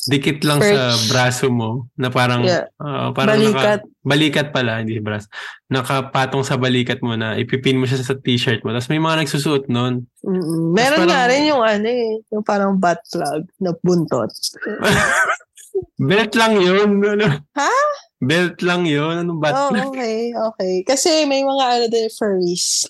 dikit 0.01 0.41
lang 0.41 0.57
sa 0.57 0.97
Perch. 0.97 1.07
braso 1.07 1.47
mo 1.47 1.85
na 1.93 2.09
parang 2.09 2.41
Yeah. 2.41 2.65
ah, 2.81 3.13
parang 3.13 3.37
Balikat. 3.37 3.85
Naka, 3.85 4.01
balikat 4.01 4.47
pala, 4.49 4.81
hindi 4.81 4.97
braso. 4.97 5.29
Nakapatong 5.67 6.41
sa 6.41 6.57
balikat 6.57 7.05
mo 7.05 7.13
na 7.13 7.37
ipipin 7.37 7.77
mo 7.77 7.85
siya 7.85 8.01
sa 8.01 8.17
t-shirt 8.17 8.65
mo. 8.65 8.73
Tapos 8.73 8.89
may 8.89 8.97
mga 8.97 9.21
nagsusuot 9.21 9.69
nun. 9.69 10.09
mm 10.25 10.73
Meron 10.73 11.05
parang- 11.05 11.09
nga 11.11 11.29
rin 11.29 11.43
yung 11.45 11.61
ano 11.61 11.85
eh, 11.85 12.09
yung 12.29 12.41
parang 12.41 12.81
butt 12.81 12.97
plug 13.07 13.45
na 13.59 13.71
buntot. 13.77 14.31
Belt 16.01 16.33
lang 16.33 16.57
yun. 16.57 16.99
Ano? 16.99 17.25
Ha? 17.55 17.73
Belt 18.19 18.59
lang 18.61 18.85
yun. 18.85 19.21
Anong 19.21 19.39
bat? 19.39 19.53
oh, 19.55 19.69
okay, 19.89 20.29
okay. 20.29 20.73
Kasi 20.83 21.25
may 21.25 21.41
mga 21.41 21.63
ano 21.63 21.85
din, 21.87 22.09
furries. 22.11 22.85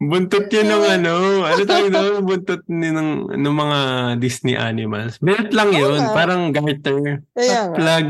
Buntot 0.00 0.48
yun 0.48 0.64
ng 0.64 0.84
ano. 0.96 1.14
Ano 1.44 1.60
tawag 1.68 1.92
doon? 1.92 2.24
Buntot 2.28 2.64
ni 2.72 2.88
ng, 2.88 3.36
ng 3.36 3.54
mga 3.56 3.78
Disney 4.16 4.56
animals. 4.56 5.20
Belt 5.20 5.52
lang 5.52 5.76
yun. 5.76 6.00
nga. 6.00 6.16
Parang 6.16 6.56
garter. 6.56 7.20
Kaya. 7.36 7.68
Plug. 7.76 8.08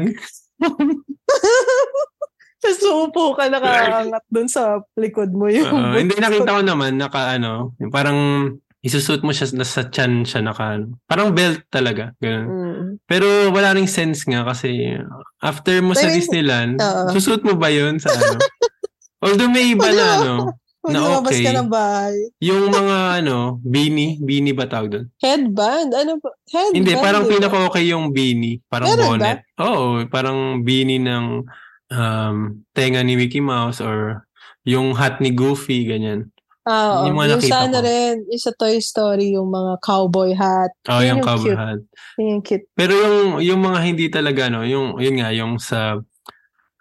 Tapos 2.61 2.81
uupo 2.85 3.33
ka 3.35 3.49
nakaangat 3.49 4.25
dun 4.29 4.45
sa 4.45 4.85
likod 5.01 5.33
mo 5.33 5.49
yung 5.49 5.73
Oo. 5.73 5.97
hindi 5.97 6.13
nakita 6.15 6.61
ko 6.61 6.63
naman 6.63 7.01
naka 7.01 7.41
ano. 7.41 7.73
Parang 7.89 8.53
isusuot 8.85 9.25
mo 9.25 9.33
siya 9.33 9.49
nasa 9.57 9.89
chan 9.89 10.29
siya 10.29 10.45
naka 10.45 10.77
ano. 10.77 11.01
Parang 11.09 11.33
belt 11.33 11.65
talaga. 11.73 12.13
Ganun. 12.21 12.47
Mm. 12.47 12.87
Pero 13.09 13.49
wala 13.51 13.73
ring 13.73 13.89
sense 13.89 14.29
nga 14.29 14.45
kasi 14.45 15.01
after 15.41 15.81
mo 15.81 15.97
sa 15.97 16.13
Disneyland, 16.13 16.77
Oo. 16.79 17.17
susuot 17.17 17.41
mo 17.49 17.57
ba 17.57 17.73
yun 17.73 17.97
sa 17.97 18.13
ano? 18.13 18.37
Although 19.25 19.53
may 19.53 19.73
iba 19.73 19.89
na 19.89 20.05
mo. 20.05 20.13
ano. 20.21 20.35
Lumabas 20.81 21.37
okay. 21.37 21.45
ka 21.45 21.53
ng 21.61 21.69
bahay. 21.69 22.17
Yung 22.41 22.73
mga 22.73 23.21
ano, 23.21 23.61
beanie, 23.61 24.17
beanie 24.17 24.57
ba 24.57 24.65
tawag 24.65 24.89
doon? 24.89 25.07
Headband? 25.21 25.93
Ano 25.93 26.17
ba? 26.17 26.33
Headband? 26.49 26.77
Hindi, 26.81 26.93
parang 26.97 27.25
di 27.25 27.29
ba? 27.29 27.33
pinaka-okay 27.37 27.85
yung 27.93 28.17
beanie. 28.17 28.65
Parang 28.65 28.89
Meron 28.89 29.21
bonnet. 29.21 29.39
Oo, 29.61 30.01
parang 30.09 30.65
beanie 30.65 30.97
ng 30.97 31.45
um, 31.93 32.37
tenga 32.73 33.05
ni 33.05 33.21
Mickey 33.21 33.45
Mouse 33.45 33.85
or 33.85 34.25
yung 34.65 34.97
hat 34.97 35.21
ni 35.21 35.37
Goofy, 35.37 35.85
ganyan. 35.85 36.33
Ah, 36.65 37.09
Yung 37.09 37.13
yung, 37.13 37.17
mga 37.17 37.29
yung 37.29 37.41
nakita 37.41 37.53
sa 37.57 37.61
ano 37.65 37.79
ko. 37.81 37.87
rin, 37.89 38.15
yung 38.29 38.43
sa 38.45 38.53
Toy 38.57 38.77
Story, 38.81 39.27
yung 39.37 39.49
mga 39.49 39.73
cowboy 39.81 40.31
hat. 40.37 40.73
Oh, 40.89 41.01
Yun 41.01 41.05
yung 41.05 41.21
yung 41.21 41.25
cowboy 41.25 41.53
cute. 41.53 41.61
hat. 41.61 41.81
Yun 42.17 42.27
yung 42.29 42.45
cute. 42.45 42.67
Pero 42.77 42.93
yung 42.97 43.17
yung 43.41 43.61
mga 43.65 43.79
hindi 43.81 44.07
talaga 44.13 44.43
no, 44.53 44.65
yung 44.65 45.01
yun 45.01 45.17
nga 45.17 45.33
yung 45.33 45.57
sa 45.57 46.01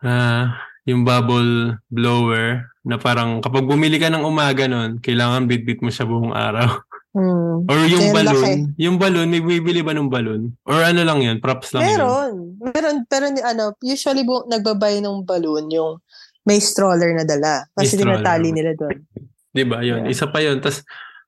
ah 0.04 0.46
yung 0.88 1.04
bubble 1.08 1.80
blower 1.92 2.68
na 2.90 2.98
parang 2.98 3.40
kapag 3.40 3.64
bumili 3.64 4.02
ka 4.02 4.10
ng 4.10 4.26
umaga 4.26 4.66
nun, 4.66 4.98
kailangan 4.98 5.46
bitbit 5.46 5.80
mo 5.80 5.94
siya 5.94 6.10
buong 6.10 6.34
araw. 6.34 6.82
Hmm. 7.14 7.64
Or 7.70 7.78
yung 7.86 8.10
Kaya 8.10 8.16
balloon, 8.18 8.42
laki. 8.42 8.82
yung 8.82 8.98
balloon, 8.98 9.30
may 9.30 9.42
bibili 9.42 9.82
ba 9.82 9.94
ng 9.94 10.10
balloon? 10.10 10.58
Or 10.66 10.82
ano 10.82 11.02
lang 11.02 11.22
yun, 11.22 11.38
props 11.38 11.74
lang 11.74 11.86
yun? 11.86 11.90
Meron. 11.96 12.34
Meron. 12.60 12.98
Pero 13.06 13.26
ano, 13.46 13.78
usually 13.82 14.26
bu- 14.26 14.50
nagbabay 14.50 14.98
ng 15.00 15.22
balloon 15.22 15.70
yung 15.70 16.02
may 16.46 16.58
stroller 16.58 17.14
na 17.14 17.26
dala. 17.26 17.70
Kasi 17.74 17.94
tinatali 17.94 18.50
nila 18.50 18.74
doon. 18.74 18.98
Di 19.50 19.66
ba? 19.66 19.82
Yun. 19.82 20.06
Yeah. 20.06 20.14
Isa 20.14 20.30
pa 20.30 20.42
yun. 20.42 20.62
Tapos, 20.62 20.82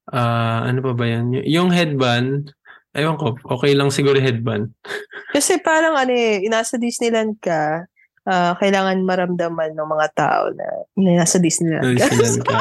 ah, 0.09 0.65
ano 0.65 0.81
pa 0.81 0.93
ba 0.93 1.05
yun? 1.05 1.33
Y- 1.33 1.57
Yung 1.57 1.69
headband, 1.69 2.53
ewan 2.93 3.17
ko, 3.17 3.37
okay 3.49 3.73
lang 3.73 3.89
siguro 3.89 4.17
headband. 4.17 4.69
Kasi 5.35 5.61
parang 5.61 5.95
ano 5.95 6.11
eh, 6.11 6.43
nasa 6.45 6.77
Disneyland 6.77 7.37
ka, 7.39 7.85
ah, 8.25 8.53
kailangan 8.55 9.01
maramdaman 9.01 9.73
ng 9.73 9.89
mga 9.89 10.07
tao 10.13 10.43
na, 10.51 10.67
na 10.95 11.11
nasa 11.19 11.37
Disneyland 11.37 11.97
ka. 11.97 12.05
Disneyland 12.09 12.41
ka. 12.43 12.59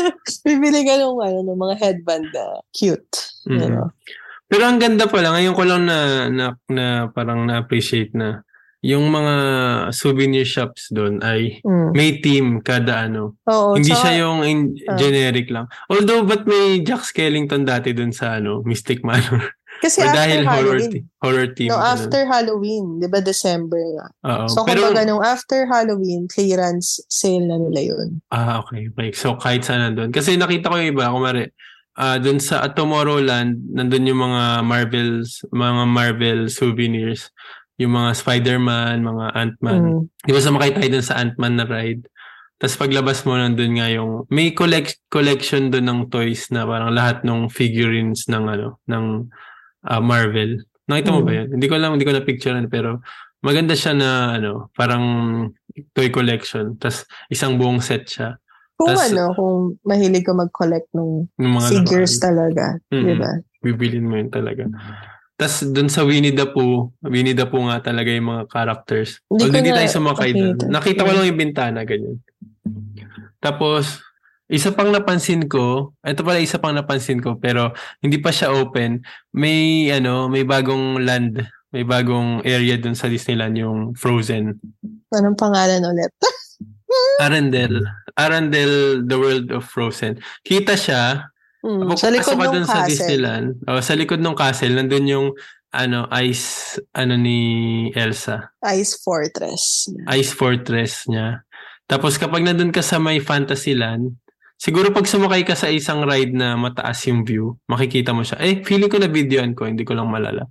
Bibili 0.46 0.82
ka 0.82 0.94
ng, 0.96 1.16
ano, 1.16 1.38
ng 1.44 1.58
mga 1.58 1.74
headband 1.78 2.26
na 2.30 2.44
cute. 2.70 3.12
Mhm. 3.46 3.58
You 3.58 3.68
know? 3.70 3.88
Pero 4.46 4.62
ang 4.62 4.78
ganda 4.78 5.06
pala, 5.06 5.34
ngayon 5.34 5.54
ko 5.54 5.62
lang 5.62 5.82
na, 5.84 5.98
na, 6.28 6.44
na 6.66 6.86
parang 7.10 7.42
na-appreciate 7.44 8.14
na 8.14 8.46
yung 8.78 9.10
mga 9.10 9.34
souvenir 9.90 10.46
shops 10.46 10.94
doon 10.94 11.18
ay 11.18 11.58
Mm. 11.66 11.90
may 11.90 12.22
team 12.22 12.62
kada 12.62 13.10
ano. 13.10 13.34
Oo, 13.50 13.74
Hindi 13.74 13.90
tsaka- 13.90 13.98
siya 13.98 14.12
yung 14.22 14.38
in- 14.46 14.78
Ah. 14.86 14.94
generic 14.94 15.50
lang. 15.50 15.66
Although, 15.90 16.22
ba't 16.22 16.46
may 16.46 16.78
Jack 16.80 17.02
Skellington 17.02 17.66
dati 17.66 17.90
doon 17.90 18.14
sa 18.14 18.38
ano, 18.38 18.62
Mystic 18.62 19.02
Manor? 19.02 19.42
Kasi 19.82 20.00
Or 20.00 20.08
after 20.08 20.16
dahil 20.16 20.40
horror, 20.42 20.56
Halloween. 20.56 20.90
te- 20.92 21.04
horror 21.20 21.48
team. 21.52 21.68
No, 21.68 21.78
ganun. 21.78 21.92
after 21.92 22.20
Halloween, 22.24 22.84
di 22.98 23.08
ba 23.08 23.20
December 23.20 23.82
nga. 23.96 24.06
Oo. 24.24 24.46
So, 24.48 24.64
Pero, 24.64 24.88
kumbaga 24.88 25.02
nung 25.04 25.22
after 25.22 25.60
Halloween, 25.68 26.26
clearance 26.28 27.00
sale 27.12 27.44
na 27.44 27.56
nila 27.60 27.92
yun. 27.92 28.08
ah, 28.32 28.64
okay. 28.64 28.88
okay. 28.88 29.10
So, 29.12 29.36
kahit 29.36 29.64
saan 29.64 29.84
nandun. 29.84 30.10
Kasi 30.10 30.36
nakita 30.40 30.72
ko 30.72 30.80
yung 30.80 30.96
iba, 30.96 31.12
kumari, 31.12 31.50
ah 31.96 32.20
doon 32.20 32.40
sa 32.40 32.68
Tomorrowland, 32.72 33.72
nandun 33.72 34.08
yung 34.08 34.20
mga 34.20 34.64
Marvels, 34.64 35.40
mga 35.48 35.84
Marvel 35.88 36.40
souvenirs. 36.52 37.32
Yung 37.76 37.92
mga 37.92 38.16
Spider-Man, 38.16 39.04
mga 39.04 39.26
Ant-Man. 39.36 39.80
Mm. 39.84 40.02
Di 40.24 40.32
ba 40.32 40.40
sumakay 40.40 40.72
tayo 40.72 40.88
dun 40.96 41.04
sa 41.04 41.20
Ant-Man 41.20 41.60
na 41.60 41.68
ride? 41.68 42.08
Tapos 42.56 42.80
paglabas 42.80 43.20
mo 43.28 43.36
nandun 43.36 43.76
nga 43.76 43.92
yung 43.92 44.24
may 44.32 44.56
collect 44.56 44.96
collection 45.12 45.68
doon 45.68 45.84
ng 45.84 46.00
toys 46.08 46.48
na 46.48 46.64
parang 46.64 46.88
lahat 46.88 47.20
ng 47.20 47.52
figurines 47.52 48.32
ng 48.32 48.48
ano 48.48 48.80
ng 48.88 49.28
ah, 49.86 50.02
Marvel. 50.02 50.60
Nakita 50.86 51.10
mo 51.10 51.20
Mm. 51.20 51.26
ba 51.26 51.32
yun? 51.32 51.48
Hindi 51.54 51.66
ko 51.66 51.74
lang 51.76 51.92
hindi 51.94 52.04
ko 52.04 52.12
na 52.12 52.22
picture 52.22 52.54
pero 52.66 53.00
maganda 53.40 53.72
siya 53.72 53.92
na 53.92 54.08
ano, 54.34 54.70
parang 54.72 55.04
toy 55.92 56.10
collection. 56.10 56.74
Tapos 56.76 57.02
isang 57.26 57.56
buong 57.56 57.78
set 57.78 58.06
siya 58.06 58.38
Kung 58.76 58.92
Tas- 58.92 59.08
ano, 59.08 59.32
kung 59.32 59.56
mahilig 59.82 60.20
ka 60.20 60.36
mag-collect 60.36 60.92
ng 60.92 61.32
ng 61.32 61.52
mga 61.54 61.68
figures 61.70 62.20
laruan. 62.20 62.26
talaga. 62.28 62.64
Mm-mm. 62.92 63.06
Di 63.08 63.14
ba? 63.16 63.30
Bibilin 63.64 64.04
mo 64.04 64.14
yun 64.14 64.28
talaga. 64.28 64.68
Tapos 65.32 65.64
doon 65.64 65.88
sa 65.88 66.04
Winnie 66.04 66.32
the 66.32 66.44
Pooh, 66.44 66.92
Winnie 67.00 67.32
the 67.32 67.48
Pooh 67.48 67.64
nga 67.64 67.80
talaga 67.80 68.12
yung 68.12 68.28
mga 68.28 68.44
characters. 68.46 69.24
Hindi 69.26 69.48
Although 69.48 69.58
hindi 69.58 69.72
na 69.72 69.78
tayo 69.80 69.90
sumakay 69.96 70.30
doon. 70.30 70.56
nakita. 70.68 71.02
Ko 71.02 71.12
lang 71.12 71.24
yung 71.24 71.40
bintana, 71.40 71.80
ganyan. 71.82 72.20
Tapos, 73.38 74.00
isa 74.46 74.70
pang 74.70 74.94
napansin 74.94 75.50
ko, 75.50 75.94
ito 76.06 76.22
pala 76.22 76.38
isa 76.38 76.62
pang 76.62 76.74
napansin 76.74 77.18
ko, 77.18 77.34
pero 77.38 77.74
hindi 77.98 78.22
pa 78.22 78.30
siya 78.30 78.54
open. 78.54 79.02
May, 79.34 79.90
ano, 79.90 80.30
may 80.30 80.46
bagong 80.46 81.02
land, 81.02 81.42
may 81.74 81.82
bagong 81.82 82.46
area 82.46 82.78
doon 82.78 82.94
sa 82.94 83.10
Disneyland, 83.10 83.58
yung 83.58 83.92
Frozen. 83.98 84.54
Anong 85.10 85.38
pangalan 85.38 85.82
ulit? 85.82 86.14
Arendelle. 87.24 87.82
Arendelle, 88.14 89.02
the 89.02 89.18
world 89.18 89.50
of 89.50 89.66
Frozen. 89.66 90.22
Kita 90.46 90.78
siya, 90.78 91.26
Mm, 91.66 91.98
sa 91.98 92.14
likod 92.14 92.38
ng 92.38 92.52
dun 92.54 92.62
sa 92.62 92.86
castle. 92.86 92.90
Disneyland, 92.94 93.48
oh, 93.66 93.82
sa 93.82 93.98
likod 93.98 94.22
ng 94.22 94.38
castle, 94.38 94.70
nandun 94.70 95.10
yung 95.10 95.28
ano, 95.74 96.06
ice, 96.22 96.78
ano 96.94 97.18
ni 97.18 97.40
Elsa. 97.90 98.54
Ice 98.70 98.94
Fortress. 99.02 99.90
Ice 100.14 100.30
fortress 100.30 101.10
niya. 101.10 101.42
Tapos 101.90 102.22
kapag 102.22 102.46
nandun 102.46 102.70
ka 102.70 102.86
sa 102.86 103.02
may 103.02 103.18
Fantasyland, 103.18 104.14
siguro 104.56 104.90
pag 104.92 105.06
sumakay 105.06 105.44
ka 105.44 105.54
sa 105.54 105.68
isang 105.70 106.02
ride 106.04 106.32
na 106.32 106.56
mataas 106.56 107.04
yung 107.08 107.22
view, 107.22 107.56
makikita 107.68 108.12
mo 108.12 108.24
siya. 108.24 108.40
Eh, 108.42 108.60
feeling 108.64 108.90
ko 108.90 108.98
na 108.98 109.08
videoan 109.08 109.52
ko, 109.52 109.68
hindi 109.68 109.84
ko 109.84 109.94
lang 109.94 110.08
malala. 110.10 110.48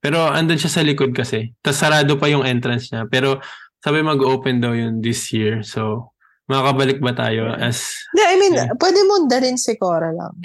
Pero 0.00 0.28
andun 0.28 0.60
siya 0.60 0.70
sa 0.70 0.84
likod 0.86 1.10
kasi. 1.16 1.50
Tapos 1.64 1.80
sarado 1.80 2.14
pa 2.20 2.30
yung 2.30 2.46
entrance 2.46 2.92
niya. 2.92 3.08
Pero 3.10 3.42
sabi 3.82 4.04
mag-open 4.04 4.60
daw 4.62 4.76
yun 4.76 5.00
this 5.02 5.32
year. 5.34 5.64
So, 5.66 6.12
makakabalik 6.46 7.02
ba 7.02 7.10
tayo 7.16 7.50
as... 7.50 7.90
Hindi, 8.14 8.22
I 8.22 8.36
mean, 8.38 8.54
Yeah. 8.54 8.70
pwede 8.78 9.00
mo 9.02 9.26
dalhin 9.26 9.58
si 9.58 9.74
Cora 9.74 10.14
lang. 10.14 10.36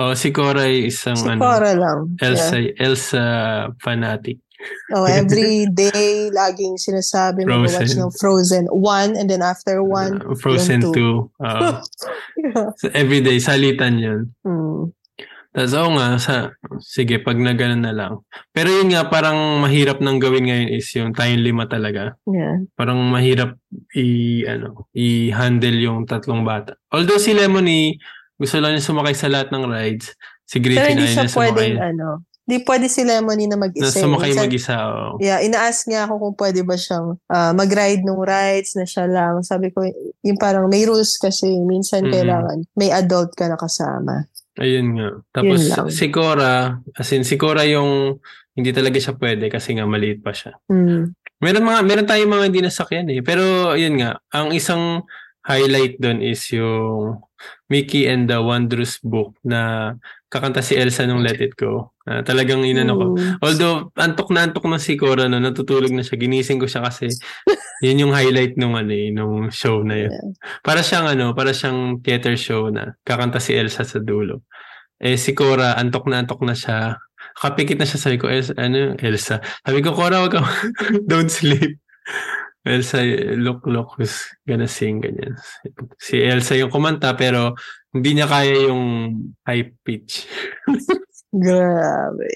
Oh, 0.00 0.14
si 0.16 0.30
Cora 0.32 0.64
ay 0.64 0.88
isang 0.88 1.18
Si 1.18 1.26
ano, 1.28 1.42
Cora 1.42 1.74
lang. 1.76 2.16
Elsa, 2.22 2.56
Elsa 2.78 3.24
fanatic. 3.82 4.40
Oh, 4.92 5.06
every 5.20 5.66
day, 5.72 6.28
laging 6.30 6.76
sinasabi 6.76 7.46
mo 7.48 7.64
watch 7.64 7.96
ng 7.96 8.12
Frozen 8.18 8.66
1 8.68 9.16
and 9.16 9.28
then 9.30 9.40
after 9.40 9.80
1. 9.82 10.20
Uh, 10.20 10.36
Frozen 10.36 10.84
yung 10.84 10.94
2. 10.94 11.00
Oo. 11.00 11.68
So, 12.80 12.88
everyday, 12.96 13.38
salitan 13.40 14.00
yun. 14.00 14.20
mm. 14.44 14.92
Tapos 15.50 15.74
oo 15.74 15.90
nga, 15.98 16.14
sa, 16.14 16.34
sige, 16.78 17.18
pag 17.18 17.34
na 17.34 17.50
ganun 17.58 17.82
na 17.82 17.90
lang. 17.90 18.22
Pero 18.54 18.70
yun 18.70 18.94
nga, 18.94 19.10
parang 19.10 19.58
mahirap 19.58 19.98
nang 19.98 20.22
gawin 20.22 20.46
ngayon 20.46 20.68
is 20.78 20.86
yung 20.94 21.10
tayong 21.10 21.42
lima 21.42 21.66
talaga. 21.66 22.14
Yeah. 22.22 22.70
Parang 22.78 23.02
mahirap 23.10 23.58
i, 23.98 24.46
ano, 24.46 24.86
i-handle 24.94 25.78
yung 25.82 26.06
tatlong 26.06 26.46
bata. 26.46 26.78
Although 26.94 27.18
si 27.18 27.34
Lemony, 27.34 27.98
gusto 28.38 28.62
lang 28.62 28.78
niya 28.78 28.86
sumakay 28.86 29.14
sa 29.18 29.26
lahat 29.26 29.50
ng 29.50 29.66
rides. 29.66 30.14
Si 30.46 30.62
Pero 30.62 30.70
Griffin 30.70 30.94
hindi 30.94 31.10
siya 31.10 31.26
niya 31.26 31.34
sumakay. 31.34 31.50
pwedeng, 31.50 31.74
ano, 31.82 32.06
hindi 32.50 32.66
pwede 32.66 32.86
si 32.86 33.00
Lemony 33.00 33.46
na 33.46 33.54
mag-isa. 33.56 33.94
eh. 33.94 34.02
sumakay 34.02 34.34
Minsan- 34.34 34.44
mag-isa. 34.44 34.74
oo. 34.82 35.08
Yeah, 35.18 35.38
ina-ask 35.38 35.86
niya 35.86 36.04
ako 36.04 36.18
kung 36.18 36.34
pwede 36.36 36.60
ba 36.60 36.74
siyang 36.74 37.14
ah, 37.26 37.54
mag-ride 37.54 38.02
nung 38.02 38.18
rides 38.18 38.74
na 38.74 38.82
siya 38.82 39.06
lang. 39.06 39.38
Sabi 39.40 39.70
ko, 39.70 39.86
yung 40.20 40.34
parang 40.36 40.66
may 40.66 40.82
rules 40.82 41.14
kasi 41.14 41.46
minsan 41.56 42.04
Mhm. 42.04 42.12
kailangan 42.12 42.58
may 42.74 42.90
adult 42.90 43.30
ka 43.32 43.46
na 43.46 43.54
kasama. 43.54 44.26
Ayun 44.58 44.92
nga. 44.92 45.08
Tapos 45.32 45.62
si 45.88 46.10
Cora, 46.10 46.74
as 46.92 47.08
in 47.10 47.22
si 47.22 47.38
Cora 47.38 47.62
yung 47.64 48.18
hindi 48.50 48.74
talaga 48.74 48.98
siya 48.98 49.14
pwede 49.14 49.46
kasi 49.46 49.72
nga 49.72 49.86
maliit 49.86 50.20
pa 50.20 50.34
siya. 50.34 50.58
Mm. 50.66 51.14
Meron 51.40 51.64
mga 51.64 51.80
meron 51.80 52.04
tayong 52.04 52.28
mga 52.28 52.44
hindi 52.44 52.60
nasakyan 52.60 53.08
eh. 53.08 53.22
Pero 53.22 53.72
ayun 53.72 53.96
nga, 53.96 54.18
ang 54.28 54.50
isang 54.50 55.06
highlight 55.40 55.96
doon 55.96 56.20
is 56.20 56.42
yung 56.50 57.16
Mickey 57.70 58.10
and 58.10 58.26
the 58.26 58.42
Wondrous 58.42 58.98
Book 59.00 59.38
na 59.46 59.94
kakanta 60.30 60.62
si 60.62 60.78
Elsa 60.78 61.06
nung 61.06 61.22
Let 61.22 61.42
It 61.42 61.58
Go. 61.58 61.94
Ah, 62.06 62.22
talagang 62.22 62.62
inano 62.66 62.94
ko. 62.94 63.06
Although 63.42 63.94
antok 63.94 64.30
na 64.34 64.46
antok 64.46 64.66
na 64.66 64.78
si 64.78 64.94
Cora 64.98 65.26
no, 65.30 65.38
natutulog 65.38 65.90
na 65.94 66.02
siya. 66.02 66.18
Ginising 66.18 66.58
ko 66.58 66.66
siya 66.66 66.86
kasi 66.86 67.10
yun 67.86 68.06
yung 68.06 68.14
highlight 68.14 68.58
nung 68.58 68.74
ano 68.74 68.90
eh, 68.90 69.10
nung 69.10 69.50
show 69.50 69.82
na 69.82 70.06
yun. 70.06 70.12
Para 70.62 70.82
siyang 70.82 71.06
ano, 71.10 71.34
para 71.34 71.54
siyang 71.54 72.02
theater 72.02 72.34
show 72.38 72.70
na 72.70 72.94
kakanta 73.06 73.42
si 73.42 73.54
Elsa 73.54 73.82
sa 73.82 73.98
dulo. 73.98 74.46
Eh 75.00 75.16
si 75.16 75.32
Cora, 75.32 75.74
antok 75.80 76.06
na 76.06 76.22
antok 76.22 76.44
na 76.46 76.54
siya. 76.54 77.00
Kapikit 77.40 77.80
na 77.80 77.88
siya 77.88 77.98
sabi 78.00 78.16
ko, 78.20 78.28
Elsa, 78.28 78.52
ano, 78.58 78.98
Elsa. 79.00 79.40
Sabi 79.64 79.80
ko, 79.80 79.96
Cora, 79.96 80.20
wag 80.20 80.34
ka, 80.34 80.44
don't 81.10 81.32
sleep. 81.32 81.80
Elsa, 82.60 83.00
look, 83.40 83.64
look, 83.64 83.96
who's 83.96 84.28
gonna 84.44 84.68
sing, 84.68 85.00
ganyan. 85.00 85.32
Si 85.96 86.20
Elsa 86.20 86.56
yung 86.60 86.68
kumanta, 86.68 87.16
pero 87.16 87.56
hindi 87.90 88.20
niya 88.20 88.28
kaya 88.28 88.68
yung 88.68 88.82
high 89.48 89.72
pitch. 89.80 90.28
Grabe. 91.30 92.26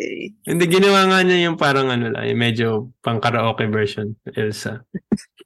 Hindi, 0.46 0.64
ginawa 0.70 1.10
nga 1.10 1.20
niya 1.26 1.50
yung 1.50 1.58
parang 1.58 1.90
ano 1.90 2.14
lang, 2.14 2.24
yung 2.30 2.40
medyo 2.40 2.66
pang 3.02 3.18
karaoke 3.18 3.66
version, 3.66 4.14
Elsa. 4.32 4.86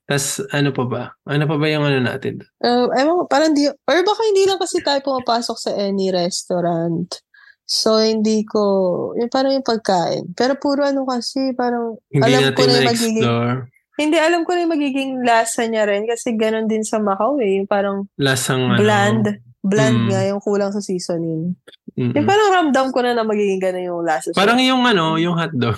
Tapos, 0.04 0.44
ano 0.52 0.70
pa 0.72 0.84
ba? 0.84 1.02
Ano 1.24 1.44
pa 1.48 1.56
ba 1.56 1.66
yung 1.68 1.84
ano 1.84 1.98
natin? 2.00 2.44
Uh, 2.60 2.92
ewan 2.92 3.18
ko, 3.18 3.24
parang 3.28 3.52
di, 3.56 3.66
or 3.68 3.98
baka 4.04 4.22
hindi 4.24 4.44
lang 4.46 4.60
kasi 4.60 4.84
tayo 4.84 5.00
pumapasok 5.00 5.56
sa 5.58 5.70
any 5.74 6.12
restaurant. 6.12 7.08
So, 7.68 8.00
hindi 8.00 8.44
ko, 8.48 9.12
yung 9.16 9.28
parang 9.28 9.52
yung 9.52 9.66
pagkain. 9.66 10.32
Pero 10.32 10.56
puro 10.56 10.84
ano 10.84 11.04
kasi, 11.04 11.52
parang, 11.52 12.00
Hindi 12.08 12.24
alam 12.24 12.56
ko 12.56 12.62
na 12.64 12.72
yung 12.72 12.88
magiging. 12.88 13.24
Hindi 13.98 14.16
alam 14.16 14.42
ko 14.42 14.54
na 14.54 14.62
yung 14.62 14.72
magiging 14.72 15.11
lasa 15.20 15.66
niya 15.66 15.84
rin 15.84 16.06
kasi 16.06 16.32
ganun 16.32 16.64
din 16.64 16.80
sa 16.80 16.96
Macau 16.96 17.37
eh. 17.37 17.58
Yung 17.58 17.66
parang 17.66 18.06
Lasang 18.16 18.62
ano. 18.64 18.78
bland. 18.78 19.26
Bland 19.58 19.98
Mm. 19.98 20.08
nga 20.08 20.22
yung 20.24 20.38
kulang 20.38 20.70
sa 20.70 20.78
seasoning. 20.78 21.58
mm-mm. 21.92 22.14
Yung 22.14 22.24
parang 22.24 22.50
ramdam 22.54 22.88
ko 22.88 23.02
na 23.02 23.11
na 23.11 23.26
magiging 23.26 23.58
ganun 23.58 23.84
yung 23.84 24.02
lasa. 24.02 24.30
sa- 24.30 24.38
Parang 24.38 24.56
yung 24.56 24.80
ano, 24.80 25.18
yung 25.18 25.34
hotdog. 25.34 25.74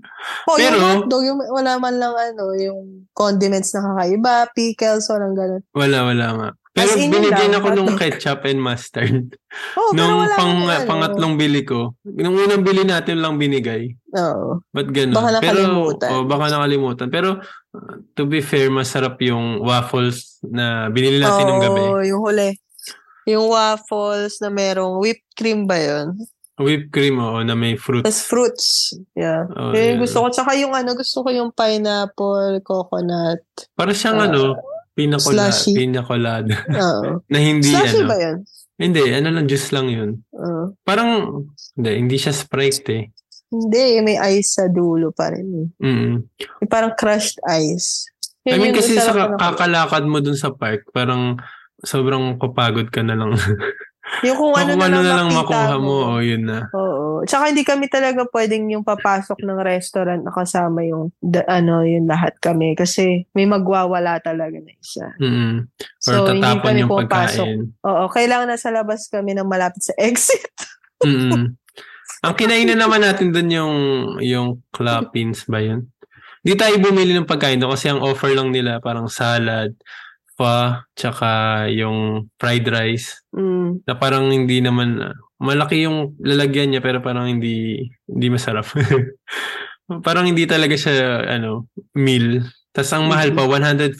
oh, 0.48 0.54
pero- 0.54 0.78
yung 0.78 1.02
hotdog, 1.02 1.22
yung 1.24 1.40
wala 1.44 1.74
man 1.76 1.98
lang 1.98 2.14
ano, 2.14 2.54
yung 2.54 2.78
condiments 3.10 3.74
na 3.74 3.82
kakaiba, 3.84 4.46
pickles, 4.54 5.10
walang 5.10 5.34
ganun. 5.34 5.62
wala, 5.72 5.98
wala 6.04 6.26
nga. 6.32 6.48
Pero 6.74 6.90
As 6.90 6.98
in, 6.98 7.14
lang, 7.14 7.54
ako 7.54 7.68
nung 7.70 7.94
ketchup 7.94 8.42
and 8.50 8.58
mustard. 8.58 9.30
Oh, 9.78 9.94
nung 9.94 10.26
pang, 10.34 10.66
ano. 10.66 10.82
pangatlong 10.82 11.38
bili 11.38 11.62
ko. 11.62 11.94
Nung 12.02 12.34
unang 12.34 12.66
bili 12.66 12.82
natin 12.82 13.22
lang 13.22 13.38
binigay. 13.38 13.94
Oo. 14.10 14.58
Ba't 14.74 14.90
ganun? 14.90 15.14
Baka 15.14 15.38
nakalimutan. 15.38 16.08
Pero, 16.10 16.18
oh, 16.18 16.24
baka 16.26 16.44
nakalimutan. 16.50 17.06
Pero, 17.06 17.28
uh, 17.70 17.94
to 18.18 18.26
be 18.26 18.42
fair, 18.42 18.66
masarap 18.74 19.14
yung 19.22 19.62
waffles 19.62 20.42
na 20.42 20.90
binili 20.90 21.22
natin 21.22 21.46
nung 21.46 21.62
gabi. 21.62 21.80
Oo, 21.86 22.02
yung 22.02 22.20
huli. 22.26 22.50
Yung 23.30 23.46
waffles 23.46 24.42
na 24.42 24.50
merong 24.50 24.98
whipped 24.98 25.30
cream 25.38 25.70
ba 25.70 25.78
yun? 25.78 26.18
Whipped 26.58 26.90
cream, 26.90 27.22
oo, 27.22 27.38
na 27.46 27.54
may 27.54 27.78
fruit. 27.78 28.02
Tapos 28.02 28.26
fruits. 28.26 28.98
Yeah. 29.14 29.46
Oh, 29.54 29.70
Yun 29.70 29.78
yung 29.78 29.98
yeah. 29.98 30.02
gusto 30.02 30.18
ko. 30.18 30.26
Tsaka 30.34 30.50
yung 30.58 30.74
ano, 30.74 30.98
gusto 30.98 31.22
ko 31.22 31.30
yung 31.30 31.54
pineapple, 31.54 32.58
coconut. 32.66 33.42
Para 33.78 33.94
siyang 33.94 34.18
Ah, 34.18 34.26
ano, 34.26 34.58
pinakola, 34.94 35.50
slushy. 35.50 35.74
pinakolada. 35.74 36.54
Oo. 36.86 37.20
na 37.32 37.38
hindi 37.38 37.68
Slushy 37.68 38.00
ano. 38.00 38.08
ba 38.08 38.16
yun? 38.16 38.36
Hindi, 38.74 39.02
ano 39.14 39.28
lang, 39.30 39.46
juice 39.46 39.70
lang 39.70 39.86
yun. 39.86 40.10
Oo. 40.34 40.74
Parang, 40.82 41.42
hindi, 41.74 41.90
hindi 41.94 42.16
siya 42.18 42.34
Sprite 42.34 42.86
eh. 42.90 43.04
hindi, 43.54 44.02
may 44.02 44.18
ice 44.34 44.58
sa 44.58 44.66
dulo 44.66 45.14
pa 45.14 45.30
rin. 45.30 45.46
eh. 45.46 45.68
Mm. 45.86 46.14
Yung 46.58 46.70
parang 46.70 46.90
crushed 46.98 47.38
ice. 47.46 48.02
I 48.42 48.58
mean, 48.58 48.74
kasi 48.74 48.98
sa 48.98 49.14
kakalakad 49.38 50.04
mo 50.04 50.18
dun 50.18 50.34
sa 50.34 50.50
park, 50.50 50.90
parang 50.90 51.38
sobrang 51.80 52.34
papagod 52.36 52.90
ka 52.90 53.00
na 53.00 53.14
lang. 53.14 53.30
Yung 54.20 54.36
kung 54.36 54.52
ano, 54.52 54.76
Kung 54.76 54.80
na, 54.80 54.86
ano 54.86 54.98
lang 55.00 55.04
na 55.04 55.16
lang 55.16 55.28
makuha 55.32 55.74
mo, 55.74 55.80
mo. 55.80 55.96
o 56.12 56.20
yun 56.20 56.44
na. 56.44 56.68
Oo. 56.76 57.24
Tsaka 57.24 57.48
hindi 57.48 57.64
kami 57.64 57.88
talaga 57.88 58.28
pwedeng 58.28 58.68
yung 58.68 58.84
papasok 58.84 59.40
ng 59.40 59.58
restaurant 59.64 60.20
na 60.20 60.32
kasama 60.32 60.84
yung 60.84 61.08
da- 61.18 61.48
ano, 61.48 61.80
yung 61.82 62.04
lahat 62.04 62.36
kami 62.36 62.76
kasi 62.76 63.24
may 63.32 63.48
magwawala 63.48 64.20
talaga 64.20 64.60
na 64.60 64.72
isa. 64.76 65.08
Mm. 65.16 65.64
Or 65.64 65.88
So, 65.98 66.28
hindi 66.28 66.44
tatapon 66.44 66.62
kami 66.62 66.80
yung 66.84 66.92
pagkain. 66.92 67.58
Oo, 67.80 68.04
kailangan 68.12 68.48
nasa 68.52 68.68
labas 68.68 69.08
kami 69.08 69.32
ng 69.32 69.48
malapit 69.48 69.82
sa 69.82 69.94
exit. 69.96 70.44
Mm. 71.04 71.52
Ang 72.24 72.34
kinainan 72.38 72.80
naman 72.80 73.04
natin 73.04 73.28
dun 73.28 73.52
yung 73.52 73.74
yung 74.24 74.48
clappings 74.72 75.44
ba 75.44 75.60
yun? 75.60 75.92
Di 76.40 76.56
tayo 76.56 76.80
bumili 76.80 77.12
ng 77.12 77.28
pagkain 77.28 77.60
doon 77.60 77.76
kasi 77.76 77.92
ang 77.92 78.00
offer 78.00 78.32
lang 78.32 78.48
nila 78.48 78.80
parang 78.80 79.04
salad, 79.04 79.76
pho, 80.34 80.54
tsaka 80.94 81.30
yung 81.70 82.26
fried 82.36 82.66
rice 82.66 83.22
Mm. 83.30 83.82
na 83.86 83.94
parang 83.94 84.30
hindi 84.30 84.58
naman 84.58 84.98
malaki 85.38 85.86
yung 85.86 86.14
lalagyan 86.18 86.70
niya 86.70 86.82
pero 86.82 86.98
parang 86.98 87.26
hindi 87.26 87.86
hindi 88.06 88.26
masarap. 88.30 88.66
parang 90.06 90.26
hindi 90.26 90.46
talaga 90.46 90.74
siya 90.74 91.22
ano 91.28 91.68
meal. 91.94 92.42
Tapos 92.74 92.90
ang 92.90 93.06
mahal 93.06 93.30
pa 93.30 93.46
140 93.46 93.94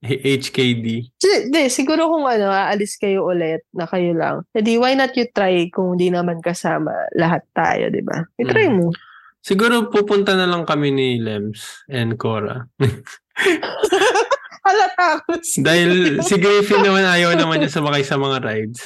HKD. 0.00 0.86
Si- 1.20 1.44
Di, 1.52 1.68
siguro 1.68 2.08
kung 2.08 2.24
ano, 2.24 2.48
aalis 2.48 2.96
kayo 2.96 3.28
ulit 3.28 3.68
na 3.76 3.84
kayo 3.84 4.16
lang. 4.16 4.48
Hindi, 4.56 4.80
why 4.80 4.96
not 4.96 5.12
you 5.12 5.28
try 5.28 5.68
kung 5.68 6.00
di 6.00 6.08
naman 6.08 6.40
kasama 6.40 6.88
lahat 7.12 7.44
tayo, 7.52 7.92
di 7.92 8.00
ba? 8.00 8.24
I-try 8.40 8.72
Mm. 8.72 8.76
mo. 8.80 8.96
Siguro 9.44 9.92
pupunta 9.92 10.32
na 10.32 10.48
lang 10.48 10.64
kami 10.64 10.88
ni 10.88 11.20
Lems 11.20 11.84
and 11.92 12.16
Cora. 12.16 12.64
Halata 14.68 15.04
ako. 15.16 15.28
Dahil 15.64 15.90
si 16.28 16.34
Griffin 16.36 16.84
naman 16.84 17.08
ayaw 17.08 17.32
naman 17.32 17.64
niya 17.64 17.72
sumakay 17.72 18.04
sa 18.04 18.20
mga 18.20 18.44
rides. 18.44 18.80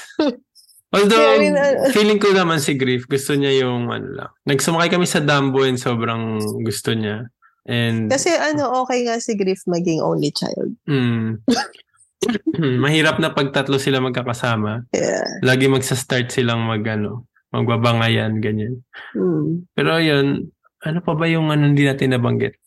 Although, 0.92 1.24
Yeah, 1.24 1.34
I 1.34 1.40
mean, 1.40 1.56
uh, 1.56 1.88
feeling 1.90 2.20
ko 2.20 2.36
naman 2.36 2.60
si 2.60 2.76
Griff, 2.76 3.08
gusto 3.08 3.32
niya 3.32 3.64
yung 3.64 3.88
ano 3.88 4.08
lang. 4.12 4.30
Nagsumakay 4.44 4.92
kami 4.92 5.08
sa 5.08 5.24
Dumbo 5.24 5.64
and 5.64 5.80
sobrang 5.80 6.36
gusto 6.60 6.92
niya. 6.92 7.32
And, 7.64 8.12
Kasi 8.12 8.28
ano, 8.28 8.84
okay 8.84 9.08
nga 9.08 9.16
si 9.16 9.32
Griff 9.32 9.64
maging 9.64 10.04
only 10.04 10.28
child. 10.36 10.76
mm, 10.84 11.40
mahirap 12.84 13.16
na 13.18 13.32
pag 13.32 13.56
tatlo 13.56 13.80
sila 13.80 14.04
magkakasama. 14.04 14.84
Yeah. 14.92 15.24
Lagi 15.40 15.66
magsa-start 15.72 16.28
silang 16.28 16.68
mag, 16.68 16.84
ano, 16.84 17.24
magbabangayan, 17.56 18.44
ganyan. 18.44 18.84
Mm. 19.16 19.64
Pero 19.72 19.96
yun, 19.96 20.52
ano 20.84 20.98
pa 21.00 21.16
ba 21.16 21.24
yung 21.24 21.48
ano 21.48 21.72
hindi 21.72 21.88
natin 21.88 22.12
nabanggit? 22.12 22.58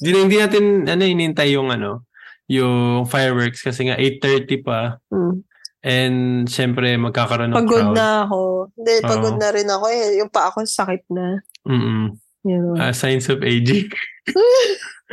Hindi, 0.00 0.10
hindi 0.16 0.36
natin 0.40 0.64
ano 0.88 1.02
inintay 1.04 1.52
yung 1.56 1.68
ano, 1.68 2.05
yung 2.46 3.04
fireworks 3.04 3.60
kasi 3.60 3.86
nga 3.86 3.98
8:30 3.98 4.62
pa 4.62 5.02
Mm. 5.10 5.34
and 5.82 6.18
syempre 6.46 6.94
magkakaroon 6.94 7.50
ng 7.50 7.58
Pagod 7.58 7.82
crowd. 7.90 7.94
na 7.94 8.08
ako. 8.22 8.40
Hindi, 8.74 8.92
pagod 9.02 9.34
Oo. 9.34 9.40
na 9.40 9.48
rin 9.50 9.68
ako 9.68 9.84
eh. 9.88 10.04
Yung 10.18 10.30
pa 10.30 10.50
ako 10.50 10.62
sakit 10.62 11.02
na. 11.10 11.38
Mm. 11.62 12.14
You 12.42 12.58
know. 12.58 12.74
Ah, 12.78 12.90
signs 12.90 13.26
of 13.26 13.42
aging. 13.42 13.90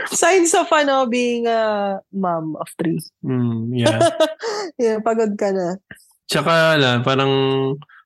Signs 0.09 0.49
of 0.57 0.65
ano, 0.73 1.05
being 1.05 1.45
a 1.45 1.97
mom 2.09 2.57
of 2.57 2.65
three. 2.77 2.97
Mm, 3.21 3.77
yeah. 3.77 4.01
Yeah, 4.81 4.97
pagod 5.05 5.37
ka 5.37 5.53
na. 5.53 5.77
Tsaka 6.25 6.81
lang, 6.81 7.05
parang 7.05 7.29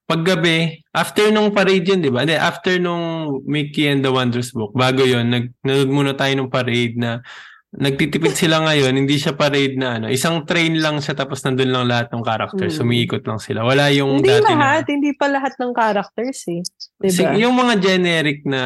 paggabi, 0.03 0.83
after 0.91 1.31
nung 1.31 1.55
parade 1.55 1.87
yun, 1.87 2.03
di 2.03 2.11
ba? 2.11 2.27
Hindi, 2.27 2.35
after 2.35 2.75
nung 2.75 3.39
Mickey 3.47 3.87
and 3.87 4.03
the 4.03 4.11
Wondrous 4.11 4.51
Book, 4.51 4.75
bago 4.75 4.99
yun, 4.99 5.31
nag, 5.31 5.55
nanood 5.63 5.87
muna 5.87 6.11
tayo 6.11 6.35
ng 6.35 6.51
parade 6.51 6.99
na 6.99 7.23
nagtitipid 7.67 8.31
sila 8.31 8.63
ngayon, 8.63 8.95
hindi 8.95 9.19
siya 9.19 9.35
parade 9.35 9.75
na 9.75 9.99
ano, 9.99 10.07
isang 10.07 10.47
train 10.47 10.79
lang 10.79 11.03
siya 11.03 11.19
tapos 11.19 11.43
nandun 11.43 11.67
lang 11.67 11.83
lahat 11.83 12.07
ng 12.15 12.23
characters, 12.23 12.79
Mm. 12.79 12.83
umiikot 12.87 13.23
lang 13.27 13.39
sila. 13.43 13.67
Wala 13.67 13.91
yung 13.91 14.23
hindi 14.23 14.31
dati 14.31 14.47
lahat, 14.47 14.87
na... 14.87 14.91
hindi 14.95 15.11
pa 15.11 15.25
lahat 15.27 15.53
ng 15.59 15.71
characters 15.75 16.39
eh. 16.47 16.63
Diba? 16.97 17.11
Sig- 17.11 17.35
yung 17.43 17.53
mga 17.59 17.73
generic 17.83 18.39
na 18.47 18.63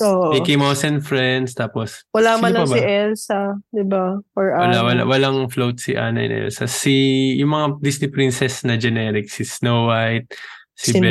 Oo. 0.00 0.32
Mickey 0.32 0.56
Mouse 0.56 0.80
and 0.88 1.04
Friends, 1.04 1.52
tapos 1.52 2.08
Wala 2.16 2.40
man 2.40 2.56
lang 2.56 2.64
pa 2.64 2.72
si 2.72 2.80
ba? 2.80 2.88
Elsa, 2.88 3.40
di 3.68 3.84
ba? 3.84 4.16
Or 4.32 4.46
wala, 4.56 4.78
wala, 4.80 5.02
walang 5.04 5.52
float 5.52 5.84
si 5.84 5.92
Anna 5.92 6.24
and 6.24 6.48
Elsa. 6.48 6.64
Si, 6.64 7.36
yung 7.36 7.52
mga 7.52 7.66
Disney 7.84 8.08
princess 8.08 8.64
na 8.64 8.80
generic, 8.80 9.28
si 9.28 9.44
Snow 9.44 9.92
White, 9.92 10.32
si 10.72 10.94
Belle, 10.96 11.04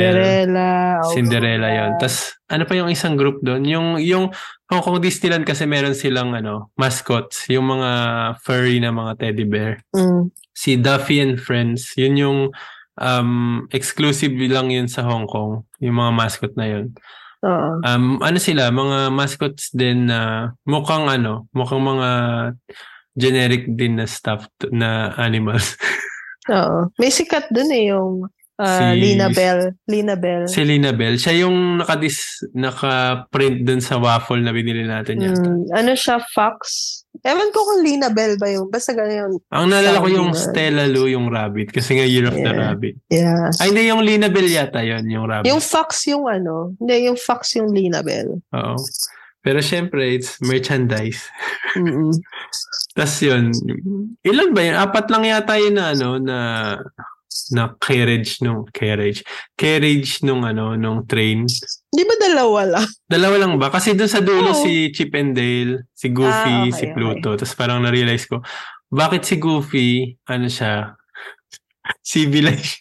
Cinderella. 0.50 0.68
Aurora. 0.98 1.12
Cinderella 1.14 1.68
yon. 1.70 1.90
Tapos 2.00 2.18
ano 2.48 2.62
pa 2.64 2.72
yung 2.74 2.88
isang 2.88 3.14
group 3.14 3.38
doon? 3.44 3.62
Yung 3.68 3.86
yung 4.00 4.32
Hong 4.68 4.84
Kong 4.84 5.00
Disneyland 5.00 5.48
kasi 5.48 5.64
meron 5.64 5.96
silang 5.96 6.36
ano, 6.36 6.68
mascots, 6.76 7.48
yung 7.48 7.72
mga 7.72 7.90
furry 8.44 8.76
na 8.84 8.92
mga 8.92 9.16
teddy 9.16 9.48
bear. 9.48 9.80
Mm. 9.96 10.28
Si 10.52 10.76
Duffy 10.76 11.24
and 11.24 11.40
Friends, 11.40 11.96
yun 11.96 12.14
yung 12.20 12.38
um 12.98 13.64
exclusive 13.72 14.34
lang 14.34 14.68
yun 14.68 14.90
sa 14.90 15.06
Hong 15.08 15.24
Kong, 15.24 15.64
yung 15.80 15.96
mga 15.96 16.12
mascot 16.12 16.52
na 16.52 16.66
yun. 16.68 16.92
Oo. 17.40 17.80
Um 17.80 18.20
ano 18.20 18.36
sila, 18.36 18.68
mga 18.68 19.08
mascots 19.08 19.72
din 19.72 20.12
na 20.12 20.52
mukhang 20.68 21.08
ano, 21.08 21.48
mukhang 21.56 21.80
mga 21.80 22.10
generic 23.16 23.72
din 23.72 23.96
na 23.96 24.04
stuffed 24.04 24.52
na 24.68 25.16
animals. 25.16 25.80
Oo. 26.52 26.92
May 27.00 27.08
sikat 27.08 27.48
dun 27.48 27.72
eh, 27.72 27.88
yung 27.88 28.28
ah, 28.58 28.90
Si- 28.90 28.98
Lina 28.98 29.28
Bell. 29.30 29.60
Lina 29.86 30.14
Bell. 30.14 30.44
si 30.46 30.60
Lina 30.62 30.90
Bell, 30.92 31.14
siya 31.14 31.46
yung 31.46 31.78
nakadis 31.78 32.42
naka-print 32.52 33.62
dun 33.62 33.78
sa 33.78 33.96
waffle 33.96 34.42
na 34.42 34.50
binili 34.50 34.82
natin 34.82 35.22
yata. 35.22 35.40
Mm, 35.40 35.70
ano 35.70 35.90
siya, 35.94 36.18
Fox? 36.30 36.58
Ewan 37.22 37.50
ko 37.50 37.62
kung 37.62 37.82
Lina 37.82 38.10
Bell 38.10 38.38
ba 38.38 38.46
yung, 38.46 38.70
basta 38.70 38.94
gano'n 38.94 39.14
yun. 39.16 39.32
Ang 39.50 39.66
naalala 39.70 39.98
ko 39.98 40.06
yung 40.06 40.30
Stella 40.34 40.86
Lu, 40.86 41.06
yung 41.06 41.26
rabbit. 41.26 41.70
Kasi 41.70 41.98
nga 41.98 42.06
Year 42.06 42.26
of 42.26 42.34
the 42.34 42.46
Yeah. 42.46 42.54
Rabbit. 42.54 42.94
Yeah. 43.10 43.50
Ay, 43.58 43.74
hindi, 43.74 43.90
yung 43.90 44.02
Lina 44.06 44.30
Bell 44.30 44.46
yata 44.46 44.82
yon 44.82 45.02
yung 45.06 45.26
rabbit. 45.26 45.50
Yung 45.50 45.58
Fox 45.58 46.06
yung 46.06 46.30
ano, 46.30 46.78
hindi, 46.78 47.10
yung 47.10 47.18
Fox 47.18 47.58
yung 47.58 47.74
Lina 47.74 48.06
Bell. 48.06 48.38
Oo. 48.54 48.76
Pero 49.42 49.58
syempre, 49.62 50.14
it's 50.14 50.38
merchandise. 50.42 51.26
Tapos 52.98 53.16
yun, 53.22 53.50
ilan 54.22 54.50
ba 54.50 54.60
yun? 54.62 54.76
Apat 54.76 55.06
lang 55.10 55.24
yata 55.24 55.54
yun 55.58 55.74
na 55.74 55.94
ano, 55.94 56.08
na 56.18 56.36
na 57.52 57.72
carriage 57.76 58.40
nung 58.40 58.64
carriage 58.68 59.24
carriage 59.52 60.20
nung 60.20 60.44
ano 60.44 60.76
nung 60.76 61.04
train 61.04 61.44
Di 61.88 62.02
ba 62.04 62.14
dalawa 62.16 62.76
lang? 62.76 62.86
dalawa 63.04 63.36
lang 63.40 63.52
ba 63.56 63.68
kasi 63.68 63.92
doon 63.92 64.08
sa 64.08 64.20
dulo 64.20 64.52
Oo. 64.52 64.60
si 64.60 64.92
Chip 64.92 65.12
and 65.14 65.32
Dale 65.32 65.88
si 65.92 66.08
Goofy 66.08 66.28
Ah, 66.28 66.64
okay, 66.64 66.72
si 66.72 66.84
Pluto 66.92 67.36
tapos 67.36 67.54
parang 67.54 67.80
na-realize 67.80 68.24
ko 68.24 68.40
bakit 68.88 69.24
si 69.24 69.36
Goofy 69.36 70.16
ano 70.24 70.48
siya 70.48 70.92
civilized 72.04 72.80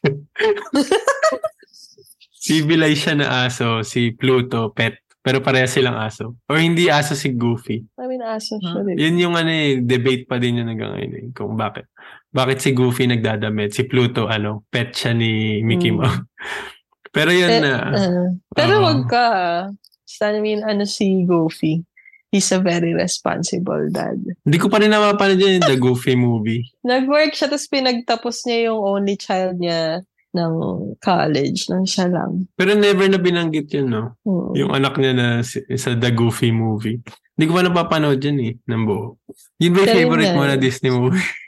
siya 3.03 3.15
na 3.19 3.47
aso 3.47 3.83
si 3.83 4.11
Pluto 4.15 4.71
pet 4.71 4.99
pero 5.19 5.43
pareha 5.43 5.67
silang 5.67 5.99
aso 5.99 6.39
or 6.47 6.55
hindi 6.59 6.87
aso 6.87 7.11
si 7.11 7.35
Goofy 7.35 7.83
I 7.99 8.07
mean, 8.07 8.23
aso 8.23 8.55
siya. 8.59 8.79
di 8.79 8.95
ba? 8.95 8.99
yun 8.99 9.15
yung 9.19 9.35
ano 9.35 9.51
eh, 9.51 9.83
debate 9.83 10.23
pa 10.23 10.39
din 10.39 10.63
yun 10.63 10.71
hanggang 10.71 10.95
ngayon 10.95 11.13
eh, 11.19 11.25
kung 11.35 11.59
bakit. 11.59 11.91
Bakit 12.37 12.57
si 12.59 12.69
Goofy 12.71 13.09
nagdadamit, 13.09 13.73
si 13.73 13.83
Pluto 13.83 14.29
ano, 14.29 14.61
pet 14.69 14.93
siya 14.93 15.11
ni 15.11 15.59
Mickey 15.59 15.89
Mm. 15.89 15.97
Mouse. 15.97 16.21
Pero 17.15 17.33
yun 17.33 17.49
Eh, 17.49 17.61
na, 17.63 17.73
ah. 17.81 18.29
pero 18.53 18.77
Oo. 18.77 18.83
wag 18.85 19.01
ka. 19.09 19.25
ah. 19.25 19.61
Basta, 20.05 20.29
I 20.29 20.37
mean, 20.37 20.61
ano 20.61 20.85
si 20.85 21.25
Goofy? 21.25 21.81
He's 22.29 22.51
a 22.51 22.59
very 22.59 22.93
responsible 22.93 23.89
dad. 23.89 24.19
hindi 24.43 24.57
ko 24.59 24.67
pa 24.67 24.77
rin 24.77 24.91
napapanood 24.91 25.39
yun 25.39 25.57
yung 25.57 25.65
The 25.65 25.79
Goofy 25.79 26.13
movie. 26.13 26.61
Nag-work 26.85 27.33
siya, 27.33 27.49
tapos 27.49 27.65
pinagtapos 27.67 28.45
niya 28.45 28.69
yung 28.69 28.79
only 28.83 29.15
child 29.15 29.57
niya 29.57 30.03
ng 30.31 30.53
college, 30.99 31.71
nang 31.71 31.87
siya 31.87 32.05
lang. 32.05 32.45
Pero 32.53 32.77
never 32.77 33.07
na 33.07 33.17
binanggit 33.17 33.71
yun, 33.73 33.87
no? 33.89 34.13
Hmm. 34.21 34.53
Yung 34.53 34.71
anak 34.71 34.99
niya 34.99 35.15
na 35.15 35.27
sa 35.41 35.95
The 35.95 36.11
Goofy 36.13 36.51
movie. 36.51 37.01
Hindi 37.33 37.45
ko 37.47 37.53
pa 37.55 37.65
napapanood 37.65 38.19
yun 38.19 38.37
eh, 38.43 38.53
ng 38.61 38.83
buo. 38.83 39.17
Yun 39.57 39.71
ba 39.73 39.79
yung 39.81 39.95
favorite 39.95 40.35
mo 40.35 40.43
na 40.43 40.59
Disney 40.59 40.91
movie? 40.91 41.23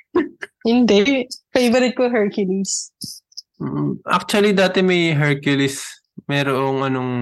Hindi. 0.63 1.25
Favorite 1.49 1.95
ko 1.95 2.09
Hercules. 2.09 2.91
Mm, 3.59 3.99
Actually, 4.05 4.51
dati 4.51 4.79
may 4.79 5.11
Hercules, 5.11 5.83
merong 6.25 6.83
anong 6.83 7.13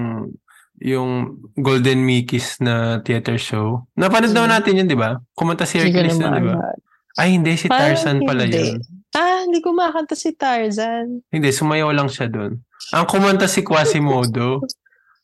yung 0.78 1.34
Golden 1.54 2.06
Mickey's 2.06 2.58
na 2.58 3.02
theater 3.02 3.34
show. 3.34 3.86
Napanood 3.98 4.30
naman 4.30 4.50
Mm. 4.50 4.56
natin 4.58 4.78
yun, 4.78 4.86
di 4.86 4.94
ba? 4.94 5.18
Kumanta 5.34 5.66
si 5.66 5.78
Hercules 5.78 6.14
na 6.16 6.38
di 6.38 6.46
ba? 6.46 6.54
Ay, 7.18 7.34
hindi. 7.34 7.58
Si 7.58 7.66
Parang 7.66 7.98
Tarzan 7.98 8.22
pala 8.22 8.46
hindi. 8.46 8.62
yun. 8.62 8.78
Ah, 9.10 9.42
hindi 9.42 9.58
ko 9.58 9.74
makanta 9.74 10.14
si 10.14 10.30
Tarzan. 10.30 11.18
Hindi, 11.26 11.48
sumayaw 11.50 11.90
lang 11.90 12.06
siya 12.06 12.30
doon. 12.30 12.62
Ang 12.94 13.06
kumanta 13.10 13.50
si 13.50 13.66
Quasimodo. 13.66 14.62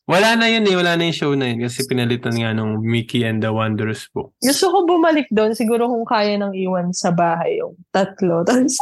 Wala 0.04 0.36
na 0.36 0.52
yun 0.52 0.68
eh. 0.68 0.76
Wala 0.76 1.00
na 1.00 1.08
yung 1.08 1.16
show 1.16 1.32
na 1.32 1.48
yun 1.48 1.64
kasi 1.64 1.88
pinalitan 1.88 2.36
nga 2.36 2.52
nung 2.52 2.76
Mickey 2.84 3.24
and 3.24 3.40
the 3.40 3.48
Wondrous 3.48 4.04
Book. 4.12 4.36
Gusto 4.36 4.68
ko 4.68 4.84
bumalik 4.84 5.24
doon. 5.32 5.56
Siguro 5.56 5.88
kung 5.88 6.04
kaya 6.04 6.36
nang 6.36 6.52
iwan 6.52 6.92
sa 6.92 7.08
bahay 7.08 7.56
yung 7.56 7.72
tatlo. 7.88 8.44
Tapos, 8.46 8.76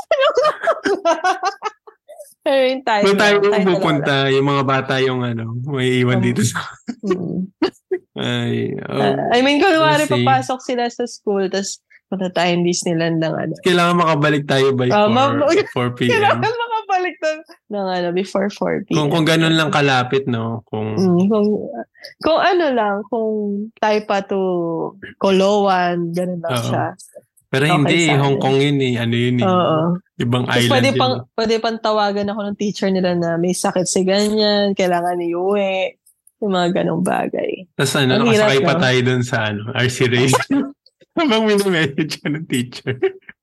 Pero 2.43 2.63
yung 2.75 2.83
tayo. 2.83 3.03
Kung 3.07 3.19
tayo 3.23 3.35
tayo 3.39 3.67
pupunta, 3.71 4.15
yung 4.35 4.47
mga 4.51 4.63
bata 4.67 4.99
yung 4.99 5.23
ano, 5.23 5.55
may 5.63 6.03
iwan 6.03 6.19
Um, 6.19 6.27
dito 6.27 6.43
sa... 6.43 6.59
Mm. 7.07 7.39
Ay, 8.19 8.75
oh. 8.77 8.99
Ah, 9.01 9.31
I 9.33 9.41
mean, 9.41 9.63
we'll 9.63 9.79
see. 10.05 10.11
papasok 10.27 10.59
sila 10.61 10.85
sa 10.91 11.07
school, 11.07 11.47
tapos 11.49 11.81
punta 12.11 12.29
tayong 12.29 12.67
Disneyland 12.67 13.23
ng 13.23 13.35
ano. 13.35 13.55
Kailangan 13.63 13.95
makabalik 13.95 14.45
tayo 14.45 14.75
by 14.75 14.91
Ah, 14.91 15.07
4, 15.09 15.17
ma'am, 15.17 15.33
4 15.49 15.97
p.m. 15.97 16.13
Kailangan 16.19 16.53
makabalik 17.13 17.39
ng, 17.39 17.39
ng 17.71 17.87
ano, 17.89 18.09
before 18.13 18.49
4 18.49 18.87
p.m. 18.87 18.97
Kung, 18.97 19.09
kung 19.11 19.27
ganun 19.27 19.55
lang 19.55 19.71
kalapit, 19.71 20.25
no? 20.27 20.63
Kung, 20.67 20.95
Mm, 20.95 21.29
kung, 21.29 21.47
kung 22.19 22.39
ano 22.39 22.65
lang, 22.71 22.95
kung 23.07 23.31
Taipa 23.77 24.23
to 24.23 24.41
Koloan, 25.19 26.13
ganun 26.13 26.41
lang 26.41 26.53
Oo. 26.53 26.65
siya. 26.65 26.87
pero 27.49 27.69
okay 27.69 27.77
hindi, 27.77 27.99
sa 28.03 28.11
akin. 28.11 28.21
Hong 28.23 28.39
Kong 28.39 28.59
yun 28.59 28.79
eh. 28.81 28.95
Ano 28.97 29.13
yun 29.15 29.37
eh. 29.37 29.45
Oo. 29.45 29.79
Ibang 30.17 30.45
Tapos 30.47 30.57
island 30.59 30.73
pwede 30.73 30.89
yun. 30.89 30.97
pang, 30.97 31.15
pwede 31.35 31.55
pang 31.59 31.79
tawagan 31.79 32.29
ako 32.29 32.41
ng 32.43 32.57
teacher 32.57 32.89
nila 32.89 33.13
na 33.13 33.37
may 33.37 33.53
sakit 33.53 33.85
si 33.85 34.01
ganyan, 34.03 34.73
kailangan 34.73 35.21
iuwi. 35.21 36.01
Yung 36.41 36.49
mga 36.51 36.83
ganong 36.83 37.05
bagay. 37.05 37.69
Tapos 37.77 37.95
ano, 37.95 38.19
Ang 38.19 38.27
hirap 38.27 38.49
nakasakay 38.49 38.61
pa 38.65 38.75
tayo 38.81 38.99
dun 39.05 39.23
sa 39.23 39.37
ano, 39.47 39.63
RC 39.71 39.97
race. 40.09 40.35
Habang 41.13 41.45
minamessage 41.45 42.19
ka 42.19 42.27
ng 42.27 42.49
teacher. 42.49 42.97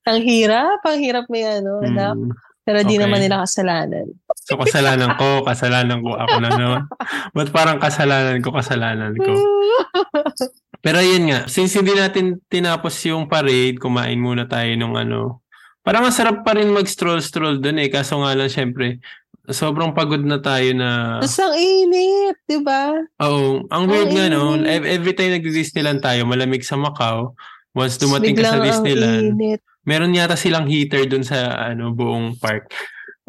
Ang 0.03 0.20
hirap, 0.20 0.82
ang 0.82 0.97
hirap 0.97 1.30
may 1.30 1.45
ano, 1.45 1.80
anak. 1.80 2.17
Pero 2.64 2.86
di 2.86 2.95
Okay. 2.95 3.01
naman 3.01 3.20
nila 3.24 3.41
kasalanan. 3.43 4.05
So, 4.45 4.57
kasalanan 4.57 5.18
ko, 5.18 5.45
kasalanan 5.45 6.01
ko, 6.01 6.18
ako 6.18 6.36
na 6.41 6.49
naman. 6.53 6.82
Ba't 7.38 7.49
parang 7.49 7.78
kasalanan 7.82 8.41
ko, 8.41 8.49
kasalanan 8.53 9.14
ko? 9.18 9.34
Pero 10.86 10.99
yun 11.03 11.28
nga, 11.28 11.39
since 11.51 11.76
hindi 11.76 11.91
natin 11.91 12.39
tinapos 12.47 12.95
yung 13.10 13.28
parade, 13.28 13.78
kumain 13.78 14.18
muna 14.18 14.47
tayo 14.47 14.70
nung 14.80 14.95
ano. 14.95 15.43
Parang 15.84 16.07
ang 16.07 16.16
sarap 16.16 16.45
pa 16.45 16.55
rin 16.55 16.72
mag-stroll-stroll 16.72 17.60
dun 17.60 17.82
eh. 17.82 17.89
Kaso 17.91 18.22
nga 18.22 18.32
lang, 18.38 18.47
syempre, 18.47 19.01
sobrang 19.49 19.91
pagod 19.91 20.22
na 20.22 20.38
tayo 20.38 20.72
na... 20.78 21.20
Tapos 21.20 21.41
ang 21.41 21.55
init, 21.57 22.38
di 22.45 22.57
ba? 22.62 22.93
Oo, 23.26 23.66
ang 23.68 23.84
weird 23.89 24.14
nga 24.14 24.30
no, 24.30 24.55
every 24.70 25.18
time 25.18 25.34
nag-Disneyland 25.36 25.99
tayo, 25.99 26.24
malamig 26.30 26.62
sa 26.62 26.78
Macau. 26.78 27.34
Once 27.74 27.97
dumating 27.97 28.34
ka 28.38 28.45
sa 28.45 28.57
Biglang 28.57 28.66
Disneyland, 28.66 29.26
init. 29.36 29.62
Meron 29.89 30.13
yata 30.13 30.37
silang 30.37 30.69
heater 30.69 31.09
dun 31.09 31.25
sa 31.25 31.57
ano 31.57 31.89
buong 31.89 32.37
park. 32.37 32.69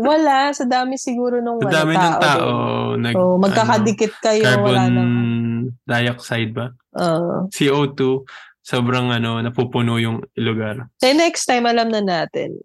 Wala, 0.00 0.52
sa 0.52 0.64
dami 0.64 0.96
siguro 0.96 1.40
nung 1.40 1.60
Sa 1.60 1.68
ano, 1.68 1.76
dami 1.76 1.92
ng 1.96 2.16
tao, 2.20 2.36
doon. 2.40 3.04
nag, 3.04 3.14
Oh, 3.16 3.36
magkakadikit 3.36 4.12
ano, 4.16 4.24
kayo, 4.24 4.44
carbon 4.44 4.64
wala 4.64 4.84
nang... 4.88 5.12
dioxide 5.84 6.52
ba? 6.56 6.72
Oo. 6.96 7.52
CO2, 7.52 8.24
sobrang 8.64 9.12
ano, 9.12 9.44
napupuno 9.44 10.00
yung 10.00 10.24
lugar. 10.40 10.88
So 11.04 11.12
next 11.12 11.44
time, 11.44 11.68
alam 11.68 11.92
na 11.92 12.00
natin. 12.00 12.56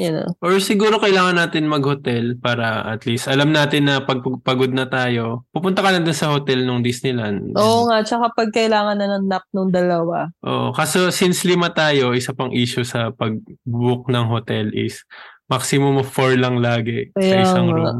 You 0.00 0.10
know. 0.10 0.28
Or 0.40 0.56
siguro 0.58 0.96
kailangan 0.98 1.36
natin 1.38 1.70
mag-hotel 1.70 2.40
para 2.40 2.82
at 2.88 3.04
least 3.04 3.28
alam 3.28 3.52
natin 3.52 3.86
na 3.86 4.02
pag 4.02 4.24
pagod 4.42 4.72
na 4.72 4.88
tayo, 4.88 5.44
pupunta 5.52 5.84
ka 5.84 5.92
na 5.92 6.02
dun 6.02 6.16
sa 6.16 6.32
hotel 6.32 6.64
ng 6.64 6.80
Disneyland. 6.82 7.52
Oo 7.54 7.86
nga, 7.86 8.00
tsaka 8.02 8.32
pag 8.32 8.50
kailangan 8.50 8.96
na 8.98 9.20
ng 9.20 9.28
nap 9.28 9.44
nung 9.52 9.70
dalawa. 9.70 10.32
Oo, 10.42 10.72
kaso 10.72 11.12
since 11.12 11.44
lima 11.44 11.70
tayo, 11.70 12.16
isa 12.16 12.32
pang 12.32 12.50
issue 12.50 12.82
sa 12.82 13.12
pag-book 13.12 14.08
ng 14.08 14.24
hotel 14.26 14.72
is 14.72 15.04
maximum 15.46 16.00
of 16.00 16.08
four 16.08 16.32
lang 16.40 16.58
lagi 16.58 17.12
sa 17.12 17.20
Kaya 17.20 17.44
isang 17.44 17.68
nga. 17.68 17.76
room. 17.76 17.98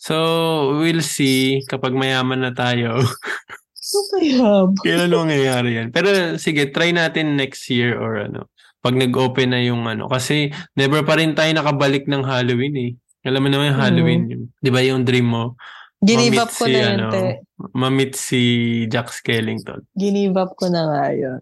So, 0.00 0.14
we'll 0.82 1.06
see 1.06 1.62
kapag 1.70 1.94
mayaman 1.94 2.42
na 2.42 2.52
tayo. 2.52 2.98
Kailan 4.82 5.10
mangyayari 5.10 5.70
yan? 5.82 5.88
Pero 5.90 6.38
sige, 6.38 6.70
try 6.70 6.94
natin 6.94 7.34
next 7.34 7.66
year 7.70 7.98
or 7.98 8.22
ano. 8.22 8.46
Pag 8.80 8.96
nag-open 8.96 9.52
na 9.52 9.60
yung 9.60 9.84
ano. 9.84 10.08
Kasi 10.08 10.48
never 10.72 11.04
pa 11.04 11.20
rin 11.20 11.36
tayo 11.36 11.52
nakabalik 11.52 12.08
ng 12.08 12.24
Halloween 12.24 12.76
eh. 12.76 12.90
Alam 13.28 13.44
mo 13.44 13.48
naman 13.52 13.70
yung 13.70 13.76
Mm. 13.76 13.84
Halloween. 13.84 14.22
Yung, 14.28 14.44
di 14.56 14.70
ba 14.72 14.80
yung 14.80 15.04
dream 15.04 15.28
mo? 15.28 15.54
Ginive 16.00 16.40
up 16.40 16.48
ko 16.48 16.64
si, 16.64 16.72
na 16.72 16.80
yun, 16.80 16.96
ano, 16.96 17.12
te. 17.12 17.44
Ma-meet 17.76 18.16
si 18.16 18.40
Jack 18.88 19.12
Skellington. 19.12 19.84
Ginive 19.92 20.32
up 20.40 20.56
ko 20.56 20.72
na 20.72 20.88
nga 20.88 21.12
yun. 21.12 21.36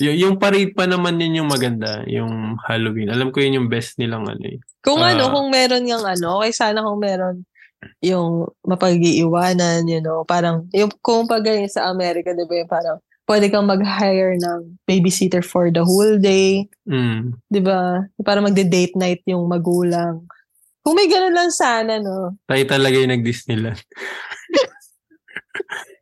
Y- 0.00 0.24
yung 0.24 0.40
parade 0.40 0.72
pa 0.72 0.88
naman 0.88 1.20
yun 1.20 1.44
yung 1.44 1.52
maganda. 1.52 2.00
Yung 2.08 2.56
Halloween. 2.64 3.12
Alam 3.12 3.28
ko 3.28 3.44
yun 3.44 3.60
yung 3.60 3.68
best 3.68 4.00
nilang 4.00 4.24
ano 4.24 4.40
eh. 4.40 4.56
Kung 4.80 5.04
Ah. 5.04 5.12
ano, 5.12 5.28
kung 5.28 5.52
meron 5.52 5.84
yung 5.84 6.00
ano, 6.00 6.40
okay 6.40 6.56
sana 6.56 6.80
kung 6.80 6.96
meron 6.96 7.44
yung 8.00 8.48
mapag-iiwanan, 8.64 9.84
you 9.84 10.00
know, 10.00 10.24
parang, 10.24 10.64
yung 10.72 10.88
kung 11.04 11.28
pag 11.28 11.44
sa 11.68 11.92
Amerika, 11.92 12.32
di 12.32 12.44
ba, 12.48 12.54
yung 12.56 12.72
parang, 12.72 12.96
pwede 13.30 13.46
kang 13.46 13.70
mag-hire 13.70 14.34
ng 14.34 14.74
babysitter 14.82 15.38
for 15.38 15.70
the 15.70 15.86
whole 15.86 16.18
day, 16.18 16.66
Mm. 16.82 17.38
di 17.46 17.62
ba? 17.62 18.02
Para 18.26 18.42
magde-date 18.42 18.98
night 18.98 19.22
yung 19.22 19.46
magulang. 19.46 20.26
Kung 20.82 20.98
may 20.98 21.06
ganun 21.06 21.38
lang 21.38 21.54
sana, 21.54 22.02
no? 22.02 22.34
Tayo 22.50 22.64
talaga 22.66 22.98
yung 22.98 23.14
nag-Disneyland. 23.14 23.78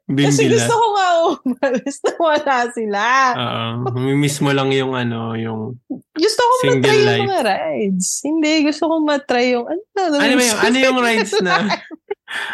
Kasi 0.08 0.48
gusto 0.48 0.72
ko 0.72 0.86
nga 0.96 1.08
umalis 1.36 2.00
na 2.00 2.12
wala 2.16 2.56
sila. 2.72 3.04
Oo. 3.36 3.92
Mamimiss 3.92 4.40
mo 4.40 4.56
lang 4.56 4.72
yung 4.72 4.96
ano, 4.96 5.36
yung... 5.36 5.76
gusto 6.16 6.40
ko 6.40 6.52
matry 6.64 6.96
yung 6.96 7.04
life. 7.04 7.20
mga 7.28 7.40
rides. 7.44 8.08
Hindi, 8.24 8.52
gusto 8.64 8.88
ko 8.88 8.94
matry 9.04 9.52
yung, 9.52 9.68
ano, 9.68 10.00
Ano 10.16 10.32
ba 10.32 10.44
yung, 10.48 10.60
ano 10.64 10.76
yung 10.80 10.98
rides 11.04 11.34
na... 11.44 11.60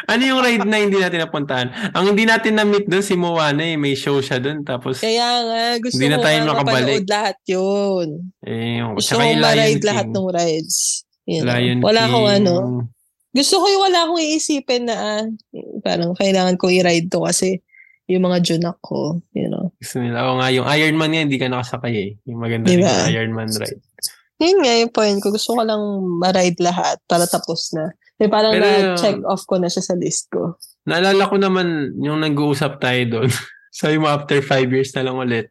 ano 0.04 0.22
yung 0.22 0.40
ride 0.40 0.62
na 0.62 0.78
hindi 0.78 0.96
natin 0.96 1.20
napuntahan? 1.20 1.68
Ang 1.90 2.14
hindi 2.14 2.24
natin 2.24 2.54
na-meet 2.54 2.86
doon, 2.86 3.02
si 3.02 3.14
Moana 3.14 3.64
eh. 3.64 3.74
May 3.74 3.94
show 3.94 4.18
siya 4.18 4.38
doon. 4.38 4.62
Tapos, 4.62 4.98
Kaya 4.98 5.42
nga, 5.42 5.62
gusto 5.78 5.98
Hindi 5.98 6.08
na 6.08 6.18
tayo 6.18 6.36
nga 6.38 6.48
makabalik. 6.54 7.02
lahat 7.04 7.36
yun. 7.44 8.08
eh, 8.40 8.78
yung... 8.78 8.94
Gusto 8.94 9.10
ko 9.12 9.22
ma-ride 9.22 9.76
King. 9.76 9.86
lahat 9.86 10.06
ng 10.08 10.26
rides. 10.30 10.76
You 11.24 11.40
know? 11.40 11.50
Lion 11.50 11.78
wala 11.80 12.00
King. 12.00 12.08
akong 12.08 12.28
ano. 12.30 12.54
Gusto 13.34 13.54
ko 13.58 13.66
yung 13.66 13.82
wala 13.82 13.98
akong 14.06 14.20
iisipin 14.22 14.82
na 14.86 14.94
ah, 14.94 15.24
parang 15.82 16.14
kailangan 16.14 16.54
ko 16.54 16.70
i-ride 16.70 17.10
to 17.10 17.26
kasi 17.26 17.58
yung 18.06 18.22
mga 18.22 18.44
junak 18.44 18.76
ko, 18.78 19.18
you 19.32 19.48
know. 19.48 19.72
Gusto 19.80 19.98
nila. 19.98 20.28
Oo 20.28 20.36
nga, 20.38 20.52
yung 20.52 20.68
Iron 20.68 20.94
Man 20.94 21.10
yan, 21.10 21.26
hindi 21.26 21.40
ka 21.40 21.48
nakasakay 21.48 21.94
eh. 21.96 22.10
Yung 22.28 22.38
maganda 22.38 22.68
Diba? 22.68 22.84
yung 22.84 23.10
Iron 23.10 23.32
Man 23.32 23.48
ride. 23.50 23.80
Yun 24.38 24.58
nga 24.60 24.74
yung 24.76 24.92
point 24.92 25.18
ko. 25.18 25.32
Gusto 25.32 25.56
ko 25.56 25.62
lang 25.64 25.80
ma-ride 26.20 26.60
lahat 26.60 27.00
para 27.08 27.24
tapos 27.24 27.72
na. 27.72 27.90
Eh, 28.14 28.30
parang 28.30 28.54
Pero- 28.54 28.94
na-check 28.94 29.18
off 29.26 29.42
ko 29.44 29.58
na 29.58 29.66
siya 29.66 29.82
sa 29.82 29.94
list 29.98 30.30
ko. 30.30 30.54
Naalala 30.86 31.26
ko 31.26 31.36
naman 31.36 31.98
yung 31.98 32.22
nag-uusap 32.22 32.78
tayo 32.78 33.02
doon. 33.08 33.30
Sabi 33.74 33.98
mo 33.98 34.06
after 34.06 34.38
five 34.38 34.70
years 34.70 34.94
na 34.94 35.02
lang 35.02 35.18
ulit. 35.18 35.50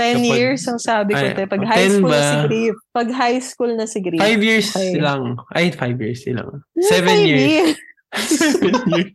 10 0.00 0.18
Kapag- 0.18 0.34
years 0.34 0.62
ang 0.66 0.80
sabi 0.82 1.12
ko. 1.14 1.20
Ay, 1.20 1.36
te. 1.36 1.44
Pag 1.46 1.62
10 1.62 1.68
high 1.68 1.86
school 1.86 2.02
na 2.02 2.10
ba? 2.10 2.22
si 2.24 2.38
Grief. 2.48 2.76
Pag 2.90 3.08
high 3.12 3.40
school 3.40 3.72
na 3.76 3.84
si 3.86 3.98
Grief. 4.02 4.18
Five 4.18 4.42
years 4.42 4.68
Okay. 4.74 4.98
lang. 4.98 5.22
Ay, 5.54 5.66
five 5.70 5.94
years 6.00 6.20
lang. 6.26 6.48
Yung 6.74 6.88
Seven 6.90 7.06
five 7.12 7.22
years. 7.22 7.76
Seven 8.34 8.82
years. 8.90 9.10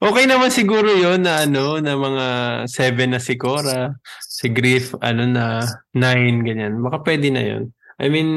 Okay 0.00 0.24
naman 0.24 0.50
siguro 0.52 0.88
yon 0.88 1.24
na 1.24 1.44
ano, 1.44 1.80
na 1.80 1.96
mga 1.96 2.26
seven 2.68 3.16
na 3.16 3.20
si 3.22 3.40
Cora, 3.40 3.96
si 4.20 4.52
Griff, 4.52 4.92
ano 5.00 5.24
na, 5.24 5.64
nine, 5.96 6.44
ganyan. 6.44 6.76
Baka 6.80 7.00
pwede 7.04 7.32
na 7.32 7.40
yon 7.40 7.72
I 7.96 8.10
mean, 8.10 8.28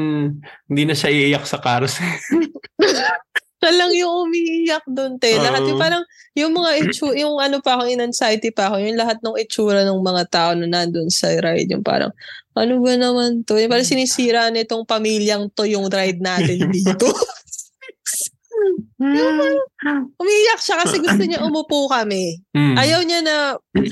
hindi 0.64 0.82
na 0.86 0.94
siya 0.96 1.10
iiyak 1.10 1.44
sa 1.44 1.60
carousel. 1.60 2.08
Siya 3.58 3.70
lang 3.74 3.90
yung 3.90 4.12
umiiyak 4.30 4.86
doon, 4.86 5.18
te. 5.18 5.34
Lahat 5.34 5.66
yung 5.66 5.78
Oo. 5.78 5.82
parang, 5.82 6.02
yung 6.38 6.54
mga 6.54 6.70
itsu, 6.86 7.10
yung 7.18 7.42
ano 7.42 7.58
pa 7.58 7.74
ako, 7.74 7.90
in 7.90 7.98
anxiety 7.98 8.54
pa 8.54 8.70
ako, 8.70 8.78
yung 8.78 8.94
lahat 8.94 9.18
ng 9.18 9.34
itsura 9.34 9.82
ng 9.82 9.98
mga 9.98 10.22
tao 10.30 10.50
na 10.54 10.66
nandun 10.70 11.10
sa 11.10 11.26
ride, 11.34 11.66
yung 11.66 11.82
parang, 11.82 12.14
ano 12.54 12.74
ba 12.78 12.94
naman 12.94 13.42
to? 13.42 13.58
Yung 13.58 13.70
parang 13.70 13.86
sinisira 13.86 14.50
nitong 14.54 14.86
pamilyang 14.86 15.50
to 15.54 15.66
yung 15.66 15.90
ride 15.90 16.22
natin 16.22 16.70
dito. 16.74 17.10
Umiiyak 20.18 20.60
siya 20.60 20.76
kasi 20.82 20.98
gusto 20.98 21.22
niya 21.22 21.42
umupo 21.46 21.86
kami. 21.86 22.42
Hmm. 22.50 22.74
Ayaw 22.74 23.02
niya 23.06 23.22
na 23.22 23.36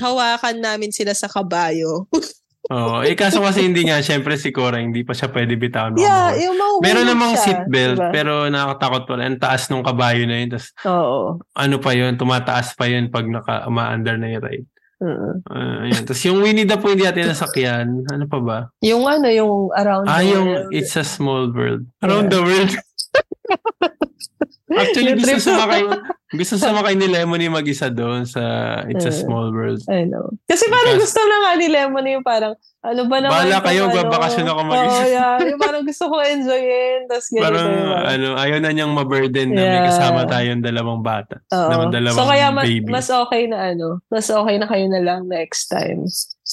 hawakan 0.03 0.59
namin 0.59 0.91
sila 0.91 1.15
sa 1.15 1.31
kabayo. 1.31 2.07
Oo. 2.67 2.99
Eh, 2.99 3.15
kaso 3.15 3.39
kasi 3.39 3.63
hindi 3.63 3.87
nga, 3.87 4.03
syempre 4.03 4.35
si 4.35 4.51
Cora, 4.51 4.77
hindi 4.77 4.99
pa 5.01 5.15
siya 5.15 5.31
pwede 5.31 5.55
bitawan. 5.55 5.95
yeah, 5.95 6.29
mahulog. 6.29 6.43
yung 6.43 6.55
mahuhulog 6.57 6.83
Meron 6.83 7.07
namang 7.07 7.33
siya, 7.33 7.43
seatbelt, 7.63 7.95
diba? 7.95 8.11
pero 8.11 8.31
nakakatakot 8.45 9.03
pa 9.07 9.13
rin. 9.15 9.25
Ang 9.25 9.39
taas 9.39 9.61
nung 9.67 9.81
kabayo 9.81 10.23
na 10.27 10.35
yun. 10.35 10.49
Tapos, 10.51 10.67
Oo. 10.83 11.17
ano 11.55 11.75
pa 11.79 11.91
yun, 11.93 12.13
tumataas 12.13 12.75
pa 12.75 12.85
yun 12.85 13.07
pag 13.07 13.23
naka, 13.23 13.63
uma-under 13.65 14.19
na 14.19 14.27
yung 14.29 14.43
ride. 14.43 14.67
Oo. 14.97 15.27
Uh, 15.45 15.85
ayan. 15.85 16.03
Tapos 16.03 16.25
yung 16.25 16.41
Winnie 16.41 16.65
the 16.65 16.73
Pooh 16.75 16.89
hindi 16.89 17.05
natin 17.05 17.29
nasakyan. 17.29 18.01
Ano 18.09 18.25
pa 18.25 18.39
ba? 18.41 18.57
Yung 18.81 19.05
ano, 19.05 19.29
yung 19.29 19.69
around 19.71 20.09
Ah, 20.09 20.19
the 20.19 20.27
yung 20.27 20.47
world. 20.49 20.73
It's 20.73 20.97
a 20.97 21.05
Small 21.05 21.53
World. 21.53 21.85
Around 22.01 22.27
Yeah. 22.27 22.33
the 22.33 22.41
world. 22.41 22.71
Actually, 24.67 25.15
gusto 25.15 25.39
sumakay, 25.39 25.81
gusto 26.29 26.59
sumakay 26.59 26.93
ni 26.93 27.07
Lemony 27.07 27.47
mag-isa 27.47 27.87
doon 27.87 28.27
sa 28.27 28.43
It's 28.85 29.07
a 29.07 29.09
Eh. 29.09 29.15
Small 29.15 29.49
World. 29.49 29.79
I 29.87 30.03
know. 30.03 30.27
Kasi 30.43 30.67
parang 30.67 30.99
gusto 30.99 31.17
na 31.17 31.35
nga 31.39 31.51
ni 31.55 31.71
Lemon 31.71 32.03
yung 32.05 32.21
parang, 32.21 32.51
ano 32.83 33.01
ba 33.07 33.17
naman 33.17 33.31
Bahala 33.47 33.63
kayo, 33.63 33.87
ano? 33.87 33.95
babakasyon 33.95 34.45
ako 34.45 34.61
mag-isa. 34.67 34.99
Oo, 34.99 35.07
yeah. 35.15 35.35
Yung 35.39 35.57
parang 35.57 35.83
gusto 35.87 36.03
ko 36.05 36.15
enjoyin. 36.19 36.99
Tapos 37.07 37.25
ganito 37.31 37.45
Parang, 37.47 37.69
ano, 38.03 38.27
ayaw 38.35 38.57
na 38.59 38.69
niyang 38.69 38.91
ma-burden 38.91 39.49
na 39.49 39.61
may 39.61 39.79
Yeah. 39.79 39.87
kasama 39.87 40.19
tayong 40.27 40.59
dalawang 40.61 40.99
bata. 40.99 41.39
Oo. 41.47 41.87
dalawang 41.87 42.19
So 42.19 42.27
kaya 42.27 42.51
ma- 42.51 42.67
mas 42.91 43.07
okay 43.07 43.47
na 43.47 43.71
ano, 43.71 44.03
mas 44.07 44.27
okay 44.27 44.55
na 44.59 44.67
kayo 44.67 44.85
na 44.91 44.99
lang 44.99 45.25
next 45.25 45.71
time. 45.71 46.03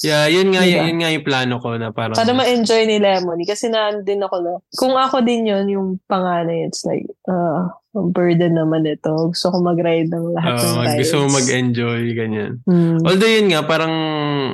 Yeah, 0.05 0.29
yun 0.29 0.53
nga, 0.53 0.61
Diba? 0.61 0.85
yun 0.85 0.97
nga 1.01 1.09
yung 1.09 1.25
plano 1.25 1.57
ko 1.57 1.73
na 1.81 1.89
parang, 1.89 2.13
Para 2.13 2.29
ma-enjoy 2.37 2.85
ni 2.85 3.01
Lemony. 3.01 3.49
Kasi 3.49 3.73
naan 3.73 4.05
din 4.05 4.21
ako 4.21 4.35
na, 4.45 4.51
kung 4.77 4.93
ako 4.93 5.25
din 5.25 5.49
yun, 5.49 5.65
yung 5.65 5.87
panganay, 6.05 6.69
it's 6.69 6.85
like, 6.85 7.09
ang 7.25 8.13
burden 8.13 8.53
naman 8.53 8.85
ito. 8.85 9.33
Gusto 9.33 9.49
ko 9.49 9.57
mag-ride 9.65 10.13
ng 10.13 10.37
lahat 10.37 10.61
ng 10.61 10.77
uh, 10.77 10.83
rides. 10.85 10.99
gusto 11.01 11.15
mo 11.25 11.41
mag-enjoy, 11.41 12.01
ganyan. 12.13 12.61
Hmm. 12.69 13.01
Although 13.01 13.33
yun 13.33 13.49
nga, 13.49 13.65
parang, 13.65 13.93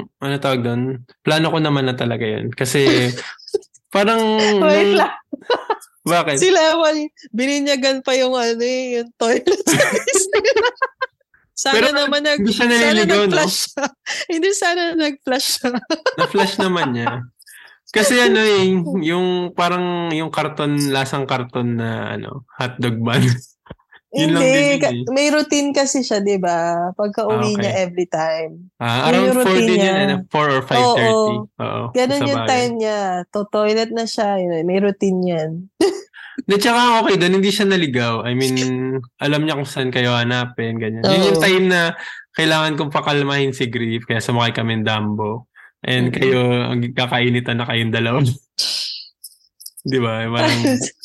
ano 0.08 0.34
tawag 0.40 0.64
doon? 0.64 1.04
Plano 1.20 1.52
ko 1.52 1.60
naman 1.60 1.92
na 1.92 2.00
talaga 2.00 2.24
yun. 2.24 2.48
Kasi, 2.56 3.12
parang, 3.96 4.40
Wait 4.64 4.96
nung- 4.96 5.04
lang. 5.04 5.14
Bakit? 6.02 6.42
Si 6.42 6.50
Lemon, 6.50 6.98
bininyagan 7.30 8.02
pa 8.02 8.18
yung 8.18 8.34
ano 8.34 8.64
eh, 8.66 8.98
yung 8.98 9.14
toilet 9.22 9.62
sa. 9.70 9.78
Sana 11.62 11.74
Pero 11.78 11.88
naman 11.94 12.26
nag, 12.26 12.42
hindi 12.42 12.50
siya 12.50 12.66
sana 12.74 13.02
no? 13.06 13.06
nag-flash 13.06 13.58
siya. 13.62 13.86
hindi 14.34 14.50
sana 14.52 14.82
nag-flash 14.98 15.48
siya. 15.54 15.70
Na-flash 16.18 16.56
naman 16.58 16.88
niya. 16.92 17.22
Kasi 17.92 18.18
ano 18.18 18.40
eh, 18.42 18.66
yung 19.14 19.54
parang 19.54 20.10
yung 20.10 20.34
karton, 20.34 20.90
lasang 20.90 21.30
karton 21.30 21.78
na 21.78 22.18
ano, 22.18 22.50
hotdog 22.58 22.98
bun. 22.98 23.22
Yun 24.12 24.36
lang 24.36 24.44
hindi, 24.44 24.76
ka- 24.76 24.92
eh. 24.92 25.08
may 25.08 25.32
routine 25.32 25.72
kasi 25.72 26.04
siya, 26.04 26.20
di 26.20 26.36
ba? 26.36 26.92
Pagka 26.92 27.24
Ah, 27.24 27.32
uwi 27.32 27.56
okay. 27.56 27.64
niya 27.64 27.72
every 27.80 28.08
time. 28.12 28.68
Ah, 28.76 29.08
around 29.08 29.32
4 29.32 29.40
routine 29.40 29.56
din 29.62 29.72
yun, 29.72 29.80
niya. 29.80 29.94
ano, 30.04 30.16
4 30.28 30.36
or 30.52 30.64
5.30. 30.68 30.76
Oo. 30.76 31.24
Oo. 31.48 31.84
Ganun 31.96 32.20
sa 32.20 32.28
yung 32.28 32.44
time 32.44 32.74
niya. 32.76 33.00
To 33.32 33.48
toilet 33.48 33.92
na 33.96 34.04
siya. 34.04 34.36
Yun, 34.36 34.68
may 34.68 34.84
routine 34.84 35.20
yan. 35.24 35.52
Di, 36.40 36.56
tsaka 36.56 37.04
okay 37.04 37.20
doon, 37.20 37.38
hindi 37.40 37.52
siya 37.52 37.68
naligaw. 37.68 38.24
I 38.24 38.32
mean, 38.34 38.56
alam 39.20 39.44
niya 39.44 39.60
kung 39.60 39.68
saan 39.68 39.92
kayo 39.92 40.16
hanapin, 40.16 40.80
ganyan. 40.80 41.04
Yun 41.04 41.28
yung 41.28 41.42
time 41.44 41.66
na 41.68 41.82
kailangan 42.32 42.80
kong 42.80 42.94
pakalmahin 42.94 43.52
si 43.52 43.68
Grief, 43.68 44.08
kaya 44.08 44.24
sumakay 44.24 44.56
kami 44.56 44.80
ng 44.80 44.88
Dumbo. 44.88 45.52
And 45.84 46.10
Mhm. 46.10 46.16
kayo, 46.16 46.40
ang 46.72 46.80
kakainitan 46.94 47.60
na 47.60 47.68
kayong 47.68 47.92
dalawa. 47.92 48.22
Di 49.92 49.98
ba? 49.98 50.24
Parang, 50.30 50.62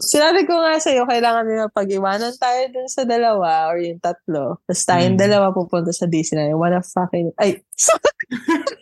Sinabi 0.00 0.42
ko 0.42 0.56
nga 0.56 0.76
sa'yo, 0.76 1.04
kailangan 1.04 1.44
nila 1.44 1.66
pag-iwanan 1.68 2.34
tayo 2.34 2.62
dun 2.68 2.86
sa 2.86 3.02
dalawa 3.02 3.68
or 3.68 3.78
yung 3.78 3.98
tatlo. 3.98 4.58
Tapos 4.62 4.82
tayong 4.84 5.14
Mm. 5.14 5.20
dalawa 5.20 5.46
pupunta 5.50 5.90
sa 5.90 6.04
Disneyland. 6.04 6.50
I 6.50 6.56
wanna 6.56 6.80
fucking... 6.80 7.30
Ay! 7.34 7.62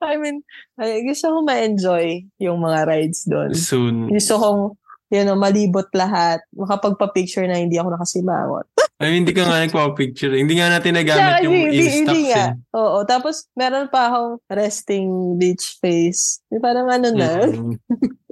I 0.00 0.14
mean, 0.16 0.42
ay, 0.76 1.02
gusto 1.02 1.28
ko 1.28 1.42
ma-enjoy 1.42 2.06
yung 2.38 2.58
mga 2.58 2.86
rides 2.86 3.24
doon. 3.24 3.50
soon. 3.52 4.06
Gusto 4.08 4.34
kong, 4.36 4.60
you 5.08 5.22
know, 5.22 5.34
malibot 5.34 5.90
lahat. 5.92 6.42
Makapagpa-picture 6.52 7.44
na 7.44 7.58
hindi 7.58 7.76
ako 7.76 7.92
nakasimangot. 7.92 8.66
I 9.00 9.08
mean, 9.08 9.22
hindi 9.22 9.30
ka 9.32 9.46
nga 9.46 9.62
nagpa-picture. 9.62 10.34
Hindi 10.34 10.58
nga 10.58 10.70
natin 10.70 10.90
nagamit 10.92 11.22
Tsaka, 11.22 11.44
yung 11.46 11.54
hindi- 11.54 11.78
Instax. 11.80 11.94
hindi 12.04 12.20
nga. 12.28 12.44
eh. 12.44 12.52
Oo. 12.74 12.98
Tapos, 13.04 13.46
meron 13.52 13.86
pa 13.86 14.10
akong 14.10 14.42
resting 14.48 15.06
beach 15.34 15.78
face. 15.78 16.42
Parang 16.58 16.86
ano 16.88 17.08
na. 17.10 17.30
Mm. 17.46 17.78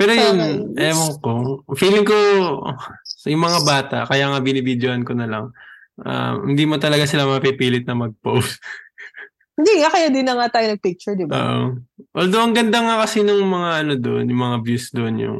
Pero 0.00 0.12
yun, 0.12 0.36
Okay. 0.72 0.88
ewan 0.88 1.12
ko. 1.20 1.32
Feeling 1.76 2.08
ko, 2.08 2.16
yung 3.28 3.42
mga 3.44 3.60
bata, 3.62 3.96
kaya 4.08 4.32
nga 4.32 4.40
binibidyoan 4.40 5.04
ko 5.04 5.12
na 5.12 5.28
lang, 5.28 5.44
ah, 6.00 6.40
hindi 6.40 6.64
mo 6.64 6.80
talaga 6.80 7.04
sila 7.04 7.28
mapipilit 7.28 7.84
na 7.84 8.00
mag-post. 8.00 8.56
Hindi 9.60 9.76
nga, 9.76 9.92
kaya 9.92 10.08
din 10.08 10.24
na 10.24 10.40
nga 10.40 10.56
tayo 10.56 10.72
nag-picture, 10.72 11.12
di 11.12 11.28
ba? 11.28 11.36
Oo. 11.36 11.64
although, 12.16 12.40
ang 12.40 12.56
ganda 12.56 12.80
nga 12.80 13.04
kasi 13.04 13.20
ng 13.20 13.44
mga 13.44 13.70
ano 13.84 13.92
doon, 13.94 14.24
yung 14.24 14.40
mga 14.40 14.56
views 14.64 14.88
doon, 14.88 15.14
yung 15.20 15.38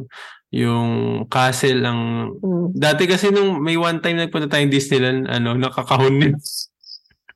yung 0.51 0.91
castle 1.31 1.81
ang 1.81 2.01
Mm. 2.37 2.75
dati 2.75 3.07
kasi 3.07 3.31
nung 3.31 3.63
may 3.63 3.79
one 3.79 4.03
time 4.03 4.19
nagpunta 4.19 4.51
tayong 4.51 4.69
Disneyland 4.69 5.31
ano 5.31 5.55
nakakahon 5.55 6.19
din 6.19 6.35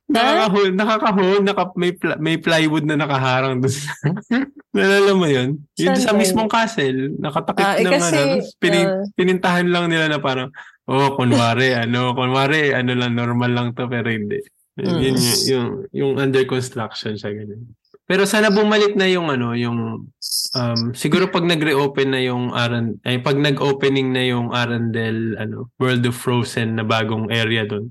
nakakahon 0.05 0.71
nakakahon 0.75 1.41
naka, 1.41 1.63
may 1.73 1.95
pla- 1.95 2.19
may 2.19 2.35
plywood 2.35 2.83
na 2.83 2.99
nakaharang 2.99 3.63
doon 3.63 3.71
nalala 4.75 5.11
mo 5.11 5.25
yun? 5.25 5.63
Yun 5.73 5.95
sa 5.95 6.11
mismong 6.11 6.45
castle 6.45 7.15
nakatakip 7.15 7.63
Ah, 7.63 7.75
eh, 7.75 7.81
ng 7.81 7.91
kasi, 7.91 8.13
ano 8.13 8.43
pinin- 8.59 8.91
ah, 8.91 9.03
pinintahan 9.15 9.67
lang 9.67 9.87
nila 9.87 10.05
na 10.07 10.19
parang 10.19 10.51
oh 10.85 11.15
kunwari 11.15 11.71
ano 11.81 12.11
kunwari 12.11 12.69
ano 12.71 12.91
lang 12.91 13.15
normal 13.15 13.49
lang 13.49 13.67
to 13.71 13.87
pero 13.87 14.05
hindi. 14.05 14.43
Yun, 14.75 14.91
Mm. 14.91 14.99
yun 14.99 15.15
yung, 15.15 15.39
yung 15.47 15.67
yung 15.89 16.11
under 16.19 16.43
construction 16.43 17.15
siya 17.15 17.31
ganun. 17.33 17.71
Pero 18.05 18.21
sana 18.23 18.51
bumalik 18.51 18.93
na 18.93 19.07
yung 19.07 19.31
ano 19.31 19.55
yung 19.55 20.05
um 20.53 20.79
siguro 20.93 21.25
pag 21.27 21.41
nag-reopen 21.41 22.11
na 22.11 22.21
yung 22.21 22.51
Aran 22.51 23.01
ay 23.01 23.17
pag 23.17 23.33
nag-opening 23.35 24.11
na 24.11 24.21
yung 24.21 24.51
Arandel 24.51 25.33
ano 25.35 25.71
World 25.75 26.05
of 26.05 26.13
Frozen 26.13 26.75
na 26.75 26.83
bagong 26.83 27.31
area 27.33 27.63
doon 27.63 27.89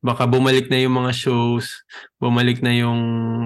baka 0.00 0.24
bumalik 0.24 0.72
na 0.72 0.80
yung 0.80 0.96
mga 0.96 1.12
shows 1.12 1.84
bumalik 2.16 2.64
na 2.64 2.72
yung 2.72 3.00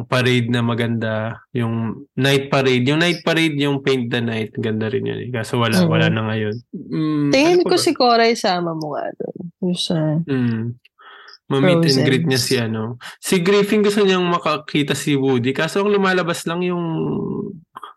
parade 0.07 0.47
na 0.49 0.63
maganda 0.63 1.43
yung 1.51 2.07
night 2.15 2.47
parade 2.47 2.87
yung 2.87 3.03
night 3.03 3.27
parade 3.27 3.59
yung 3.59 3.83
paint 3.83 4.07
the 4.07 4.23
night 4.23 4.55
ganda 4.55 4.87
rin 4.87 5.03
yun 5.03 5.19
eh. 5.19 5.31
kaso 5.35 5.59
wala 5.59 5.83
Mhm. 5.83 5.91
wala 5.91 6.07
na 6.09 6.23
ngayon 6.31 6.55
mm, 6.71 7.29
Tingin 7.35 7.59
ano 7.59 7.67
ko 7.67 7.75
ba? 7.75 7.83
si 7.83 7.91
Cora 7.91 8.31
isama 8.31 8.71
mo 8.71 8.95
nga 8.95 9.11
doon. 9.19 9.39
Yung 9.67 9.75
sa... 9.75 9.97
Mm. 10.25 10.79
Ma-meet 11.45 11.85
and 11.85 12.09
greet 12.09 12.25
niya 12.25 12.41
si 12.41 12.55
ano. 12.57 12.97
Si 13.21 13.37
Griffin 13.37 13.85
gusto 13.85 14.01
niyang 14.01 14.25
makakita 14.33 14.97
si 14.97 15.13
Woody. 15.13 15.53
Kaso 15.53 15.85
ang 15.85 15.93
lumalabas 15.93 16.49
lang 16.49 16.65
yung 16.65 16.81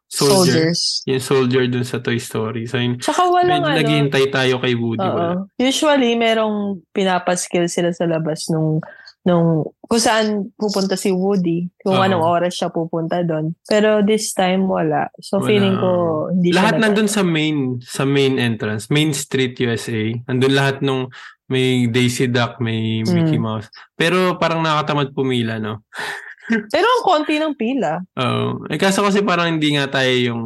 soldier. 0.07 0.71
Soldiers. 0.73 0.81
Yung 1.05 1.19
soldier 1.19 1.63
dun 1.67 1.83
sa 1.83 1.99
Toy 1.99 2.17
Story. 2.17 2.63
So 2.65 2.77
yun, 2.77 2.95
Tsaka 2.97 3.27
walang 3.27 3.61
medyo 3.61 3.67
ano. 3.67 3.77
naghihintay 3.77 4.25
tayo 4.27 4.57
kay 4.57 4.73
Woody. 4.73 5.03
Wala. 5.03 5.45
Usually, 5.55 6.15
merong 6.15 6.79
pinapaskill 6.89 7.67
sila 7.67 7.91
sa 7.91 8.07
labas 8.07 8.47
nung 8.47 8.79
nung 9.21 9.67
kung 9.83 9.99
saan 9.99 10.55
pupunta 10.55 10.95
si 10.95 11.11
Woody, 11.11 11.67
kung 11.83 11.99
Oo. 11.99 12.01
anong 12.01 12.23
oras 12.23 12.55
siya 12.55 12.71
pupunta 12.71 13.19
doon. 13.21 13.59
Pero 13.67 13.99
this 13.99 14.31
time 14.31 14.63
wala. 14.63 15.11
So 15.19 15.43
Wala. 15.43 15.47
feeling 15.51 15.75
ko 15.75 15.91
hindi 16.31 16.55
Lahat 16.55 16.79
siya 16.79 16.81
nandun 16.87 17.09
sa 17.11 17.23
main 17.27 17.57
sa 17.83 18.07
main 18.07 18.39
entrance. 18.39 18.87
Main 18.87 19.11
Street 19.11 19.59
USA. 19.59 20.15
Nandun 20.31 20.55
lahat 20.55 20.79
nung 20.79 21.11
may 21.47 21.87
Daisy 21.87 22.27
Duck, 22.27 22.59
may 22.59 23.03
Mickey 23.03 23.35
Mm. 23.35 23.43
Mouse. 23.43 23.67
Pero 23.95 24.35
parang 24.35 24.63
nakakatamad 24.63 25.11
pumila, 25.11 25.59
no? 25.59 25.83
Pero 26.73 26.85
ang 26.85 27.03
konti 27.03 27.35
ng 27.35 27.53
pila. 27.53 27.99
Oo. 28.15 28.63
eh 28.67 28.77
kaso 28.77 29.03
kasi 29.03 29.19
parang 29.21 29.51
hindi 29.51 29.75
nga 29.75 29.87
tayo 29.89 30.11
yung 30.11 30.43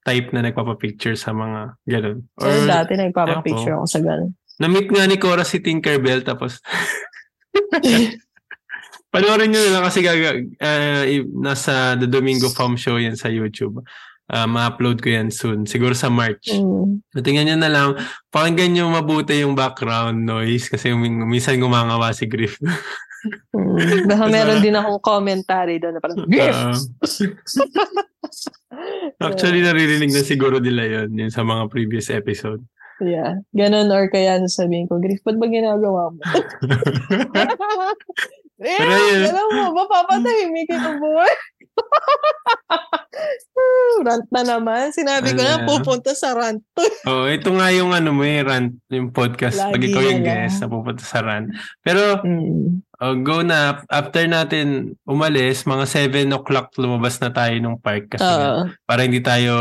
type 0.00 0.32
na 0.32 0.40
nagpapapicture 0.42 1.14
sa 1.14 1.30
mga 1.30 1.76
ganun. 1.84 2.24
So 2.36 2.48
dati 2.64 2.92
nagpapapicture 2.94 3.74
ako 3.74 3.86
sa 3.86 4.00
ganun. 4.00 4.32
Na-meet 4.56 4.88
nga 4.88 5.04
ni 5.04 5.18
Cora 5.18 5.42
si 5.42 5.58
Tinkerbell 5.58 6.22
tapos 6.22 6.62
panoorin 9.12 9.50
nyo 9.50 9.60
na 9.60 9.72
lang 9.72 9.84
kasi 9.86 10.00
gaga, 10.00 10.34
i- 11.06 11.28
nasa 11.34 11.94
The 11.94 12.06
Domingo 12.06 12.50
Farm 12.50 12.74
Show 12.74 12.98
yan 12.98 13.14
sa 13.14 13.30
YouTube. 13.30 13.82
Ah, 14.24 14.48
ma-upload 14.48 15.04
ko 15.04 15.12
yan 15.12 15.28
soon. 15.28 15.68
Siguro 15.68 15.92
sa 15.92 16.08
March. 16.08 16.48
Mm. 16.48 17.04
Tingnan 17.12 17.44
nyo 17.44 17.56
na 17.60 17.68
lang. 17.68 17.88
Pakinggan 18.32 18.72
nyo 18.72 18.84
mabuti 18.88 19.44
yung 19.44 19.52
background 19.52 20.24
noise 20.24 20.66
kasi 20.66 20.96
min- 20.96 21.28
minsan 21.28 21.60
gumangawa 21.60 22.08
si 22.10 22.24
Griff. 22.24 22.56
Mm. 23.56 24.04
Baka 24.10 24.24
meron 24.28 24.60
din 24.60 24.76
akong 24.76 25.00
commentary 25.00 25.80
doon 25.80 25.96
na 25.96 26.00
parang, 26.02 26.24
Griff! 26.28 26.52
Ah. 26.52 26.76
actually, 29.30 29.64
naririnig 29.64 30.12
na 30.12 30.20
siguro 30.20 30.60
nila 30.60 30.84
yun, 30.84 31.08
yun 31.14 31.32
sa 31.32 31.40
mga 31.40 31.70
previous 31.72 32.12
episode. 32.12 32.60
yeah. 33.02 33.40
Ganun 33.56 33.90
or 33.90 34.06
kaya 34.12 34.38
sasabihin 34.44 34.86
ko, 34.86 35.00
Griff, 35.00 35.24
ba't 35.24 35.40
ba 35.40 35.48
ginagawa 35.48 36.12
mo? 36.12 36.20
Griff, 38.54 38.78
Pero 38.78 38.94
yun- 39.10 39.28
alam 39.28 39.46
mo, 39.50 39.64
mapapatahimik 39.82 40.68
yung 40.70 41.02
buhay. 41.02 41.34
rant 44.04 44.28
na 44.28 44.42
naman. 44.44 44.92
Sinabi 44.92 45.32
ko 45.32 45.40
na, 45.40 45.64
pupunta 45.64 46.12
sa 46.12 46.36
rant. 46.36 46.60
oh, 47.08 47.26
ito 47.26 47.48
nga 47.54 47.72
yung 47.72 47.96
ano 47.96 48.12
mo 48.12 48.22
eh, 48.22 48.44
rant, 48.44 48.76
yung 48.92 49.10
podcast. 49.10 49.58
Pag 49.58 49.80
Lagi 49.80 49.90
ikaw 49.90 50.02
yung 50.04 50.22
na 50.22 50.26
guest, 50.26 50.60
napupunta 50.60 51.04
sa 51.04 51.24
rant. 51.24 51.48
Pero, 51.80 52.20
Mm. 52.24 52.84
oh, 53.00 53.16
go 53.24 53.40
na. 53.40 53.80
After 53.88 54.24
natin 54.28 54.94
umalis, 55.08 55.64
mga 55.64 55.84
7 55.88 56.36
o'clock 56.36 56.74
lumabas 56.76 57.16
na 57.20 57.30
tayo 57.32 57.56
ng 57.56 57.80
park 57.80 58.14
kasi 58.14 58.24
nga, 58.24 58.50
Oo. 58.50 58.62
para 58.84 59.00
hindi 59.06 59.20
tayo 59.24 59.54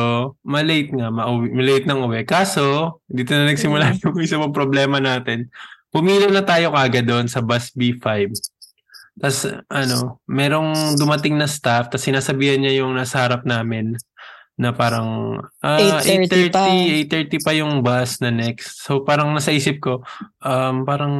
malate 0.43 0.91
nga, 0.93 1.09
mauwi, 1.09 1.47
malate 1.53 1.85
nang 1.87 2.03
uwi. 2.05 2.27
Kaso, 2.27 2.99
dito 3.07 3.31
na 3.33 3.49
nagsimula 3.49 3.95
yung 4.03 4.17
isa 4.19 4.37
problema 4.51 4.99
natin. 4.99 5.49
Pumila 5.93 6.25
na 6.25 6.41
tayo 6.41 6.73
kagad 6.73 7.05
doon 7.05 7.29
sa 7.29 7.45
bus 7.45 7.69
B5. 7.77 8.33
Tapos, 9.13 9.45
ano, 9.69 10.17
merong 10.25 10.97
dumating 10.97 11.37
na 11.37 11.45
staff, 11.45 11.89
tapos 11.93 12.05
sinasabihan 12.05 12.57
niya 12.57 12.81
yung 12.81 12.97
nasa 12.97 13.21
harap 13.21 13.45
namin 13.45 13.93
na 14.53 14.69
parang 14.69 15.41
ah, 15.65 16.01
8:30 16.01 16.53
pa. 16.53 16.69
8.30 16.69 17.39
8.30 17.39 17.45
pa 17.45 17.51
yung 17.57 17.81
bus 17.81 18.21
na 18.21 18.29
next. 18.29 18.85
So 18.85 19.01
parang 19.01 19.33
nasa 19.33 19.49
isip 19.49 19.81
ko, 19.81 20.05
um, 20.45 20.85
parang 20.85 21.13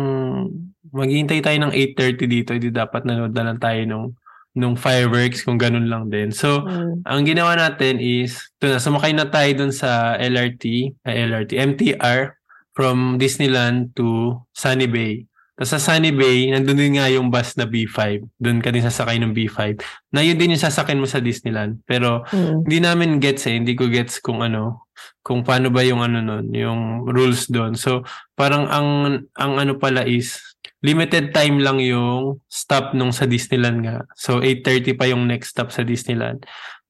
maghihintay 0.94 1.42
tayo 1.42 1.58
ng 1.66 1.74
8.30 1.74 2.30
dito, 2.30 2.54
hindi 2.54 2.70
dapat 2.70 3.06
nanood 3.10 3.34
na 3.34 3.50
lang 3.50 3.58
tayo 3.58 3.82
nung, 3.90 4.08
nung 4.54 4.78
fireworks 4.78 5.42
kung 5.42 5.58
ganun 5.58 5.90
lang 5.90 6.14
din. 6.14 6.30
So, 6.30 6.62
Mm. 6.62 7.02
ang 7.10 7.22
ginawa 7.26 7.58
natin 7.58 7.98
is, 7.98 8.38
ito 8.62 8.70
na, 8.70 8.78
sumakay 8.78 9.10
na 9.18 9.26
tayo 9.26 9.50
dun 9.58 9.74
sa 9.74 10.14
LRT, 10.22 10.94
ay 11.02 11.26
LRT, 11.26 11.52
MTR 11.58 12.38
from 12.78 13.18
Disneyland 13.18 13.98
to 13.98 14.38
Sunny 14.54 14.86
Bay. 14.86 15.26
Tapos 15.54 15.70
sa 15.70 15.78
Sunny 15.78 16.10
Bay, 16.10 16.50
nandun 16.50 16.82
din 16.82 16.98
nga 16.98 17.06
yung 17.14 17.30
bus 17.30 17.54
na 17.62 17.70
B5. 17.70 18.26
Doon 18.42 18.58
ka 18.58 18.74
din 18.74 18.82
sasakay 18.82 19.22
ng 19.22 19.38
B5. 19.38 19.78
Na 20.10 20.26
yun 20.26 20.34
din 20.34 20.58
yung 20.58 20.64
sasakin 20.66 20.98
mo 20.98 21.06
sa 21.06 21.22
Disneyland. 21.22 21.78
Pero 21.86 22.26
Mm. 22.34 22.66
hindi 22.66 22.78
namin 22.82 23.10
gets 23.22 23.46
eh. 23.46 23.62
Hindi 23.62 23.78
ko 23.78 23.86
gets 23.86 24.18
kung 24.18 24.42
ano, 24.42 24.90
kung 25.22 25.46
paano 25.46 25.70
ba 25.70 25.86
yung 25.86 26.02
ano 26.02 26.26
nun, 26.26 26.50
yung 26.50 27.06
rules 27.06 27.46
doon. 27.54 27.78
So, 27.78 28.02
parang 28.34 28.66
ang, 28.66 28.90
ang 29.38 29.54
ano 29.62 29.78
pala 29.78 30.10
is, 30.10 30.42
limited 30.84 31.32
time 31.32 31.64
lang 31.64 31.80
yung 31.80 32.44
stop 32.52 32.92
nung 32.92 33.16
sa 33.16 33.24
Disneyland 33.24 33.88
nga. 33.88 34.04
So 34.20 34.44
8:30 34.44 34.96
pa 35.00 35.08
yung 35.08 35.28
next 35.32 35.56
stop 35.56 35.72
sa 35.72 35.80
Disneyland. 35.84 36.44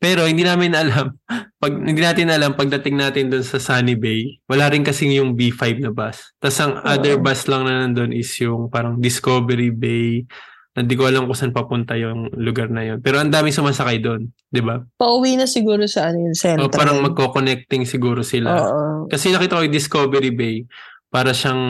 Pero 0.04 0.28
hindi 0.28 0.44
namin 0.44 0.76
alam, 0.76 1.16
pag 1.64 1.72
hindi 1.72 2.04
natin 2.04 2.28
alam 2.28 2.60
pagdating 2.60 3.00
natin 3.00 3.32
doon 3.32 3.48
sa 3.48 3.56
Sunny 3.56 3.96
Bay, 3.96 4.36
wala 4.52 4.68
rin 4.68 4.84
kasing 4.84 5.16
yung 5.16 5.40
B5 5.40 5.80
na 5.80 5.96
bus. 5.96 6.36
Tapos 6.44 6.60
ang 6.60 6.76
Oo. 6.76 6.84
other 6.84 7.16
bus 7.24 7.48
lang 7.48 7.64
na 7.64 7.88
nandun 7.88 8.12
is 8.12 8.28
yung 8.44 8.68
parang 8.68 9.00
Discovery 9.00 9.72
Bay. 9.72 10.28
Hindi 10.74 10.98
ko 10.98 11.06
alam 11.06 11.30
kung 11.30 11.38
saan 11.38 11.54
papunta 11.54 11.94
yung 11.96 12.34
lugar 12.34 12.68
na 12.68 12.82
yun. 12.84 12.98
Pero 13.00 13.22
ang 13.22 13.30
dami 13.30 13.54
sumasakay 13.54 14.02
doon, 14.02 14.28
'di 14.52 14.62
ba? 14.66 14.82
Pauwi 14.98 15.38
na 15.40 15.46
siguro 15.46 15.86
sa 15.88 16.10
ano 16.12 16.20
yung 16.20 16.36
O 16.36 16.42
central. 16.42 16.74
parang 16.74 16.98
magko-connecting 17.00 17.86
siguro 17.86 18.26
sila. 18.26 18.50
Oo. 18.58 19.06
Kasi 19.08 19.30
nakita 19.32 19.56
ko 19.56 19.64
yung 19.64 19.78
Discovery 19.78 20.34
Bay, 20.34 20.66
para 21.14 21.30
siyang 21.30 21.62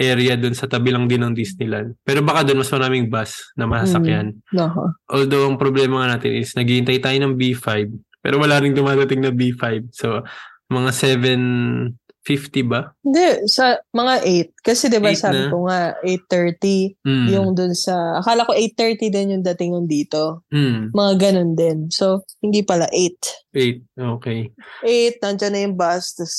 area 0.00 0.32
doon 0.32 0.56
sa 0.56 0.64
tabi 0.64 0.88
lang 0.88 1.04
din 1.04 1.20
ng 1.20 1.36
Disneyland. 1.36 1.92
Pero 2.00 2.24
baka 2.24 2.40
doon 2.40 2.64
mas 2.64 2.72
maraming 2.72 3.12
bus 3.12 3.52
na 3.52 3.68
masasakyan. 3.68 4.32
Nako. 4.48 4.96
Although 5.12 5.44
ang 5.44 5.60
problema 5.60 6.00
nga 6.00 6.16
natin 6.16 6.40
is 6.40 6.56
naghihintay 6.56 6.96
tayo 6.96 7.18
ng 7.20 7.36
B5, 7.36 7.92
pero 8.24 8.40
wala 8.40 8.56
ring 8.56 8.72
dumadating 8.72 9.20
na 9.20 9.28
B5. 9.28 9.92
So, 9.92 10.24
mga 10.72 10.88
750 12.24 12.64
ba? 12.64 12.92
Hindi, 13.04 13.44
sa 13.44 13.76
mga 13.92 14.14
8. 14.24 14.56
Kasi 14.64 14.88
di 14.88 15.00
ba 15.00 15.12
Eight 15.12 15.20
sabi 15.20 15.36
na? 15.36 15.52
ko 15.52 15.56
nga, 15.68 15.80
8.30 16.04 16.96
Mm. 17.04 17.26
yung 17.28 17.48
dun 17.52 17.72
sa, 17.72 18.20
akala 18.20 18.44
ko 18.44 18.52
8.30 18.52 19.08
din 19.08 19.32
yung 19.36 19.44
dating 19.44 19.76
yung 19.76 19.88
dito. 19.88 20.44
Mm. 20.48 20.92
Mga 20.92 21.12
ganun 21.20 21.52
din. 21.52 21.78
So, 21.92 22.24
hindi 22.40 22.64
pala 22.64 22.88
8. 22.92 23.52
8. 23.52 23.84
Okay. 24.16 24.48
8, 24.80 25.20
nandyan 25.20 25.52
na 25.52 25.60
yung 25.64 25.76
bus, 25.76 26.16
tapos 26.16 26.36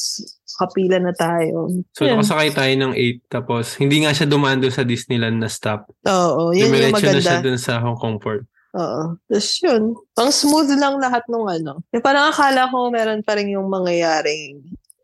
kapila 0.59 0.99
na 0.99 1.15
tayo. 1.15 1.71
So, 1.95 2.03
Yun. 2.03 2.19
nakasakay 2.19 2.51
tayo 2.51 2.73
ng 2.75 2.93
8 2.93 3.23
tapos 3.25 3.79
hindi 3.79 4.03
nga 4.03 4.11
siya 4.11 4.27
dumaan 4.27 4.59
doon 4.59 4.71
sa 4.71 4.83
Disneyland 4.83 5.39
na 5.39 5.47
stop. 5.47 5.87
Oo, 6.03 6.51
yun 6.51 6.67
yung 6.67 6.75
Dumiretso 6.75 7.05
na 7.05 7.17
siya 7.17 7.39
maganda. 7.39 7.45
doon 7.47 7.57
sa 7.57 7.79
Hong 7.79 7.95
Kong 7.95 8.19
Port. 8.19 8.43
Oo. 8.71 9.01
Tapos 9.25 9.49
yun, 9.59 9.83
ang 10.13 10.29
smooth 10.29 10.69
lang 10.75 10.99
lahat 10.99 11.23
nung 11.25 11.47
ano. 11.47 11.79
Yung 11.89 12.03
parang 12.03 12.27
akala 12.27 12.67
ko 12.67 12.91
meron 12.91 13.23
pa 13.23 13.33
rin 13.33 13.49
yung 13.49 13.65
mangyayaring 13.65 14.59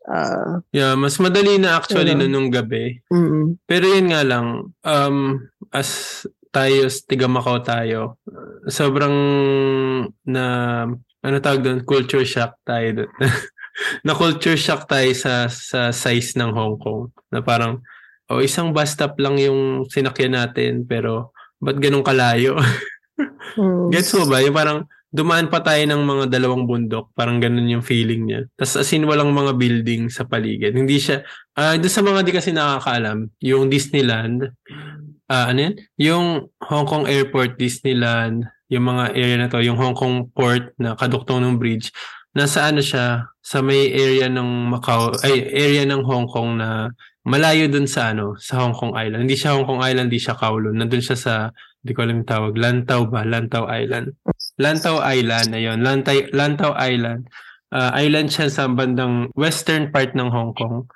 ah 0.06 0.62
Yeah, 0.70 0.94
mas 0.94 1.18
madali 1.18 1.58
na 1.58 1.74
actually 1.74 2.12
Ano? 2.12 2.22
noon 2.22 2.30
nung 2.30 2.50
gabi. 2.50 3.02
mm 3.10 3.64
Pero 3.64 3.84
yun 3.88 4.06
nga 4.06 4.22
lang, 4.22 4.46
um, 4.80 5.16
as 5.72 6.22
tayo, 6.48 6.86
tiga 7.04 7.26
Macau 7.26 7.58
tayo, 7.60 8.16
sobrang 8.66 9.12
na, 10.24 10.44
ano 11.20 11.36
tawag 11.38 11.60
doon, 11.60 11.82
culture 11.82 12.22
shock 12.22 12.54
tayo 12.62 13.02
doon. 13.02 13.10
na 14.02 14.16
culture 14.16 14.56
shock 14.56 14.88
tayo 14.88 15.10
sa, 15.12 15.48
sa 15.50 15.92
size 15.92 16.36
ng 16.36 16.50
Hong 16.52 16.76
Kong. 16.80 17.12
Na 17.32 17.40
parang, 17.44 17.80
oh, 18.30 18.40
isang 18.42 18.72
bus 18.72 18.96
stop 18.96 19.16
lang 19.20 19.36
yung 19.38 19.84
sinakyan 19.88 20.34
natin, 20.36 20.84
pero 20.84 21.32
ba't 21.60 21.78
ganun 21.80 22.04
kalayo? 22.04 22.56
mm. 23.60 23.92
Gets 23.92 24.16
mo 24.16 24.24
ba? 24.28 24.40
Yung 24.44 24.56
parang 24.56 24.78
dumaan 25.16 25.48
pa 25.48 25.64
tayo 25.64 25.80
ng 25.88 26.02
mga 26.02 26.24
dalawang 26.28 26.68
bundok. 26.68 27.08
Parang 27.16 27.40
ganun 27.40 27.64
yung 27.64 27.80
feeling 27.80 28.28
niya. 28.28 28.40
Tapos 28.58 28.76
as 28.76 28.90
in 28.92 29.08
walang 29.08 29.32
mga 29.32 29.56
building 29.56 30.12
sa 30.12 30.28
paligid. 30.28 30.76
Hindi 30.76 31.00
siya, 31.00 31.24
ah 31.56 31.78
doon 31.80 31.92
sa 31.92 32.04
mga 32.04 32.20
di 32.26 32.32
kasi 32.36 32.52
nakakaalam, 32.52 33.32
yung 33.40 33.72
Disneyland, 33.72 34.52
ah 35.32 35.48
ano 35.48 35.58
yan? 35.70 35.74
Yung 35.96 36.26
Hong 36.68 36.86
Kong 36.86 37.06
Airport, 37.08 37.56
Disneyland, 37.56 38.44
yung 38.68 38.84
mga 38.84 39.14
area 39.14 39.36
na 39.40 39.48
to, 39.48 39.62
yung 39.62 39.78
Hong 39.78 39.96
Kong 39.96 40.28
Port 40.34 40.74
na 40.76 40.98
kaduktong 40.98 41.40
ng 41.40 41.56
bridge, 41.56 41.94
nasa 42.36 42.68
ano 42.68 42.84
siya, 42.84 43.32
sa 43.40 43.64
may 43.64 43.88
area 43.96 44.28
ng 44.28 44.68
Macau, 44.68 45.16
ay 45.24 45.48
area 45.48 45.88
ng 45.88 46.04
Hong 46.04 46.28
Kong 46.28 46.60
na 46.60 46.92
malayo 47.24 47.66
dun 47.72 47.88
sa 47.88 48.12
ano, 48.12 48.36
sa 48.36 48.60
Hong 48.60 48.76
Kong 48.76 48.92
Island. 48.92 49.24
Hindi 49.24 49.40
siya 49.40 49.56
Hong 49.56 49.64
Kong 49.64 49.80
Island, 49.80 50.12
hindi 50.12 50.20
siya 50.20 50.36
Kowloon. 50.36 50.76
Nandun 50.76 51.00
siya 51.00 51.16
sa 51.16 51.34
hindi 51.80 51.92
ko 51.94 52.02
alam 52.04 52.20
yung 52.20 52.28
tawag. 52.28 52.54
Lantau 52.58 53.06
ba? 53.06 53.22
Lantau 53.22 53.64
Island. 53.70 54.12
Lantau 54.58 54.98
Island, 55.00 55.48
ayun. 55.54 55.78
Lantay, 55.80 56.26
Lantau 56.34 56.74
Island. 56.74 57.30
Ah, 57.70 57.94
island 57.98 58.30
siya 58.30 58.46
sa 58.50 58.66
bandang 58.70 59.30
western 59.38 59.94
part 59.94 60.14
ng 60.14 60.26
Hong 60.26 60.52
Kong. 60.58 60.90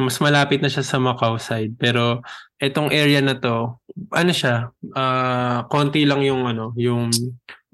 Mas 0.00 0.20
malapit 0.20 0.60
na 0.60 0.72
siya 0.72 0.84
sa 0.84 0.96
Macau 0.96 1.36
side. 1.36 1.76
Pero 1.76 2.24
etong 2.56 2.92
area 2.92 3.20
na 3.20 3.36
to, 3.36 3.76
ano 4.12 4.32
siya, 4.32 4.72
ah 4.96 5.68
konti 5.68 6.08
lang 6.08 6.24
yung 6.24 6.48
ano, 6.48 6.72
yung 6.76 7.12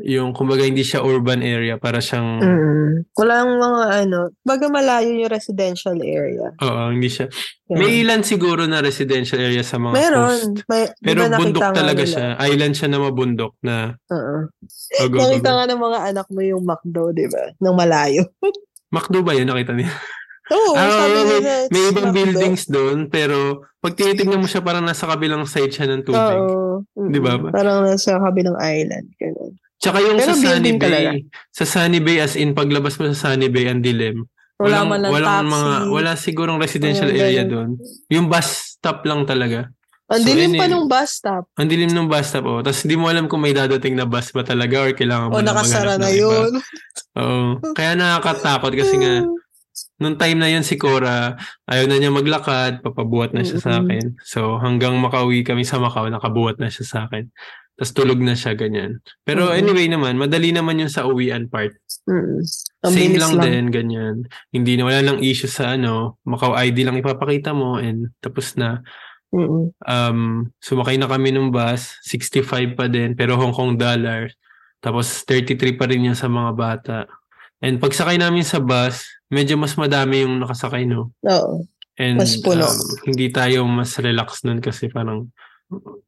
yung 0.05 0.31
kumbaga 0.31 0.63
hindi 0.63 0.81
siya 0.81 1.01
urban 1.01 1.41
area 1.41 1.77
para 1.77 1.99
siyang 1.99 2.39
Mm. 2.39 2.83
Walang 3.13 3.57
mga 3.57 3.83
ano, 4.01 4.19
baga 4.41 4.67
malayo 4.67 5.11
yung 5.11 5.29
residential 5.29 5.97
area. 5.97 6.53
oo, 6.55 6.83
hindi 6.89 7.07
siya. 7.07 7.27
Yan. 7.69 7.77
May 7.77 7.91
ilan 8.01 8.21
siguro 8.21 8.63
na 8.65 8.79
residential 8.79 9.39
area 9.39 9.61
sa 9.61 9.77
mga 9.77 9.93
Meron. 9.93 10.29
coast. 10.29 10.67
May, 10.67 10.83
Pero 10.99 11.27
bundok 11.27 11.73
talaga 11.73 11.99
nila? 11.99 12.09
siya. 12.09 12.27
Island 12.39 12.75
siya 12.75 12.89
na 12.89 12.99
mabundok 12.99 13.53
na 13.61 13.97
Oo. 14.07 14.35
oh, 14.47 15.09
Nakita 15.09 15.51
nga 15.51 15.65
ng 15.67 15.81
mga 15.81 15.99
anak 16.07 16.27
mo 16.29 16.41
yung 16.41 16.63
McDo, 16.63 17.11
di 17.11 17.27
ba? 17.27 17.43
Nang 17.59 17.75
malayo. 17.75 18.23
Macdo 18.95 19.21
ba 19.21 19.33
yun? 19.33 19.47
Nakita 19.47 19.73
niya? 19.73 19.89
Oo, 20.53 20.73
Ah, 20.75 20.91
sabi 21.01 21.13
may, 21.15 21.25
nila, 21.33 21.53
may 21.67 21.83
ibang 21.89 22.07
McDo. 22.07 22.17
buildings 22.19 22.63
doon, 22.67 22.99
pero 23.09 23.39
pag 23.79 23.95
tinitignan 23.95 24.37
mo 24.37 24.47
siya, 24.47 24.61
parang 24.61 24.85
nasa 24.85 25.07
kabilang 25.07 25.43
side 25.43 25.73
siya 25.73 25.87
ng 25.87 26.03
tubig. 26.03 26.21
Oo. 26.39 26.85
Di 27.09 27.19
ba? 27.19 27.41
Parang 27.49 27.83
nasa 27.83 28.21
kabilang 28.21 28.59
island. 28.59 29.09
Ganun. 29.17 29.57
Tsaka 29.83 29.99
yung 29.99 30.15
Pero 30.15 30.31
sa 30.31 30.39
Sunny 30.39 30.73
Bay, 30.73 30.81
talaga. 30.81 31.11
sa 31.51 31.65
Sunny 31.67 31.99
Bay, 31.99 32.17
as 32.19 32.35
in, 32.35 32.55
paglabas 32.55 32.95
mo 32.97 33.11
sa 33.11 33.29
Sunny 33.29 33.51
Bay, 33.51 33.67
ang 33.67 33.83
dilim. 33.83 34.23
Wala 34.57 34.87
man 34.87 35.03
lang 35.03 35.11
walang 35.11 35.27
taxi. 35.43 35.51
mga, 35.51 35.73
wala 35.91 36.11
sigurong 36.15 36.57
residential 36.57 37.11
Walang 37.11 37.19
area 37.21 37.43
doon. 37.43 37.69
Yung 38.09 38.31
bus 38.31 38.47
stop 38.73 39.03
lang 39.03 39.27
talaga. 39.27 39.75
Ang 40.07 40.23
So, 40.23 40.27
dilim 40.29 40.51
pa 40.55 40.65
any- 40.65 40.71
nung 40.71 40.87
bus 40.87 41.11
stop. 41.11 41.51
Ang 41.57 41.67
dilim 41.67 41.91
ng 41.91 42.07
bus 42.07 42.27
stop, 42.31 42.45
oh. 42.45 42.61
Tapos 42.63 42.79
hindi 42.81 42.95
mo 42.95 43.11
alam 43.11 43.27
kung 43.27 43.43
may 43.43 43.51
dadating 43.51 43.99
na 43.99 44.07
bus 44.07 44.31
ba 44.31 44.47
talaga 44.47 44.87
or 44.87 44.95
kailangan 44.95 45.29
mo 45.29 45.35
O 45.35 45.43
na 45.43 45.51
nakasara 45.51 45.99
na 45.99 46.15
yun. 46.15 46.63
Oo. 47.17 47.59
Kaya 47.75 47.99
nakakatakot 47.99 48.71
kasi 48.73 48.95
nga, 48.97 49.27
nung 49.97 50.15
time 50.15 50.37
na 50.37 50.47
yun 50.47 50.63
si 50.63 50.77
Cora, 50.77 51.35
ayaw 51.65 51.87
na 51.87 51.97
niya 51.97 52.11
maglakad, 52.11 52.83
papabuhat 52.83 53.33
na 53.33 53.43
siya 53.43 53.59
sa 53.59 53.71
akin. 53.79 54.15
So 54.23 54.59
hanggang 54.59 54.95
makauwi 54.97 55.43
kami 55.43 55.63
sa 55.63 55.79
Macau, 55.79 56.07
nakabuhat 56.07 56.59
na 56.59 56.69
siya 56.69 56.85
sa 56.85 56.99
akin. 57.05 57.27
Tapos 57.83 57.99
tulog 57.99 58.23
na 58.23 58.39
siya, 58.39 58.55
ganyan. 58.55 59.03
Pero 59.27 59.51
Mm-mm. 59.51 59.59
anyway 59.59 59.91
naman, 59.91 60.15
madali 60.15 60.55
naman 60.55 60.79
yung 60.79 60.87
sa 60.87 61.03
uwian 61.03 61.51
part. 61.51 61.75
Mm. 62.07 62.39
Ang 62.87 62.95
Same 62.95 63.03
bilis 63.11 63.19
lang, 63.19 63.35
din, 63.43 63.65
ganyan. 63.75 64.17
Hindi 64.55 64.79
na 64.79 64.87
wala 64.87 65.03
lang 65.03 65.19
issue 65.19 65.51
sa 65.51 65.75
ano, 65.75 66.23
Macau 66.23 66.55
ID 66.55 66.87
lang 66.87 66.95
ipapakita 67.03 67.51
mo 67.51 67.83
and 67.83 68.15
tapos 68.23 68.55
na. 68.55 68.87
Mm-mm. 69.35 69.75
Um, 69.83 70.47
sumakay 70.63 70.95
na 70.95 71.11
kami 71.11 71.35
ng 71.35 71.51
bus, 71.51 71.99
65 72.07 72.79
pa 72.79 72.87
din, 72.87 73.19
pero 73.19 73.35
Hong 73.35 73.51
Kong 73.51 73.75
dollar. 73.75 74.31
Tapos 74.79 75.27
33 75.27 75.75
pa 75.75 75.91
rin 75.91 76.07
yan 76.07 76.15
sa 76.15 76.31
mga 76.31 76.55
bata. 76.55 77.11
And 77.59 77.83
pagsakay 77.83 78.15
namin 78.15 78.47
sa 78.47 78.63
bus, 78.63 79.11
medyo 79.27 79.59
mas 79.59 79.75
madami 79.75 80.23
yung 80.23 80.39
nakasakay, 80.39 80.87
no? 80.87 81.11
Oo. 81.27 81.67
And 81.99 82.23
Mas 82.23 82.39
puno. 82.39 82.63
um, 82.63 82.79
hindi 83.11 83.27
tayo 83.35 83.67
mas 83.67 83.99
relax 83.99 84.47
nun 84.47 84.63
kasi 84.63 84.87
parang 84.87 85.35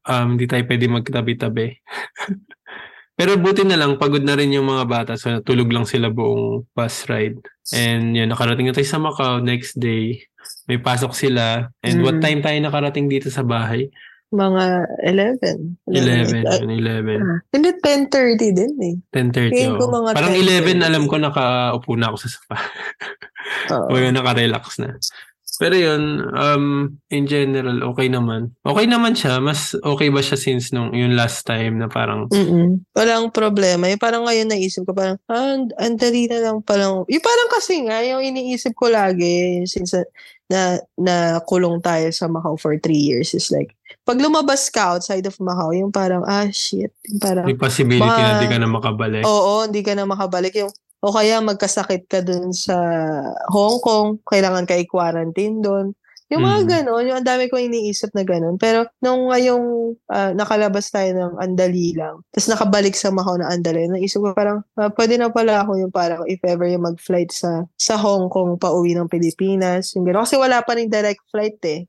um, 0.04 0.26
hindi 0.34 0.44
tayo 0.44 0.62
pwede 0.64 0.84
magtabi-tabi. 0.86 1.66
Pero 3.18 3.38
buti 3.38 3.62
na 3.62 3.78
lang, 3.78 3.94
pagod 3.94 4.26
na 4.26 4.34
rin 4.34 4.50
yung 4.50 4.66
mga 4.66 4.84
bata. 4.84 5.12
So, 5.14 5.38
tulog 5.38 5.70
lang 5.70 5.86
sila 5.86 6.10
buong 6.10 6.66
bus 6.74 7.06
ride. 7.06 7.38
And 7.70 8.10
yun, 8.10 8.26
nakarating 8.26 8.66
na 8.66 8.74
tayo 8.74 8.90
sa 8.90 8.98
Macau 8.98 9.38
next 9.38 9.78
day. 9.78 10.18
May 10.66 10.82
pasok 10.82 11.14
sila. 11.14 11.70
And 11.78 12.02
what 12.02 12.18
Mm. 12.18 12.24
time 12.26 12.40
tayo 12.42 12.58
nakarating 12.58 13.06
dito 13.06 13.30
sa 13.30 13.46
bahay? 13.46 13.86
Mga 14.34 14.64
11. 15.06 15.78
11. 15.86 16.42
Ay, 16.42 16.58
yun, 16.58 16.70
11. 16.74 17.22
ah, 17.22 17.38
Hindi, 17.54 17.70
10.30 17.78 18.50
din 18.50 18.72
eh. 18.82 18.94
10.30. 19.14 19.54
Tingin 19.54 19.78
ko 19.78 19.86
oo. 19.86 19.94
mga 19.94 20.10
Parang 20.10 20.34
10:30. 20.34 20.74
11, 20.74 20.82
alam 20.82 21.04
ko 21.06 21.14
nakaupo 21.22 21.90
na 21.94 22.10
ako 22.10 22.16
sa 22.18 22.28
sofa. 22.34 22.56
Oo. 23.78 23.86
Kumbaga 23.94 24.10
naka-relax 24.10 24.82
na. 24.82 24.90
Pero 25.58 25.74
yun, 25.78 26.24
um, 26.34 26.96
in 27.10 27.24
general, 27.24 27.82
okay 27.94 28.10
naman. 28.10 28.54
Okay 28.66 28.86
naman 28.90 29.14
siya. 29.14 29.38
Mas 29.38 29.74
okay 29.82 30.10
ba 30.10 30.20
siya 30.20 30.34
since 30.34 30.74
nung 30.74 30.90
yung 30.90 31.14
last 31.14 31.46
time 31.46 31.78
na 31.78 31.86
parang, 31.86 32.26
Mm-mm. 32.30 32.82
Walang 32.94 33.30
problema. 33.30 33.86
Yung 33.86 34.02
parang 34.02 34.26
ngayon 34.26 34.50
naisip 34.50 34.82
ko, 34.84 34.92
parang, 34.92 35.18
ah, 35.30 35.58
ang 35.78 35.96
dali 35.96 36.26
na 36.26 36.38
lang 36.40 36.56
palang. 36.62 37.06
Yung 37.06 37.24
parang 37.24 37.48
kasi 37.54 37.86
nga, 37.86 38.02
yung 38.02 38.22
iniisip 38.22 38.74
ko 38.74 38.90
lagi, 38.90 39.62
since 39.66 39.94
na, 40.50 40.76
na 41.00 41.40
kulong 41.48 41.80
tayo 41.80 42.10
sa 42.12 42.28
Macau 42.28 42.60
for 42.60 42.76
three 42.76 43.00
years 43.00 43.32
is 43.32 43.48
like, 43.48 43.72
pag 44.04 44.20
lumabas 44.20 44.68
ka 44.68 44.96
outside 44.96 45.24
of 45.24 45.36
Macau, 45.40 45.72
yung 45.72 45.88
parang, 45.88 46.20
ah, 46.28 46.50
shit. 46.52 46.92
Yung 47.08 47.20
parang, 47.22 47.48
may 47.48 47.56
possibility 47.56 48.04
na 48.04 48.36
Baka- 48.36 48.42
di 48.44 48.48
ka 48.52 48.58
na 48.60 48.68
makabalik. 48.68 49.22
Oo, 49.24 49.64
hindi 49.64 49.80
ka 49.80 49.92
na 49.96 50.04
makabalik. 50.04 50.52
Yung, 50.60 50.72
o 51.04 51.12
kaya 51.12 51.44
magkasakit 51.44 52.08
ka 52.08 52.24
dun 52.24 52.56
sa 52.56 52.76
Hong 53.52 53.76
Kong, 53.84 54.24
kailangan 54.24 54.64
ka 54.64 54.72
i-quarantine 54.80 55.60
dun. 55.60 55.92
Yung 56.32 56.40
mga 56.40 56.60
Mm. 56.64 56.68
ganon, 56.72 57.04
yung 57.04 57.18
ang 57.20 57.28
dami 57.28 57.52
ko 57.52 57.60
iniisip 57.60 58.16
na 58.16 58.24
ganon. 58.24 58.56
Pero 58.56 58.88
nung 59.04 59.28
ngayong 59.28 59.92
ah, 60.08 60.32
nakalabas 60.32 60.88
tayo 60.88 61.12
ng 61.12 61.32
andali 61.36 61.92
lang, 61.92 62.24
tapos 62.32 62.48
nakabalik 62.48 62.96
sa 62.96 63.12
Macau 63.12 63.36
na 63.36 63.52
andali, 63.52 63.84
naisip 63.86 64.24
ko 64.24 64.32
parang, 64.32 64.64
ah, 64.80 64.88
pwede 64.96 65.20
na 65.20 65.28
pala 65.28 65.60
ako 65.62 65.76
yung 65.78 65.92
parang 65.92 66.24
if 66.24 66.40
ever 66.42 66.64
yung 66.64 66.88
mag-flight 66.88 67.28
sa 67.28 67.68
sa 67.76 68.00
Hong 68.00 68.32
Kong 68.32 68.56
pa 68.56 68.72
uwi 68.72 68.96
ng 68.96 69.06
Pilipinas. 69.06 69.92
Yung 69.94 70.08
ganon. 70.08 70.24
Kasi 70.24 70.40
wala 70.40 70.64
pa 70.64 70.74
rin 70.74 70.88
direct 70.88 71.20
flight 71.28 71.60
eh. 71.68 71.84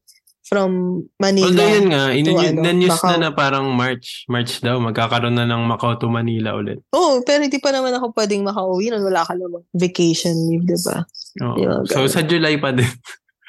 From 0.45 1.01
Manila. 1.17 1.49
Although 1.49 1.71
yun 1.73 1.87
nga, 1.89 2.03
in, 2.13 2.25
to, 2.25 2.37
ano, 2.37 2.69
news 2.71 2.93
Macau. 2.93 3.09
na 3.09 3.17
na 3.17 3.29
parang 3.33 3.65
March. 3.73 4.29
March 4.29 4.61
daw, 4.61 4.77
magkakaroon 4.77 5.33
na 5.33 5.49
ng 5.49 5.65
Macau 5.65 5.97
to 5.97 6.05
Manila 6.05 6.53
ulit. 6.53 6.85
Oo, 6.93 7.17
oh, 7.19 7.25
pero 7.25 7.41
hindi 7.41 7.57
pa 7.57 7.73
naman 7.73 7.97
ako 7.97 8.13
pwedeng 8.13 8.45
makauwi 8.45 8.93
nun. 8.93 9.03
Wala 9.03 9.25
ka 9.25 9.33
namang 9.33 9.65
vacation 9.73 10.37
leave, 10.47 10.63
di 10.63 10.77
ba? 10.85 11.01
Yung 11.41 11.83
So 11.89 12.05
sa 12.05 12.21
July 12.21 12.61
pa 12.61 12.69
din. 12.71 12.87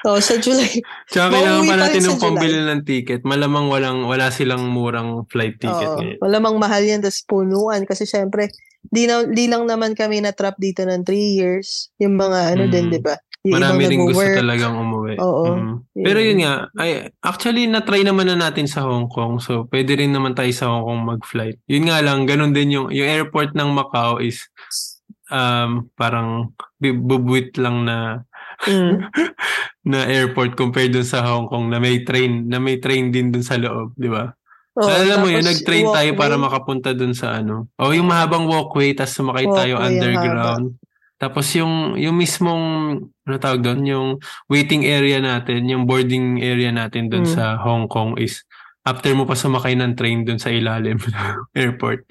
Oo, 0.05 0.17
sa 0.17 0.37
July. 0.37 0.81
Tsaka 1.13 1.33
kailangan 1.33 1.63
pa 1.65 1.75
natin 1.77 2.01
ng 2.05 2.21
pambili 2.21 2.57
ng 2.61 2.81
ticket. 2.81 3.21
Malamang 3.21 3.69
walang, 3.69 4.05
wala 4.05 4.29
silang 4.29 4.65
murang 4.69 5.25
flight 5.29 5.57
ticket 5.57 5.89
Oo, 5.89 5.97
ngayon. 6.01 6.17
malamang 6.21 6.55
mahal 6.57 6.81
yan, 6.81 7.01
tapos 7.01 7.21
punuan. 7.25 7.81
Kasi 7.85 8.05
syempre, 8.05 8.49
di, 8.89 9.05
na, 9.05 9.25
di 9.25 9.49
lang 9.49 9.65
naman 9.65 9.93
kami 9.93 10.21
na-trap 10.21 10.57
dito 10.57 10.85
ng 10.85 11.01
three 11.01 11.37
years. 11.37 11.89
Yung 11.97 12.13
mga 12.13 12.57
ano 12.57 12.63
Mm. 12.65 12.71
din, 12.73 12.85
di 12.89 13.01
ba? 13.01 13.17
Yung 13.47 13.55
Marami 13.55 13.81
rin 13.81 14.03
gusto 14.03 14.19
nag-work. 14.19 14.35
talagang 14.35 14.75
umuwi. 14.75 15.15
Oo. 15.17 15.45
Mm. 15.49 15.73
Pero 15.95 16.19
yun 16.19 16.39
nga, 16.41 16.53
ay, 16.75 16.91
actually, 17.21 17.63
na-try 17.63 18.03
naman 18.03 18.27
na 18.27 18.35
natin 18.37 18.67
sa 18.67 18.83
Hong 18.83 19.07
Kong. 19.07 19.39
So, 19.39 19.71
pwede 19.71 19.95
rin 19.95 20.11
naman 20.11 20.35
tayo 20.35 20.51
sa 20.51 20.67
Hong 20.67 20.83
Kong 20.83 21.01
mag-flight. 21.07 21.63
Yun 21.65 21.87
nga 21.87 22.03
lang, 22.03 22.27
ganun 22.27 22.51
din 22.51 22.75
yung, 22.75 22.87
yung 22.89 23.07
airport 23.07 23.55
ng 23.55 23.71
Macau 23.71 24.19
is 24.19 24.51
um, 25.27 25.87
parang 25.93 26.51
bu- 26.75 26.99
bubuit 26.99 27.55
lang 27.55 27.83
na 27.83 28.27
Mm. 28.59 29.05
na 29.87 30.03
airport 30.03 30.57
compared 30.57 30.89
dun 30.89 31.05
sa 31.05 31.21
Hong 31.21 31.45
Kong 31.45 31.69
na 31.69 31.77
may 31.77 32.01
train, 32.01 32.49
na 32.49 32.57
may 32.57 32.81
train 32.81 33.07
din 33.07 33.29
dun 33.29 33.45
sa 33.45 33.53
loob, 33.53 33.93
di 33.93 34.09
ba? 34.09 34.33
Oo, 34.73 34.83
Alam 34.83 35.17
mo 35.21 35.27
yun, 35.27 35.41
nag-train 35.41 35.85
tayo 35.87 36.11
walkway. 36.11 36.17
para 36.17 36.35
makapunta 36.35 36.89
dun 36.91 37.13
sa 37.13 37.37
ano. 37.37 37.69
O 37.77 37.93
yung 37.93 38.09
mahabang 38.09 38.45
walkway, 38.45 38.93
tapos 38.93 39.13
sumakay 39.13 39.45
tayo 39.45 39.73
Walkway, 39.73 39.77
ang 39.77 39.93
underground. 39.95 40.65
Tapos 41.17 41.49
yung 41.53 41.97
yung 41.97 42.13
mismong 42.13 42.65
ano 43.25 43.35
tawag 43.37 43.61
doon, 43.61 43.81
yung 43.83 44.07
waiting 44.47 44.85
area 44.85 45.17
natin, 45.17 45.65
yung 45.65 45.83
boarding 45.83 46.39
area 46.39 46.69
natin 46.69 47.09
doon 47.09 47.25
Mm. 47.25 47.33
sa 47.33 47.57
Hong 47.57 47.89
Kong 47.89 48.15
is 48.17 48.45
after 48.85 49.11
mo 49.11 49.25
pa 49.25 49.33
sumakay 49.33 49.73
ng 49.73 49.97
train 49.97 50.21
doon 50.23 50.37
sa 50.37 50.53
ilalim 50.53 50.95
ng 51.01 51.17
airport. 51.53 52.05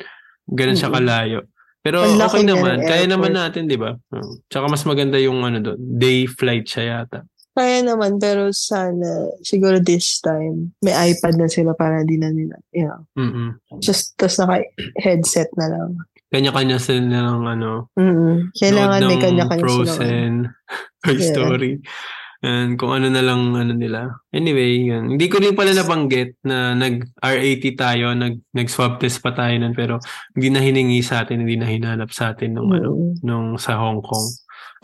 Ganun 0.45 0.75
siya 0.75 0.91
Mm-mm. 0.91 0.99
kalayo. 1.01 1.39
Pero 1.81 2.03
laki 2.03 2.43
okay 2.43 2.45
naman, 2.45 2.83
kaya 2.83 3.07
naman 3.07 3.31
natin, 3.31 3.71
'di 3.71 3.79
ba? 3.79 3.95
Hmm. 4.11 4.43
Tsaka 4.51 4.67
mas 4.67 4.83
maganda 4.83 5.23
yung 5.23 5.39
ano 5.41 5.63
doon, 5.63 5.79
day 5.79 6.27
flight 6.27 6.67
siya 6.67 7.07
yata. 7.07 7.23
Kaya 7.57 7.81
naman, 7.81 8.21
pero 8.21 8.53
sana, 8.53 9.33
siguro 9.41 9.81
this 9.81 10.21
time, 10.21 10.77
may 10.85 10.93
iPad 10.93 11.41
na 11.41 11.49
sila 11.49 11.73
para 11.73 12.05
di 12.05 12.21
na 12.21 12.29
nila, 12.29 12.59
you 12.69 12.85
know, 12.85 13.01
Mm. 13.17 13.57
just, 13.81 14.13
tas 14.19 14.37
naka-headset 14.37 15.49
na 15.57 15.73
lang. 15.73 15.91
Kanya-kanya 16.27 16.83
sila 16.83 17.07
ng 17.07 17.43
ano, 17.47 17.89
Mm 17.95 18.51
Kailangan 18.53 19.01
may 19.07 19.19
kanya-kanya 19.19 19.63
sila. 19.63 19.63
Frozen, 19.63 20.33
Toy 21.07 21.15
Yeah. 21.17 21.31
Story. 21.31 21.73
And 22.43 22.77
kung 22.77 22.93
ano 22.93 23.09
na 23.09 23.25
lang 23.25 23.57
ano 23.57 23.73
nila. 23.73 24.13
Anyway, 24.29 24.85
yun. 24.85 25.17
Hindi 25.17 25.27
ko 25.27 25.41
rin 25.41 25.57
pala 25.57 25.73
nabanggit 25.73 26.37
na 26.45 26.77
nag-R80 26.77 27.65
tayo, 27.75 28.13
nag 28.13 28.45
nag-swab 28.53 29.01
test 29.01 29.25
pa 29.25 29.33
tayo 29.33 29.57
nun 29.57 29.73
pero 29.73 29.97
hindi 30.37 30.53
na 30.53 30.61
hiningi 30.61 31.01
sa 31.01 31.25
atin, 31.25 31.43
hindi 31.43 31.57
na 31.57 31.65
hinanap 31.67 32.13
sa 32.13 32.37
atin 32.37 32.55
nung 32.55 32.71
ano, 32.71 32.93
Mm. 32.93 33.25
nung 33.25 33.49
sa 33.57 33.81
Hong 33.81 34.05
Kong. 34.05 34.27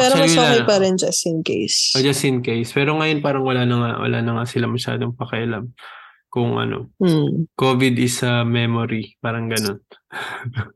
Pero 0.00 0.16
mas 0.16 0.32
okay 0.32 0.64
pa 0.64 0.80
rin 0.80 0.96
just 0.96 1.28
in 1.28 1.44
case. 1.44 1.92
O 1.92 2.00
just 2.00 2.24
in 2.24 2.40
case. 2.40 2.72
Pero 2.72 2.96
ngayon 2.96 3.20
parang 3.20 3.44
wala 3.44 3.68
na 3.68 3.76
nga, 3.76 3.90
wala 4.00 4.18
na 4.24 4.32
nga 4.40 4.44
sila 4.48 4.64
masyadong 4.66 5.12
pakialam 5.12 5.70
kung 6.32 6.56
ano, 6.56 6.88
Mm. 6.98 7.52
COVID 7.52 7.94
is 8.00 8.24
a 8.24 8.42
memory, 8.42 9.20
parang 9.20 9.52
ganun. 9.52 9.76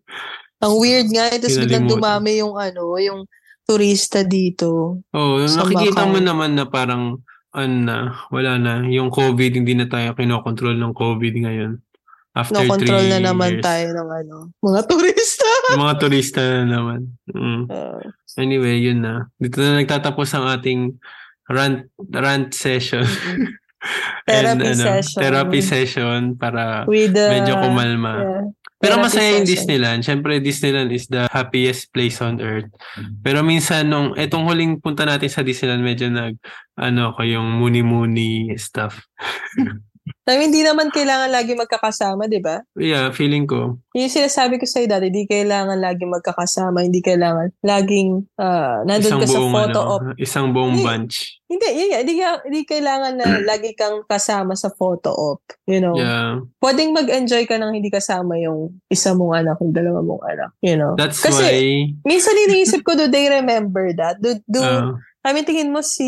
Ang 0.67 0.75
weird 0.83 1.09
nga, 1.14 1.31
eh, 1.31 1.39
tapos 1.39 1.62
biglang 1.62 1.87
dumami 1.87 2.43
yung 2.43 2.59
ano, 2.59 2.99
yung 2.99 3.23
turista 3.62 4.27
dito. 4.27 4.99
Oh, 5.14 5.39
Sa 5.47 5.62
nakikita 5.62 6.07
mo 6.07 6.19
Macau. 6.19 6.27
naman 6.27 6.51
na 6.59 6.67
parang 6.67 7.23
ano 7.57 7.77
na, 7.83 7.97
wala 8.29 8.59
na. 8.59 8.73
Yung 8.91 9.09
COVID, 9.09 9.62
hindi 9.62 9.73
na 9.79 9.87
tayo 9.87 10.12
kinokontrol 10.12 10.75
ng 10.77 10.93
COVID 10.93 11.35
ngayon. 11.41 11.73
After 12.37 12.61
No 12.61 12.69
control 12.69 13.09
na 13.09 13.17
naman 13.17 13.57
years. 13.57 13.64
tayo 13.64 13.87
ng 13.97 14.09
ano, 14.12 14.37
mga 14.61 14.81
turista. 14.93 15.49
Mga 15.73 15.95
turista 15.97 16.41
na 16.45 16.64
naman. 16.69 17.01
Mm. 17.33 17.64
Uh, 17.71 18.05
Anyway, 18.37 18.85
yun 18.85 19.01
na. 19.01 19.33
Dito 19.41 19.64
na 19.64 19.81
nagtatapos 19.81 20.29
ang 20.37 20.45
ating 20.53 21.01
rant, 21.49 21.89
rant 22.12 22.53
session. 22.53 23.01
Therapy 24.29 24.69
ano, 24.69 24.77
session. 24.77 25.19
Therapy 25.25 25.61
session 25.64 26.21
para 26.37 26.85
with 26.85 27.17
the... 27.17 27.33
medyo 27.33 27.57
kumalma. 27.57 28.12
yeah, 28.21 28.45
Pero 28.77 29.01
therapy 29.01 29.07
masaya 29.09 29.29
yung 29.33 29.49
session. 29.49 29.53
Disneyland. 29.57 30.01
Siyempre, 30.05 30.33
Disneyland 30.45 30.91
is 30.93 31.09
the 31.09 31.24
happiest 31.33 31.89
place 31.97 32.20
on 32.20 32.43
earth. 32.45 32.68
Pero 33.24 33.41
minsan, 33.41 33.89
nung 33.89 34.12
etong 34.18 34.45
huling 34.45 34.83
punta 34.85 35.09
natin 35.09 35.33
sa 35.33 35.41
Disneyland, 35.41 35.81
medyo 35.81 36.12
nag, 36.12 36.37
ano, 36.77 37.16
ko 37.16 37.24
yung 37.24 37.57
muni-muni 37.57 38.53
stuff. 38.61 39.01
I 40.27 40.43
mean, 40.43 40.51
hindi 40.51 40.66
naman 40.66 40.91
kailangan 40.91 41.31
lagi 41.31 41.55
magkakasama, 41.55 42.27
di 42.27 42.43
ba? 42.43 42.59
Yeah, 42.74 43.14
feeling 43.14 43.47
ko. 43.47 43.79
Yung 43.95 44.11
sinasabi 44.11 44.59
ko 44.59 44.66
sa'yo 44.66 44.91
dati, 44.91 45.07
hindi 45.07 45.22
kailangan 45.22 45.79
lagi 45.79 46.03
magkakasama, 46.03 46.83
hindi 46.83 46.99
kailangan 46.99 47.55
laging 47.62 48.27
uh, 48.35 48.83
nandun 48.83 49.07
Isang 49.07 49.22
ka 49.22 49.27
sa 49.31 49.39
buong, 49.39 49.55
photo 49.55 49.79
ano, 49.79 49.95
op. 49.95 50.03
isang 50.18 50.47
buong 50.51 50.74
Hindi. 50.74 50.83
bunch. 50.83 51.16
Hindi, 51.47 51.66
yun 51.79 51.91
hindi, 52.03 52.14
hindi 52.18 52.61
kailangan 52.66 53.12
na 53.14 53.27
lagi 53.55 53.70
kang 53.79 54.03
kasama 54.03 54.59
sa 54.59 54.74
photo 54.74 55.14
op. 55.14 55.47
You 55.70 55.79
know? 55.79 55.95
Yeah. 55.95 56.43
Pwedeng 56.59 56.91
mag-enjoy 56.91 57.47
ka 57.47 57.55
nang 57.62 57.70
hindi 57.70 57.95
kasama 57.95 58.35
yung 58.43 58.83
isa 58.91 59.14
mong 59.14 59.47
anak, 59.47 59.62
yung 59.62 59.79
dalawa 59.79 60.03
mong 60.03 60.27
anak. 60.27 60.51
You 60.59 60.74
know? 60.74 60.99
That's 60.99 61.22
Kasi, 61.22 61.39
why, 61.39 61.59
minsan 62.03 62.35
iniisip 62.51 62.83
ko, 62.83 62.99
do 62.99 63.07
they 63.07 63.31
remember 63.31 63.95
that? 63.95 64.18
Do, 64.18 64.43
do, 64.51 64.59
uh, 64.59 64.99
I 65.27 65.35
mean, 65.35 65.43
tingin 65.43 65.74
mo 65.74 65.83
si, 65.83 66.07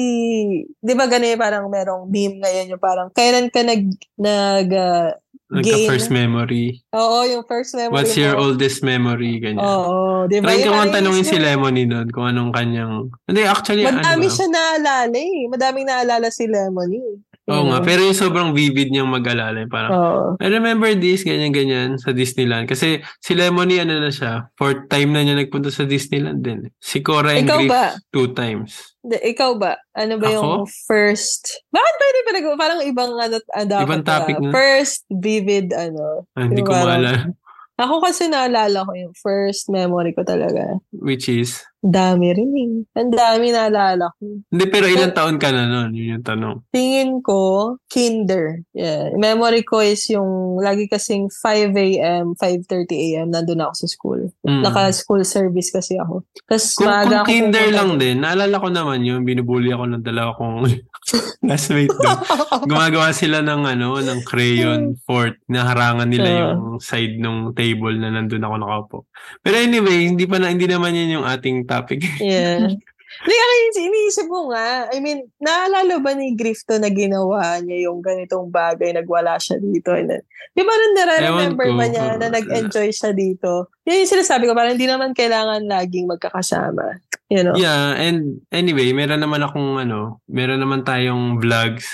di 0.78 0.94
ba 0.94 1.10
ganun 1.10 1.34
parang 1.34 1.66
merong 1.66 2.06
meme 2.06 2.38
ngayon 2.38 2.70
yung 2.70 2.82
parang, 2.82 3.10
kailan 3.10 3.50
ka 3.50 3.66
nag, 3.66 3.82
nag, 4.14 4.68
uh, 4.70 5.10
gain? 5.58 5.58
nagka-first 5.58 6.14
memory. 6.14 6.78
oo, 6.94 7.18
yung 7.26 7.42
first 7.50 7.74
memory 7.74 7.94
What's 7.98 8.14
your 8.14 8.38
mo. 8.38 8.46
oldest 8.46 8.86
memory? 8.86 9.42
Ganyan. 9.42 9.58
Oo, 9.58 10.30
di 10.30 10.38
ba? 10.38 10.54
Try 10.54 10.62
nga 10.62 10.70
parang 10.70 10.94
tanongin 10.94 11.26
si 11.26 11.34
mo, 11.34 11.42
Lemony 11.42 11.82
nun 11.90 12.06
kung 12.14 12.30
anong 12.30 12.54
kanyang... 12.54 13.10
Hindi, 13.26 13.42
actually, 13.42 13.82
Madami 13.82 14.30
ano 14.30 14.36
siya 14.38 14.46
naalala 14.54 15.18
eh. 15.18 15.50
Madaming 15.50 15.86
naalala 15.90 16.28
si 16.30 16.44
Lemony. 16.46 17.02
Oo 17.48 17.64
nga, 17.66 17.80
pero 17.80 18.00
yung 18.00 18.12
sobrang 18.14 18.52
vivid 18.52 18.88
niyang 18.88 19.08
mag-alala. 19.08 19.56
yung 19.58 19.72
Parang, 19.72 19.90
Oo. 19.90 20.22
I 20.36 20.46
remember 20.46 20.92
this, 20.92 21.22
ganyan-ganyan 21.22 21.96
sa 21.96 22.12
Disneyland. 22.12 22.64
Kasi 22.64 23.00
si 23.18 23.32
Lemony, 23.32 23.80
ano 23.80 23.98
na 23.98 24.08
siya, 24.08 24.52
fourth 24.52 24.84
time 24.86 25.10
na 25.10 25.24
niya 25.24 25.32
nagpunta 25.34 25.68
sa 25.68 25.82
Disneyland 25.82 26.40
din. 26.40 26.68
Si 26.76 27.00
Cora 27.00 27.32
and 27.32 27.48
Ikaw 27.48 27.58
Griff, 27.58 27.70
ba? 27.70 27.84
two 28.12 28.28
times. 28.30 28.92
De, 29.00 29.16
ikaw 29.24 29.56
ba? 29.56 29.80
Ano 29.92 30.20
ba 30.20 30.28
yung 30.28 30.44
Ako? 30.44 30.68
first? 30.84 31.64
Bakit 31.68 31.94
pwede 31.96 32.18
pa 32.18 32.30
nag- 32.30 32.60
Parang 32.60 32.80
ibang 32.82 33.12
ano, 33.14 33.36
ah, 33.50 33.64
dapat 33.64 33.84
Ibang 33.86 34.04
topic 34.04 34.36
na. 34.36 34.44
na. 34.44 34.52
First 34.52 35.00
vivid 35.08 35.72
ano. 35.72 36.28
Ah, 36.34 36.44
hindi 36.44 36.60
Yung 36.60 36.68
ko 36.68 36.76
maalala. 36.76 37.32
Ako 37.78 38.02
kasi 38.02 38.26
naalala 38.26 38.82
ko 38.82 38.92
yung 38.92 39.14
first 39.14 39.70
memory 39.70 40.10
ko 40.10 40.20
talaga. 40.20 40.82
Which 40.90 41.30
is? 41.30 41.62
Dami 41.78 42.34
rin 42.34 42.50
eh. 42.58 42.70
Ang 42.98 43.14
dami 43.14 43.54
naalala 43.54 44.10
ko. 44.18 44.42
Hindi, 44.50 44.64
pero 44.66 44.90
ilang 44.90 45.14
taon 45.14 45.38
ka 45.38 45.54
na 45.54 45.70
nun? 45.70 45.94
Yun 45.94 46.18
yung 46.18 46.26
tanong. 46.26 46.66
Tingin 46.74 47.22
ko, 47.22 47.76
kinder. 47.86 48.66
Yeah. 48.74 49.14
Memory 49.14 49.62
ko 49.62 49.78
is 49.78 50.02
yung 50.10 50.58
lagi 50.58 50.90
kasing 50.90 51.30
5 51.30 51.70
a.m., 51.78 52.34
5.30 52.34 52.90
a.m. 53.14 53.26
nandun 53.30 53.62
ako 53.62 53.74
sa 53.78 53.86
school. 53.86 54.20
Mm. 54.42 54.66
Naka-school 54.66 55.22
service 55.22 55.70
kasi 55.70 55.94
ako. 56.02 56.26
Tapos 56.50 56.74
Kung, 56.74 56.90
maaga 56.90 57.06
kung 57.06 57.18
ako 57.22 57.30
kinder 57.30 57.62
pumunta 57.70 57.78
lang 57.78 57.90
din, 57.94 58.16
naalala 58.18 58.56
ko 58.58 58.68
naman 58.74 58.98
yun, 59.06 59.22
binubuli 59.22 59.70
ako 59.70 59.84
ng 59.86 60.02
dalawa 60.02 60.34
kong 60.34 60.66
classmate 61.46 61.94
doon. 61.94 62.18
Gumagawa 62.68 63.14
sila 63.14 63.38
ng 63.40 63.62
ano, 63.64 64.02
ng 64.02 64.20
crayon 64.26 64.98
fort. 65.06 65.38
Naharangan 65.46 66.10
nila 66.10 66.26
Ah. 66.28 66.38
yung 66.52 66.82
side 66.82 67.16
ng 67.16 67.54
table 67.54 67.94
na 67.96 68.10
nandun 68.10 68.42
ako 68.42 68.54
nakaupo. 68.58 68.98
Pero 69.40 69.56
anyway, 69.56 70.10
hindi 70.10 70.26
pa 70.26 70.36
na, 70.36 70.50
hindi 70.50 70.66
naman 70.66 70.92
yun 70.92 71.22
yung 71.22 71.26
ating 71.26 71.64
topic. 71.68 72.00
Yeah. 72.18 72.72
Hindi, 73.08 73.34
yung 73.34 73.88
iniisip 73.88 74.28
ko 74.28 74.52
nga. 74.52 74.86
I 74.92 75.00
mean, 75.00 75.26
naalala 75.40 75.96
ba 75.98 76.12
ni 76.12 76.36
Griff 76.36 76.62
to 76.68 76.76
na 76.76 76.92
ginawa 76.92 77.56
niya 77.64 77.88
yung 77.88 78.04
ganitong 78.04 78.52
bagay, 78.52 78.92
nagwala 78.92 79.40
siya 79.40 79.56
dito? 79.58 79.96
And 79.96 80.12
then, 80.12 80.22
di 80.52 80.62
ba 80.62 80.72
nung 80.76 80.94
nare-remember 80.94 81.66
ba 81.72 81.86
niya 81.88 82.06
na 82.20 82.28
nag-enjoy 82.28 82.92
siya 82.92 83.16
dito? 83.16 83.72
Yun 83.88 84.04
yung 84.04 84.12
sinasabi 84.12 84.44
ko, 84.44 84.52
parang 84.52 84.76
hindi 84.76 84.86
naman 84.86 85.16
kailangan 85.16 85.64
laging 85.64 86.04
magkakasama. 86.04 87.00
You 87.32 87.44
know? 87.48 87.56
Yeah, 87.56 87.96
and 87.96 88.44
anyway, 88.52 88.92
meron 88.92 89.24
naman 89.24 89.40
akong 89.40 89.80
ano, 89.80 90.20
meron 90.28 90.60
naman 90.60 90.84
tayong 90.84 91.40
vlogs 91.40 91.88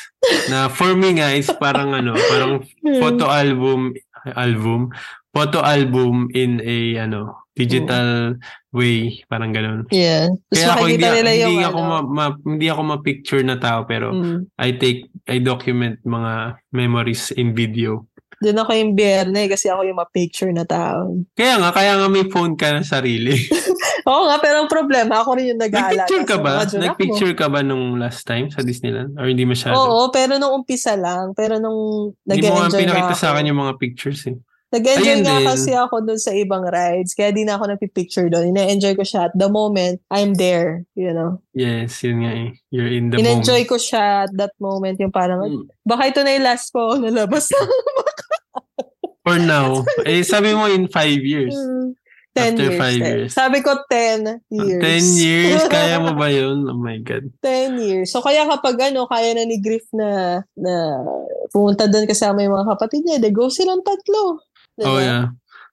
na 0.51 0.70
for 0.70 0.95
me 0.99 1.18
nga 1.18 1.31
is 1.35 1.51
parang 1.59 1.95
ano, 1.95 2.14
parang 2.14 2.62
Hmm. 2.83 3.01
photo 3.03 3.27
album 3.27 3.95
album 4.33 4.89
photo 5.37 5.61
album 5.61 6.33
in 6.33 6.62
a 6.64 7.05
ano 7.05 7.43
digital 7.55 8.34
way 8.70 9.22
parang 9.24 9.50
ganun 9.50 9.86
Yeah. 9.88 10.26
Tapos 10.48 10.55
kaya 10.57 10.68
ako 10.68 10.84
hindi, 10.84 11.07
nila 11.07 11.30
yung 11.32 11.50
hindi 11.52 11.64
ako 11.64 11.78
ano. 11.78 11.88
ma, 11.88 11.98
ma- 12.02 12.40
hindi 12.44 12.66
ako 12.66 12.80
ma-picture 12.84 13.42
na 13.42 13.57
tao 13.57 13.82
pero 13.84 14.11
Mm. 14.11 14.50
I 14.57 14.70
take 14.74 15.00
I 15.24 15.38
document 15.38 16.02
mga 16.02 16.32
memories 16.70 17.30
in 17.32 17.50
video 17.52 18.05
Doon 18.36 18.59
ako 18.59 18.70
yung 18.74 18.92
biyerne 18.92 19.46
kasi 19.46 19.70
ako 19.70 19.86
yung 19.86 19.96
ma-picture 19.96 20.50
na 20.50 20.66
tao. 20.66 21.14
kaya 21.32 21.55
nga 21.57 21.70
kaya 21.70 21.96
nga 21.96 22.09
may 22.09 22.26
phone 22.26 22.55
ka 22.55 22.70
na 22.70 22.82
sarili 22.82 23.38
Oo 24.05 24.28
nga, 24.28 24.36
pero 24.36 24.61
ang 24.61 24.68
problema, 24.68 25.24
ako 25.24 25.32
rin 25.32 25.57
yung 25.57 25.62
nag-aalaga 25.64 26.05
Nagpicture 26.05 26.28
ka 26.28 26.36
ba? 26.36 26.61
mo. 26.61 26.76
Nagpicture 26.76 27.32
ka 27.32 27.48
ba 27.48 27.64
nung 27.64 27.96
last 27.96 28.28
time 28.28 28.52
sa 28.52 28.61
Disneyland? 28.61 29.16
Or 29.16 29.24
hindi 29.24 29.48
masyado? 29.48 29.72
Oo, 29.72 30.12
pero 30.12 30.36
nung 30.36 30.61
umpisa 30.61 30.92
lang. 30.92 31.32
Pero 31.32 31.57
nung 31.57 32.12
Hindi 32.20 32.44
mo 32.44 32.52
nga 32.52 32.68
nag-enjoy 32.68 32.84
na 32.84 32.84
pinakita 32.84 33.09
ako. 33.09 33.16
sa 33.16 33.32
akin 33.32 33.48
yung 33.48 33.61
mga 33.64 33.74
pictures 33.80 34.28
eh. 34.28 34.36
Nag-enjoy 34.73 35.07
Ayun 35.07 35.23
nga 35.23 35.37
din. 35.39 35.47
kasi 35.47 35.71
ako 35.71 35.95
dun 36.03 36.19
sa 36.19 36.33
ibang 36.33 36.65
rides. 36.65 37.15
Kaya 37.15 37.31
di 37.31 37.45
na 37.45 37.55
ako 37.55 37.71
nagpipicture 37.71 38.27
doon. 38.27 38.51
Ina-enjoy 38.51 38.95
ko 38.95 39.05
siya 39.05 39.29
at 39.29 39.35
the 39.35 39.47
moment, 39.47 40.03
I'm 40.11 40.35
there. 40.35 40.83
You 40.95 41.15
know? 41.15 41.39
Yes, 41.53 42.03
yun 42.03 42.23
nga 42.23 42.33
eh. 42.35 42.51
You're 42.71 42.91
in 42.91 43.11
the 43.11 43.23
In-enjoy 43.23 43.62
moment. 43.62 43.71
ko 43.71 43.77
siya 43.77 44.27
at 44.27 44.33
that 44.35 44.55
moment. 44.59 44.99
Yung 44.99 45.15
parang, 45.15 45.47
Mm. 45.47 45.71
baka 45.83 46.03
ito 46.11 46.21
na 46.23 46.35
yung 46.35 46.47
last 46.47 46.71
ko 46.71 46.91
ako 46.91 46.95
nalabas 47.07 47.47
na. 47.51 47.61
For 49.25 49.39
now. 49.39 49.81
eh, 50.05 50.21
sabi 50.21 50.53
mo 50.53 50.67
in 50.67 50.85
five 50.87 51.17
years. 51.19 51.55
10 52.35 52.59
After 52.59 52.67
years. 52.67 52.81
five 52.83 52.99
eh. 52.99 53.07
years. 53.15 53.31
Sabi 53.31 53.59
ko 53.62 53.71
10 53.87 54.43
years. 54.51 54.83
10 54.83 55.23
years, 55.23 55.62
kaya 55.73 56.03
mo 56.03 56.19
ba 56.19 56.27
yun? 56.29 56.67
Oh 56.67 56.75
my 56.75 56.99
God. 56.99 57.31
10 57.41 57.79
years. 57.79 58.11
So 58.11 58.19
kaya 58.21 58.43
kapag 58.45 58.91
ano, 58.91 59.07
kaya 59.07 59.33
na 59.33 59.47
ni 59.47 59.62
Griff 59.62 59.87
na 59.95 60.43
na 60.53 60.75
pumunta 61.49 61.87
doon 61.87 62.05
kasama 62.05 62.43
yung 62.43 62.59
mga 62.59 62.75
kapatid 62.75 63.07
niya, 63.07 63.23
de 63.23 63.31
go 63.31 63.47
silang 63.47 63.87
tatlo. 63.87 64.43
Diba? 64.75 64.87
Oh 64.87 64.99
yeah. 64.99 65.25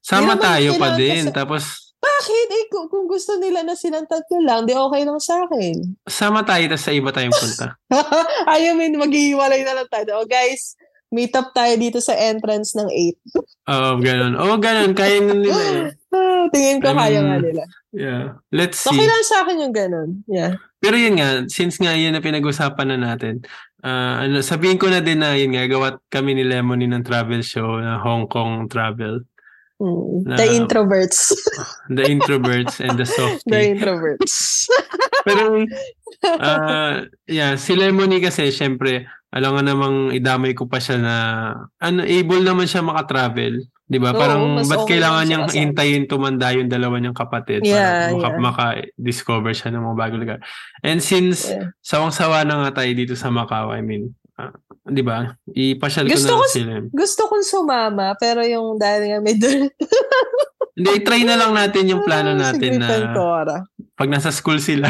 Sama 0.01 0.33
tayo 0.35 0.77
pa 0.77 0.95
din. 0.95 1.29
kasi- 1.29 1.35
Tapos, 1.35 1.63
Bakit? 2.01 2.47
Eh, 2.49 2.65
kung, 2.67 2.89
kung 2.89 3.05
gusto 3.05 3.37
nila 3.37 3.61
na 3.61 3.77
silang 3.77 4.09
tatlo 4.09 4.41
lang, 4.41 4.65
di 4.65 4.73
okay 4.73 5.05
lang 5.05 5.21
sa 5.21 5.45
akin. 5.45 6.01
sama 6.09 6.41
tayo 6.41 6.65
tapos 6.67 6.81
sa 6.81 6.91
iba 6.91 7.13
tayong 7.13 7.29
punta. 7.29 7.77
Ayaw 8.57 8.73
min, 8.73 8.97
maghihiwalay 8.97 9.61
na 9.61 9.77
lang 9.77 9.85
tayo. 9.85 10.17
Oh, 10.17 10.25
guys, 10.25 10.73
meet 11.13 11.29
up 11.35 11.53
tayo 11.53 11.77
dito 11.77 12.01
sa 12.01 12.17
entrance 12.17 12.73
ng 12.73 12.89
8. 12.89 13.69
Oo, 13.69 13.91
ganun. 14.01 14.33
Oo, 14.33 14.57
ganun. 14.57 14.97
Kaya 14.97 15.21
nun 15.21 15.45
nila 15.45 15.61
eh. 15.61 15.85
Ah, 16.09 16.49
tingin 16.49 16.81
ko 16.81 16.89
I 16.89 16.97
kaya 16.97 17.19
mean, 17.21 17.25
nga 17.29 17.37
nila. 17.37 17.63
Yeah. 17.93 18.23
Let's 18.49 18.81
see. 18.81 18.89
Okay 18.89 19.05
lang 19.05 19.21
sa 19.21 19.37
akin 19.45 19.61
yung 19.61 19.75
ganun. 19.75 20.09
Yeah. 20.25 20.57
Pero 20.81 20.97
yun 20.97 21.21
nga, 21.21 21.45
since 21.53 21.77
nga 21.77 21.93
yun 21.93 22.17
na 22.17 22.25
pinag-usapan 22.25 22.87
na 22.89 23.13
natin, 23.13 23.45
ah, 23.83 24.25
ano, 24.25 24.41
sabihin 24.41 24.77
ko 24.79 24.89
na 24.89 25.01
din 25.01 25.19
na 25.21 25.33
yun 25.37 25.53
nga, 25.53 25.67
gawa 25.67 25.99
kami 26.09 26.37
ni 26.37 26.43
Lemony 26.45 26.87
ng 26.87 27.03
travel 27.05 27.41
show 27.45 27.77
na 27.81 28.01
Hong 28.01 28.25
Kong 28.29 28.69
travel. 28.71 29.25
Mm. 29.81 30.29
Na- 30.29 30.37
the 30.37 30.47
introverts. 30.53 31.33
The 31.89 32.05
introverts 32.05 32.77
and 32.77 32.97
the 33.01 33.05
the 33.09 33.09
softie. 33.09 33.73
introverts. 33.73 34.69
Pero, 35.23 35.63
ah, 36.43 37.05
yeah, 37.25 37.55
si 37.55 37.73
Lemony 37.73 38.21
kasi, 38.21 38.49
syempre, 38.49 39.07
alam 39.31 39.55
nga 39.55 39.63
namang 39.63 40.11
idamay 40.11 40.51
ko 40.51 40.67
pa 40.67 40.77
siya 40.81 40.99
na, 40.99 41.15
ano, 41.79 42.03
able 42.03 42.43
naman 42.43 42.67
siya 42.67 42.83
makatravel. 42.83 43.63
Di 43.91 43.99
ba? 43.99 44.15
Oo, 44.15 44.19
Parang, 44.19 44.43
ba't 44.63 44.87
okay 44.87 44.95
kailangan 44.95 45.23
niyang 45.27 45.47
hintayin 45.51 46.07
tumanda 46.07 46.55
yung 46.55 46.71
dalawa 46.71 46.95
niyang 46.95 47.15
kapatid 47.15 47.59
Yeah, 47.63 48.11
para 48.11 48.15
maka, 48.15 48.27
yeah. 48.27 48.39
maka-discover 48.39 49.51
siya 49.51 49.75
ng 49.75 49.83
mga 49.83 49.97
bagong 49.99 50.21
lugar. 50.23 50.39
And 50.83 51.03
since, 51.03 51.51
Yeah. 51.51 51.75
sawang-sawa 51.83 52.47
na 52.47 52.63
nga 52.67 52.83
tayo 52.83 52.91
dito 52.95 53.19
sa 53.19 53.27
Macau, 53.27 53.71
I 53.75 53.83
mean, 53.83 54.15
ah, 54.39 54.51
di 54.87 55.03
ba? 55.03 55.35
Ipasyal 55.51 56.07
ko 56.07 56.15
Gusto 56.15 56.33
na 56.33 56.39
ko 56.39 56.45
sila. 56.47 56.71
Gusto 56.87 57.21
kong 57.27 57.45
sumama, 57.45 58.15
pero 58.15 58.43
yung 58.47 58.79
dahil 58.79 59.11
nga 59.11 59.19
may. 59.19 59.35
Hindi, 60.71 60.91
try 61.03 61.27
na 61.27 61.35
lang 61.35 61.51
natin 61.51 61.83
yung 61.91 62.03
plano 62.07 62.31
natin 62.39 62.79
na 62.79 63.11
Cora. 63.11 63.59
Pag 64.01 64.09
nasa 64.09 64.33
school 64.33 64.57
sila, 64.57 64.89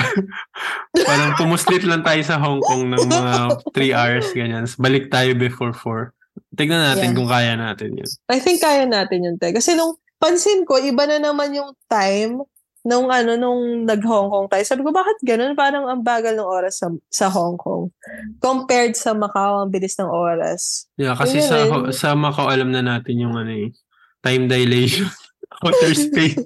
parang 1.10 1.36
pumuslit 1.36 1.84
lang 1.84 2.00
tayo 2.00 2.24
sa 2.24 2.40
Hong 2.40 2.64
Kong 2.64 2.96
ng 2.96 3.04
mga 3.04 3.34
3 3.76 3.92
hours, 3.92 4.28
ganyan. 4.32 4.64
Balik 4.80 5.12
tayo 5.12 5.36
before 5.36 5.76
4. 5.76 6.16
Tignan 6.56 6.80
natin 6.80 7.12
Yeah. 7.12 7.18
kung 7.20 7.28
kaya 7.28 7.54
natin 7.60 8.00
yun. 8.00 8.08
I 8.32 8.40
think 8.40 8.64
kaya 8.64 8.88
natin 8.88 9.28
yun, 9.28 9.36
te. 9.36 9.52
Kasi 9.52 9.76
nung 9.76 10.00
pansin 10.16 10.64
ko, 10.64 10.80
iba 10.80 11.04
na 11.04 11.20
naman 11.20 11.52
yung 11.52 11.76
time 11.92 12.40
nung 12.82 13.12
ano, 13.12 13.36
nung 13.36 13.84
nag-Hong 13.84 14.32
Kong 14.32 14.48
tayo. 14.48 14.64
Sabi 14.64 14.82
ko, 14.82 14.96
bakit 14.96 15.20
ganun? 15.22 15.54
Parang 15.54 15.92
ang 15.92 16.00
bagal 16.02 16.34
ng 16.34 16.48
oras 16.48 16.80
sa, 16.80 16.88
sa 17.12 17.28
Hong 17.28 17.60
Kong. 17.60 17.92
Compared 18.40 18.96
sa 18.96 19.12
Macau, 19.12 19.60
ang 19.60 19.70
bilis 19.70 20.00
ng 20.00 20.08
oras. 20.08 20.88
Yeah, 20.96 21.20
kasi 21.20 21.44
Ayun, 21.44 21.50
sa 21.52 21.56
ayun. 21.60 21.84
sa 21.92 22.08
Macau 22.16 22.48
alam 22.48 22.72
na 22.72 22.80
natin 22.80 23.20
yung 23.20 23.36
ano 23.36 23.52
eh, 23.52 23.76
time 24.24 24.48
dilation. 24.48 25.12
outer 25.68 25.92
space. 26.08 26.40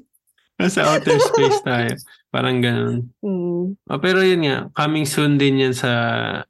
Nasa 0.56 0.88
outer 0.88 1.20
space 1.20 1.60
tayo. 1.62 1.94
Parang 2.36 2.60
ganun. 2.60 3.16
Hmm. 3.24 3.80
Oh, 3.88 4.00
pero 4.04 4.20
yun 4.20 4.44
nga, 4.44 4.68
coming 4.76 5.08
soon 5.08 5.40
din 5.40 5.64
yan 5.64 5.72
sa 5.72 5.88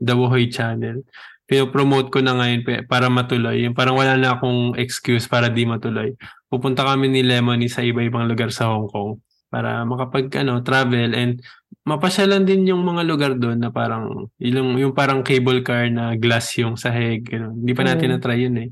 The 0.02 0.18
Wuhoy 0.18 0.50
Channel. 0.50 1.06
Pinopromote 1.46 2.10
ko 2.10 2.26
na 2.26 2.34
ngayon 2.34 2.90
para 2.90 3.06
matuloy. 3.06 3.62
Yung 3.70 3.78
parang 3.78 3.94
wala 3.94 4.18
na 4.18 4.34
akong 4.34 4.74
excuse 4.82 5.30
para 5.30 5.46
di 5.46 5.62
matuloy. 5.62 6.18
Pupunta 6.50 6.82
kami 6.82 7.06
ni 7.06 7.22
Lemony 7.22 7.70
sa 7.70 7.86
iba-ibang 7.86 8.26
lugar 8.26 8.50
sa 8.50 8.74
Hong 8.74 8.90
Kong 8.90 9.22
para 9.54 9.86
makapag 9.86 10.34
ano, 10.42 10.66
travel 10.66 11.14
and 11.14 11.38
mapasyalan 11.86 12.50
din 12.50 12.66
yung 12.74 12.82
mga 12.82 13.06
lugar 13.06 13.32
doon 13.38 13.62
na 13.62 13.70
parang 13.70 14.26
yung, 14.42 14.74
yung 14.82 14.98
parang 14.98 15.22
cable 15.22 15.62
car 15.62 15.86
na 15.94 16.18
glass 16.18 16.58
yung 16.58 16.82
sahig. 16.82 17.22
Ganun. 17.30 17.62
Hindi 17.62 17.78
pa 17.78 17.86
natin 17.86 18.10
Mm. 18.10 18.14
na-try 18.18 18.40
yun 18.42 18.58
eh. 18.58 18.70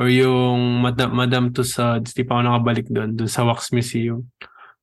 Or 0.00 0.08
yung 0.08 0.80
Madam, 0.80 1.12
Madame 1.12 1.52
Tussauds, 1.52 2.16
di 2.16 2.24
pa 2.24 2.40
ako 2.40 2.42
nakabalik 2.48 2.88
doon, 2.88 3.12
doon 3.14 3.28
sa 3.28 3.44
Wax 3.44 3.68
Museum. 3.68 4.24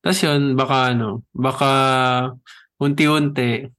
Tapos 0.02 0.18
yun, 0.20 0.54
baka 0.54 0.90
ano, 0.90 1.22
baka 1.30 1.70
unti-unti, 2.76 3.70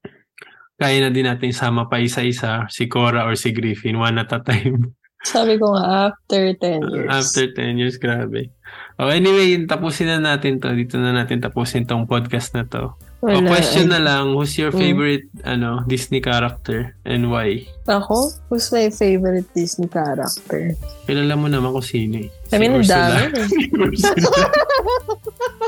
kaya 0.74 0.98
na 1.00 1.12
din 1.12 1.28
natin 1.28 1.52
sama 1.52 1.86
pa 1.86 2.00
isa-isa, 2.00 2.66
si 2.68 2.88
Cora 2.88 3.28
or 3.28 3.36
si 3.36 3.52
Griffin, 3.52 3.96
one 3.96 4.18
at 4.18 4.32
a 4.32 4.40
time. 4.40 4.90
Sabi 5.24 5.56
ko 5.56 5.72
nga, 5.72 6.12
after 6.12 6.52
10 6.52 6.84
years. 6.92 7.08
After 7.08 7.48
10 7.48 7.80
years, 7.80 7.96
grabe. 7.96 8.52
Oh, 9.00 9.08
anyway, 9.08 9.56
tapusin 9.64 10.12
na 10.12 10.20
natin 10.20 10.60
to. 10.60 10.68
Dito 10.76 11.00
na 11.00 11.16
natin 11.16 11.40
tapusin 11.40 11.88
tong 11.88 12.04
podcast 12.04 12.52
na 12.52 12.68
to. 12.68 12.92
O 13.24 13.32
Wala. 13.32 13.48
question 13.48 13.88
na 13.88 14.04
lang, 14.04 14.36
who's 14.36 14.52
your 14.60 14.76
Mm. 14.76 14.84
favorite 14.84 15.26
ano 15.48 15.80
Disney 15.88 16.20
character 16.20 17.00
and 17.08 17.32
why? 17.32 17.64
Ako? 17.88 18.36
Who's 18.52 18.68
my 18.76 18.92
favorite 18.92 19.48
Disney 19.56 19.88
character? 19.88 20.76
Kilala 21.08 21.40
mo 21.40 21.48
naman 21.48 21.72
kung 21.72 21.88
sino 21.88 22.20
eh. 22.20 22.28
I 22.52 22.60
mean, 22.60 22.76
Ursula. 22.76 23.32
dami. 23.32 23.32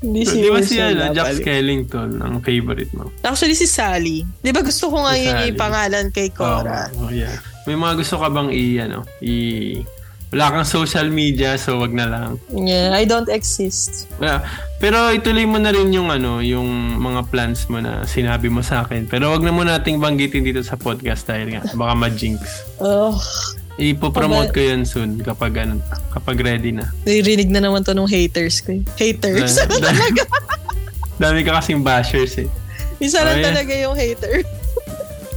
Hindi 0.00 0.24
si 0.24 0.40
Di 0.40 0.48
ba 0.48 0.60
si 0.64 0.80
ano, 0.80 1.12
Jack. 1.12 1.44
Skellington 1.44 2.24
ang 2.24 2.40
favorite 2.40 2.92
mo? 2.96 3.12
Actually, 3.20 3.52
si 3.52 3.68
Sally. 3.68 4.24
Di 4.40 4.48
ba 4.48 4.64
gusto 4.64 4.88
ko 4.88 5.04
nga 5.04 5.12
Si 5.12 5.28
yun 5.28 5.34
Sally. 5.36 5.48
yung 5.52 5.60
pangalan 5.60 6.06
kay 6.08 6.28
Cora? 6.32 6.88
Oh, 6.96 7.08
oh, 7.08 7.12
yeah. 7.12 7.36
May 7.68 7.76
mga 7.76 8.00
gusto 8.00 8.16
ka 8.16 8.32
bang 8.32 8.48
i, 8.48 8.80
ano, 8.80 9.04
i... 9.20 9.34
Wala 10.30 10.46
kang 10.54 10.62
social 10.62 11.10
media, 11.10 11.58
so 11.58 11.82
wag 11.82 11.90
na 11.90 12.06
lang. 12.06 12.38
Yeah, 12.54 12.94
I 12.94 13.02
don't 13.02 13.26
exist. 13.26 14.06
Yeah. 14.22 14.46
Pero 14.78 15.10
ituloy 15.10 15.42
mo 15.42 15.58
na 15.58 15.74
rin 15.74 15.90
yung 15.90 16.06
ano, 16.06 16.38
yung 16.38 17.02
mga 17.02 17.26
plans 17.34 17.66
mo 17.66 17.82
na 17.82 18.06
sinabi 18.06 18.46
mo 18.46 18.62
sa 18.62 18.86
akin. 18.86 19.10
Pero 19.10 19.34
wag 19.34 19.42
na 19.42 19.50
mo 19.50 19.66
nating 19.66 19.98
banggitin 19.98 20.46
dito 20.46 20.62
sa 20.62 20.78
podcast 20.78 21.26
dahil 21.26 21.58
nga 21.58 21.66
baka 21.74 21.92
ma-jinx. 21.98 22.38
Oh, 22.78 23.18
Ipopromote 23.76 24.50
ko 24.50 24.60
yun 24.60 24.82
soon 24.82 25.20
kapag 25.20 25.54
ano, 25.62 25.78
kapag 26.10 26.40
ready 26.40 26.74
na. 26.74 26.90
narinig 27.04 27.48
na 27.48 27.62
naman 27.62 27.84
to 27.84 27.94
nung 27.94 28.10
haters 28.10 28.58
ko. 28.60 28.74
eh. 28.74 28.82
Haters? 28.98 29.60
Dami- 29.62 29.78
dami- 29.78 30.26
Dami 31.22 31.38
ka 31.44 31.60
kasing 31.60 31.84
bashers 31.84 32.34
eh. 32.40 32.48
Isa 32.96 33.20
lang 33.20 33.40
yeah. 33.40 33.46
talaga 33.52 33.72
yung 33.76 33.96
hater. 33.96 34.40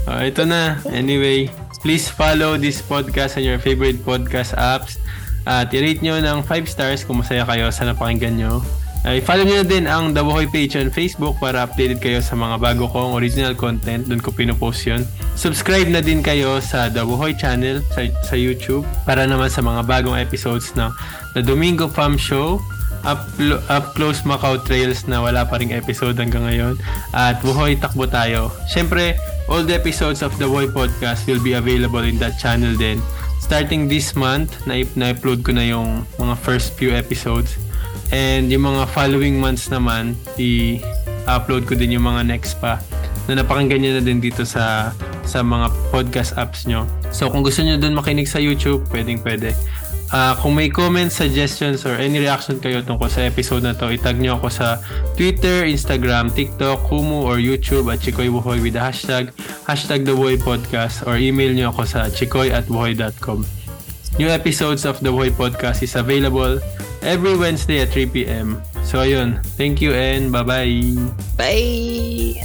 Oh, 0.03 0.19
ito 0.19 0.43
na. 0.43 0.83
Anyway, 0.91 1.47
please 1.79 2.11
follow 2.11 2.59
this 2.59 2.83
podcast 2.83 3.39
on 3.39 3.43
your 3.47 3.55
favorite 3.55 4.03
podcast 4.03 4.51
apps. 4.51 4.99
At 5.47 5.71
i-rate 5.71 6.03
nyo 6.03 6.19
ng 6.19 6.43
5 6.43 6.67
stars 6.67 7.07
kung 7.07 7.23
masaya 7.23 7.47
kayo 7.47 7.71
sa 7.71 7.87
napakinggan 7.87 8.35
nyo. 8.35 8.59
Ay, 9.03 9.19
follow 9.19 9.43
nyo 9.43 9.59
na 9.59 9.67
din 9.67 9.83
ang 9.83 10.15
The 10.15 10.23
Buhoy 10.23 10.47
page 10.47 10.79
on 10.79 10.87
Facebook 10.87 11.35
para 11.35 11.67
updated 11.67 11.99
kayo 11.99 12.23
sa 12.23 12.39
mga 12.39 12.55
bago 12.55 12.87
kong 12.87 13.19
original 13.19 13.51
content. 13.51 14.07
Doon 14.07 14.23
ko 14.23 14.31
pinopost 14.31 14.87
yun. 14.87 15.03
Subscribe 15.35 15.91
na 15.91 15.99
din 15.99 16.23
kayo 16.23 16.63
sa 16.63 16.87
The 16.87 17.03
Buhoy 17.03 17.35
channel 17.35 17.83
sa, 17.91 18.07
sa 18.23 18.39
YouTube 18.39 18.87
para 19.03 19.27
naman 19.27 19.51
sa 19.51 19.59
mga 19.59 19.83
bagong 19.83 20.15
episodes 20.15 20.71
ng 20.79 20.87
The 21.35 21.43
Domingo 21.43 21.91
Farm 21.91 22.15
Show, 22.15 22.63
Up, 23.03 23.27
up 23.67 23.91
Close 23.99 24.23
Macau 24.23 24.63
Trails 24.63 25.03
na 25.11 25.19
wala 25.19 25.43
pa 25.43 25.59
ring 25.59 25.75
episode 25.75 26.15
hanggang 26.15 26.47
ngayon. 26.47 26.79
At 27.11 27.43
Buhoy 27.43 27.75
Takbo 27.75 28.07
Tayo. 28.07 28.55
Siyempre, 28.71 29.19
all 29.51 29.67
the 29.67 29.75
episodes 29.75 30.23
of 30.23 30.31
The 30.39 30.47
Buhoy 30.47 30.71
Podcast 30.71 31.27
will 31.27 31.43
be 31.43 31.59
available 31.59 32.07
in 32.07 32.15
that 32.23 32.39
channel 32.39 32.71
din. 32.79 33.03
Starting 33.43 33.91
this 33.91 34.15
month, 34.15 34.55
na- 34.63 34.87
na-upload 34.95 35.43
ko 35.43 35.51
na 35.51 35.67
yung 35.67 36.07
mga 36.15 36.39
first 36.39 36.79
few 36.79 36.95
episodes. 36.95 37.59
And 38.13 38.53
yung 38.53 38.69
mga 38.69 38.93
following 38.93 39.41
months 39.41 39.73
naman, 39.73 40.13
i-upload 40.37 41.65
ko 41.65 41.73
din 41.73 41.97
yung 41.97 42.05
mga 42.05 42.29
next 42.29 42.61
pa 42.61 42.77
na 43.25 43.41
napakinggan 43.41 43.81
nyo 43.81 43.91
na 43.97 44.03
din 44.03 44.21
dito 44.21 44.45
sa 44.45 44.93
sa 45.23 45.39
mga 45.41 45.71
podcast 45.89 46.37
apps 46.37 46.69
nyo. 46.69 46.85
So 47.09 47.31
kung 47.33 47.41
gusto 47.41 47.65
nyo 47.65 47.79
dun 47.81 47.97
makinig 47.97 48.29
sa 48.29 48.37
YouTube, 48.37 48.85
pwedeng 48.93 49.23
pwede. 49.25 49.57
Ah, 50.13 50.37
kung 50.37 50.53
may 50.53 50.69
comments, 50.69 51.17
suggestions, 51.17 51.89
or 51.89 51.97
any 51.97 52.21
reaction 52.21 52.61
kayo 52.61 52.85
tungkol 52.85 53.09
sa 53.09 53.25
episode 53.25 53.65
na 53.65 53.73
to, 53.73 53.89
itag 53.89 54.21
nyo 54.21 54.37
ako 54.37 54.53
sa 54.53 54.77
Twitter, 55.17 55.65
Instagram, 55.65 56.29
TikTok, 56.29 56.85
Kumu, 56.85 57.25
or 57.25 57.41
YouTube 57.41 57.89
at 57.89 57.97
Chikoy 57.97 58.29
Buhoy 58.29 58.61
with 58.61 58.77
the 58.77 58.83
hashtag, 58.83 59.33
hashtag 59.65 60.05
The 60.05 60.13
Buhoy 60.13 60.37
Podcast, 60.37 61.01
or 61.09 61.17
email 61.17 61.49
nyo 61.57 61.73
ako 61.73 61.89
sa 61.89 62.13
chikoy 62.13 62.53
at 62.53 62.69
buhoy.com. 62.69 63.62
New 64.19 64.29
episodes 64.29 64.85
of 64.85 65.01
The 65.01 65.09
Buhoy 65.09 65.33
Podcast 65.33 65.81
is 65.81 65.95
available 65.97 66.61
every 67.01 67.33
Wednesday 67.35 67.81
at 67.81 67.89
3 67.89 68.13
p.m. 68.13 68.61
So, 68.85 69.01
ayun. 69.01 69.41
Thank 69.57 69.81
you 69.81 69.93
and 69.93 70.29
bye-bye. 70.31 70.93
Bye! 71.33 72.37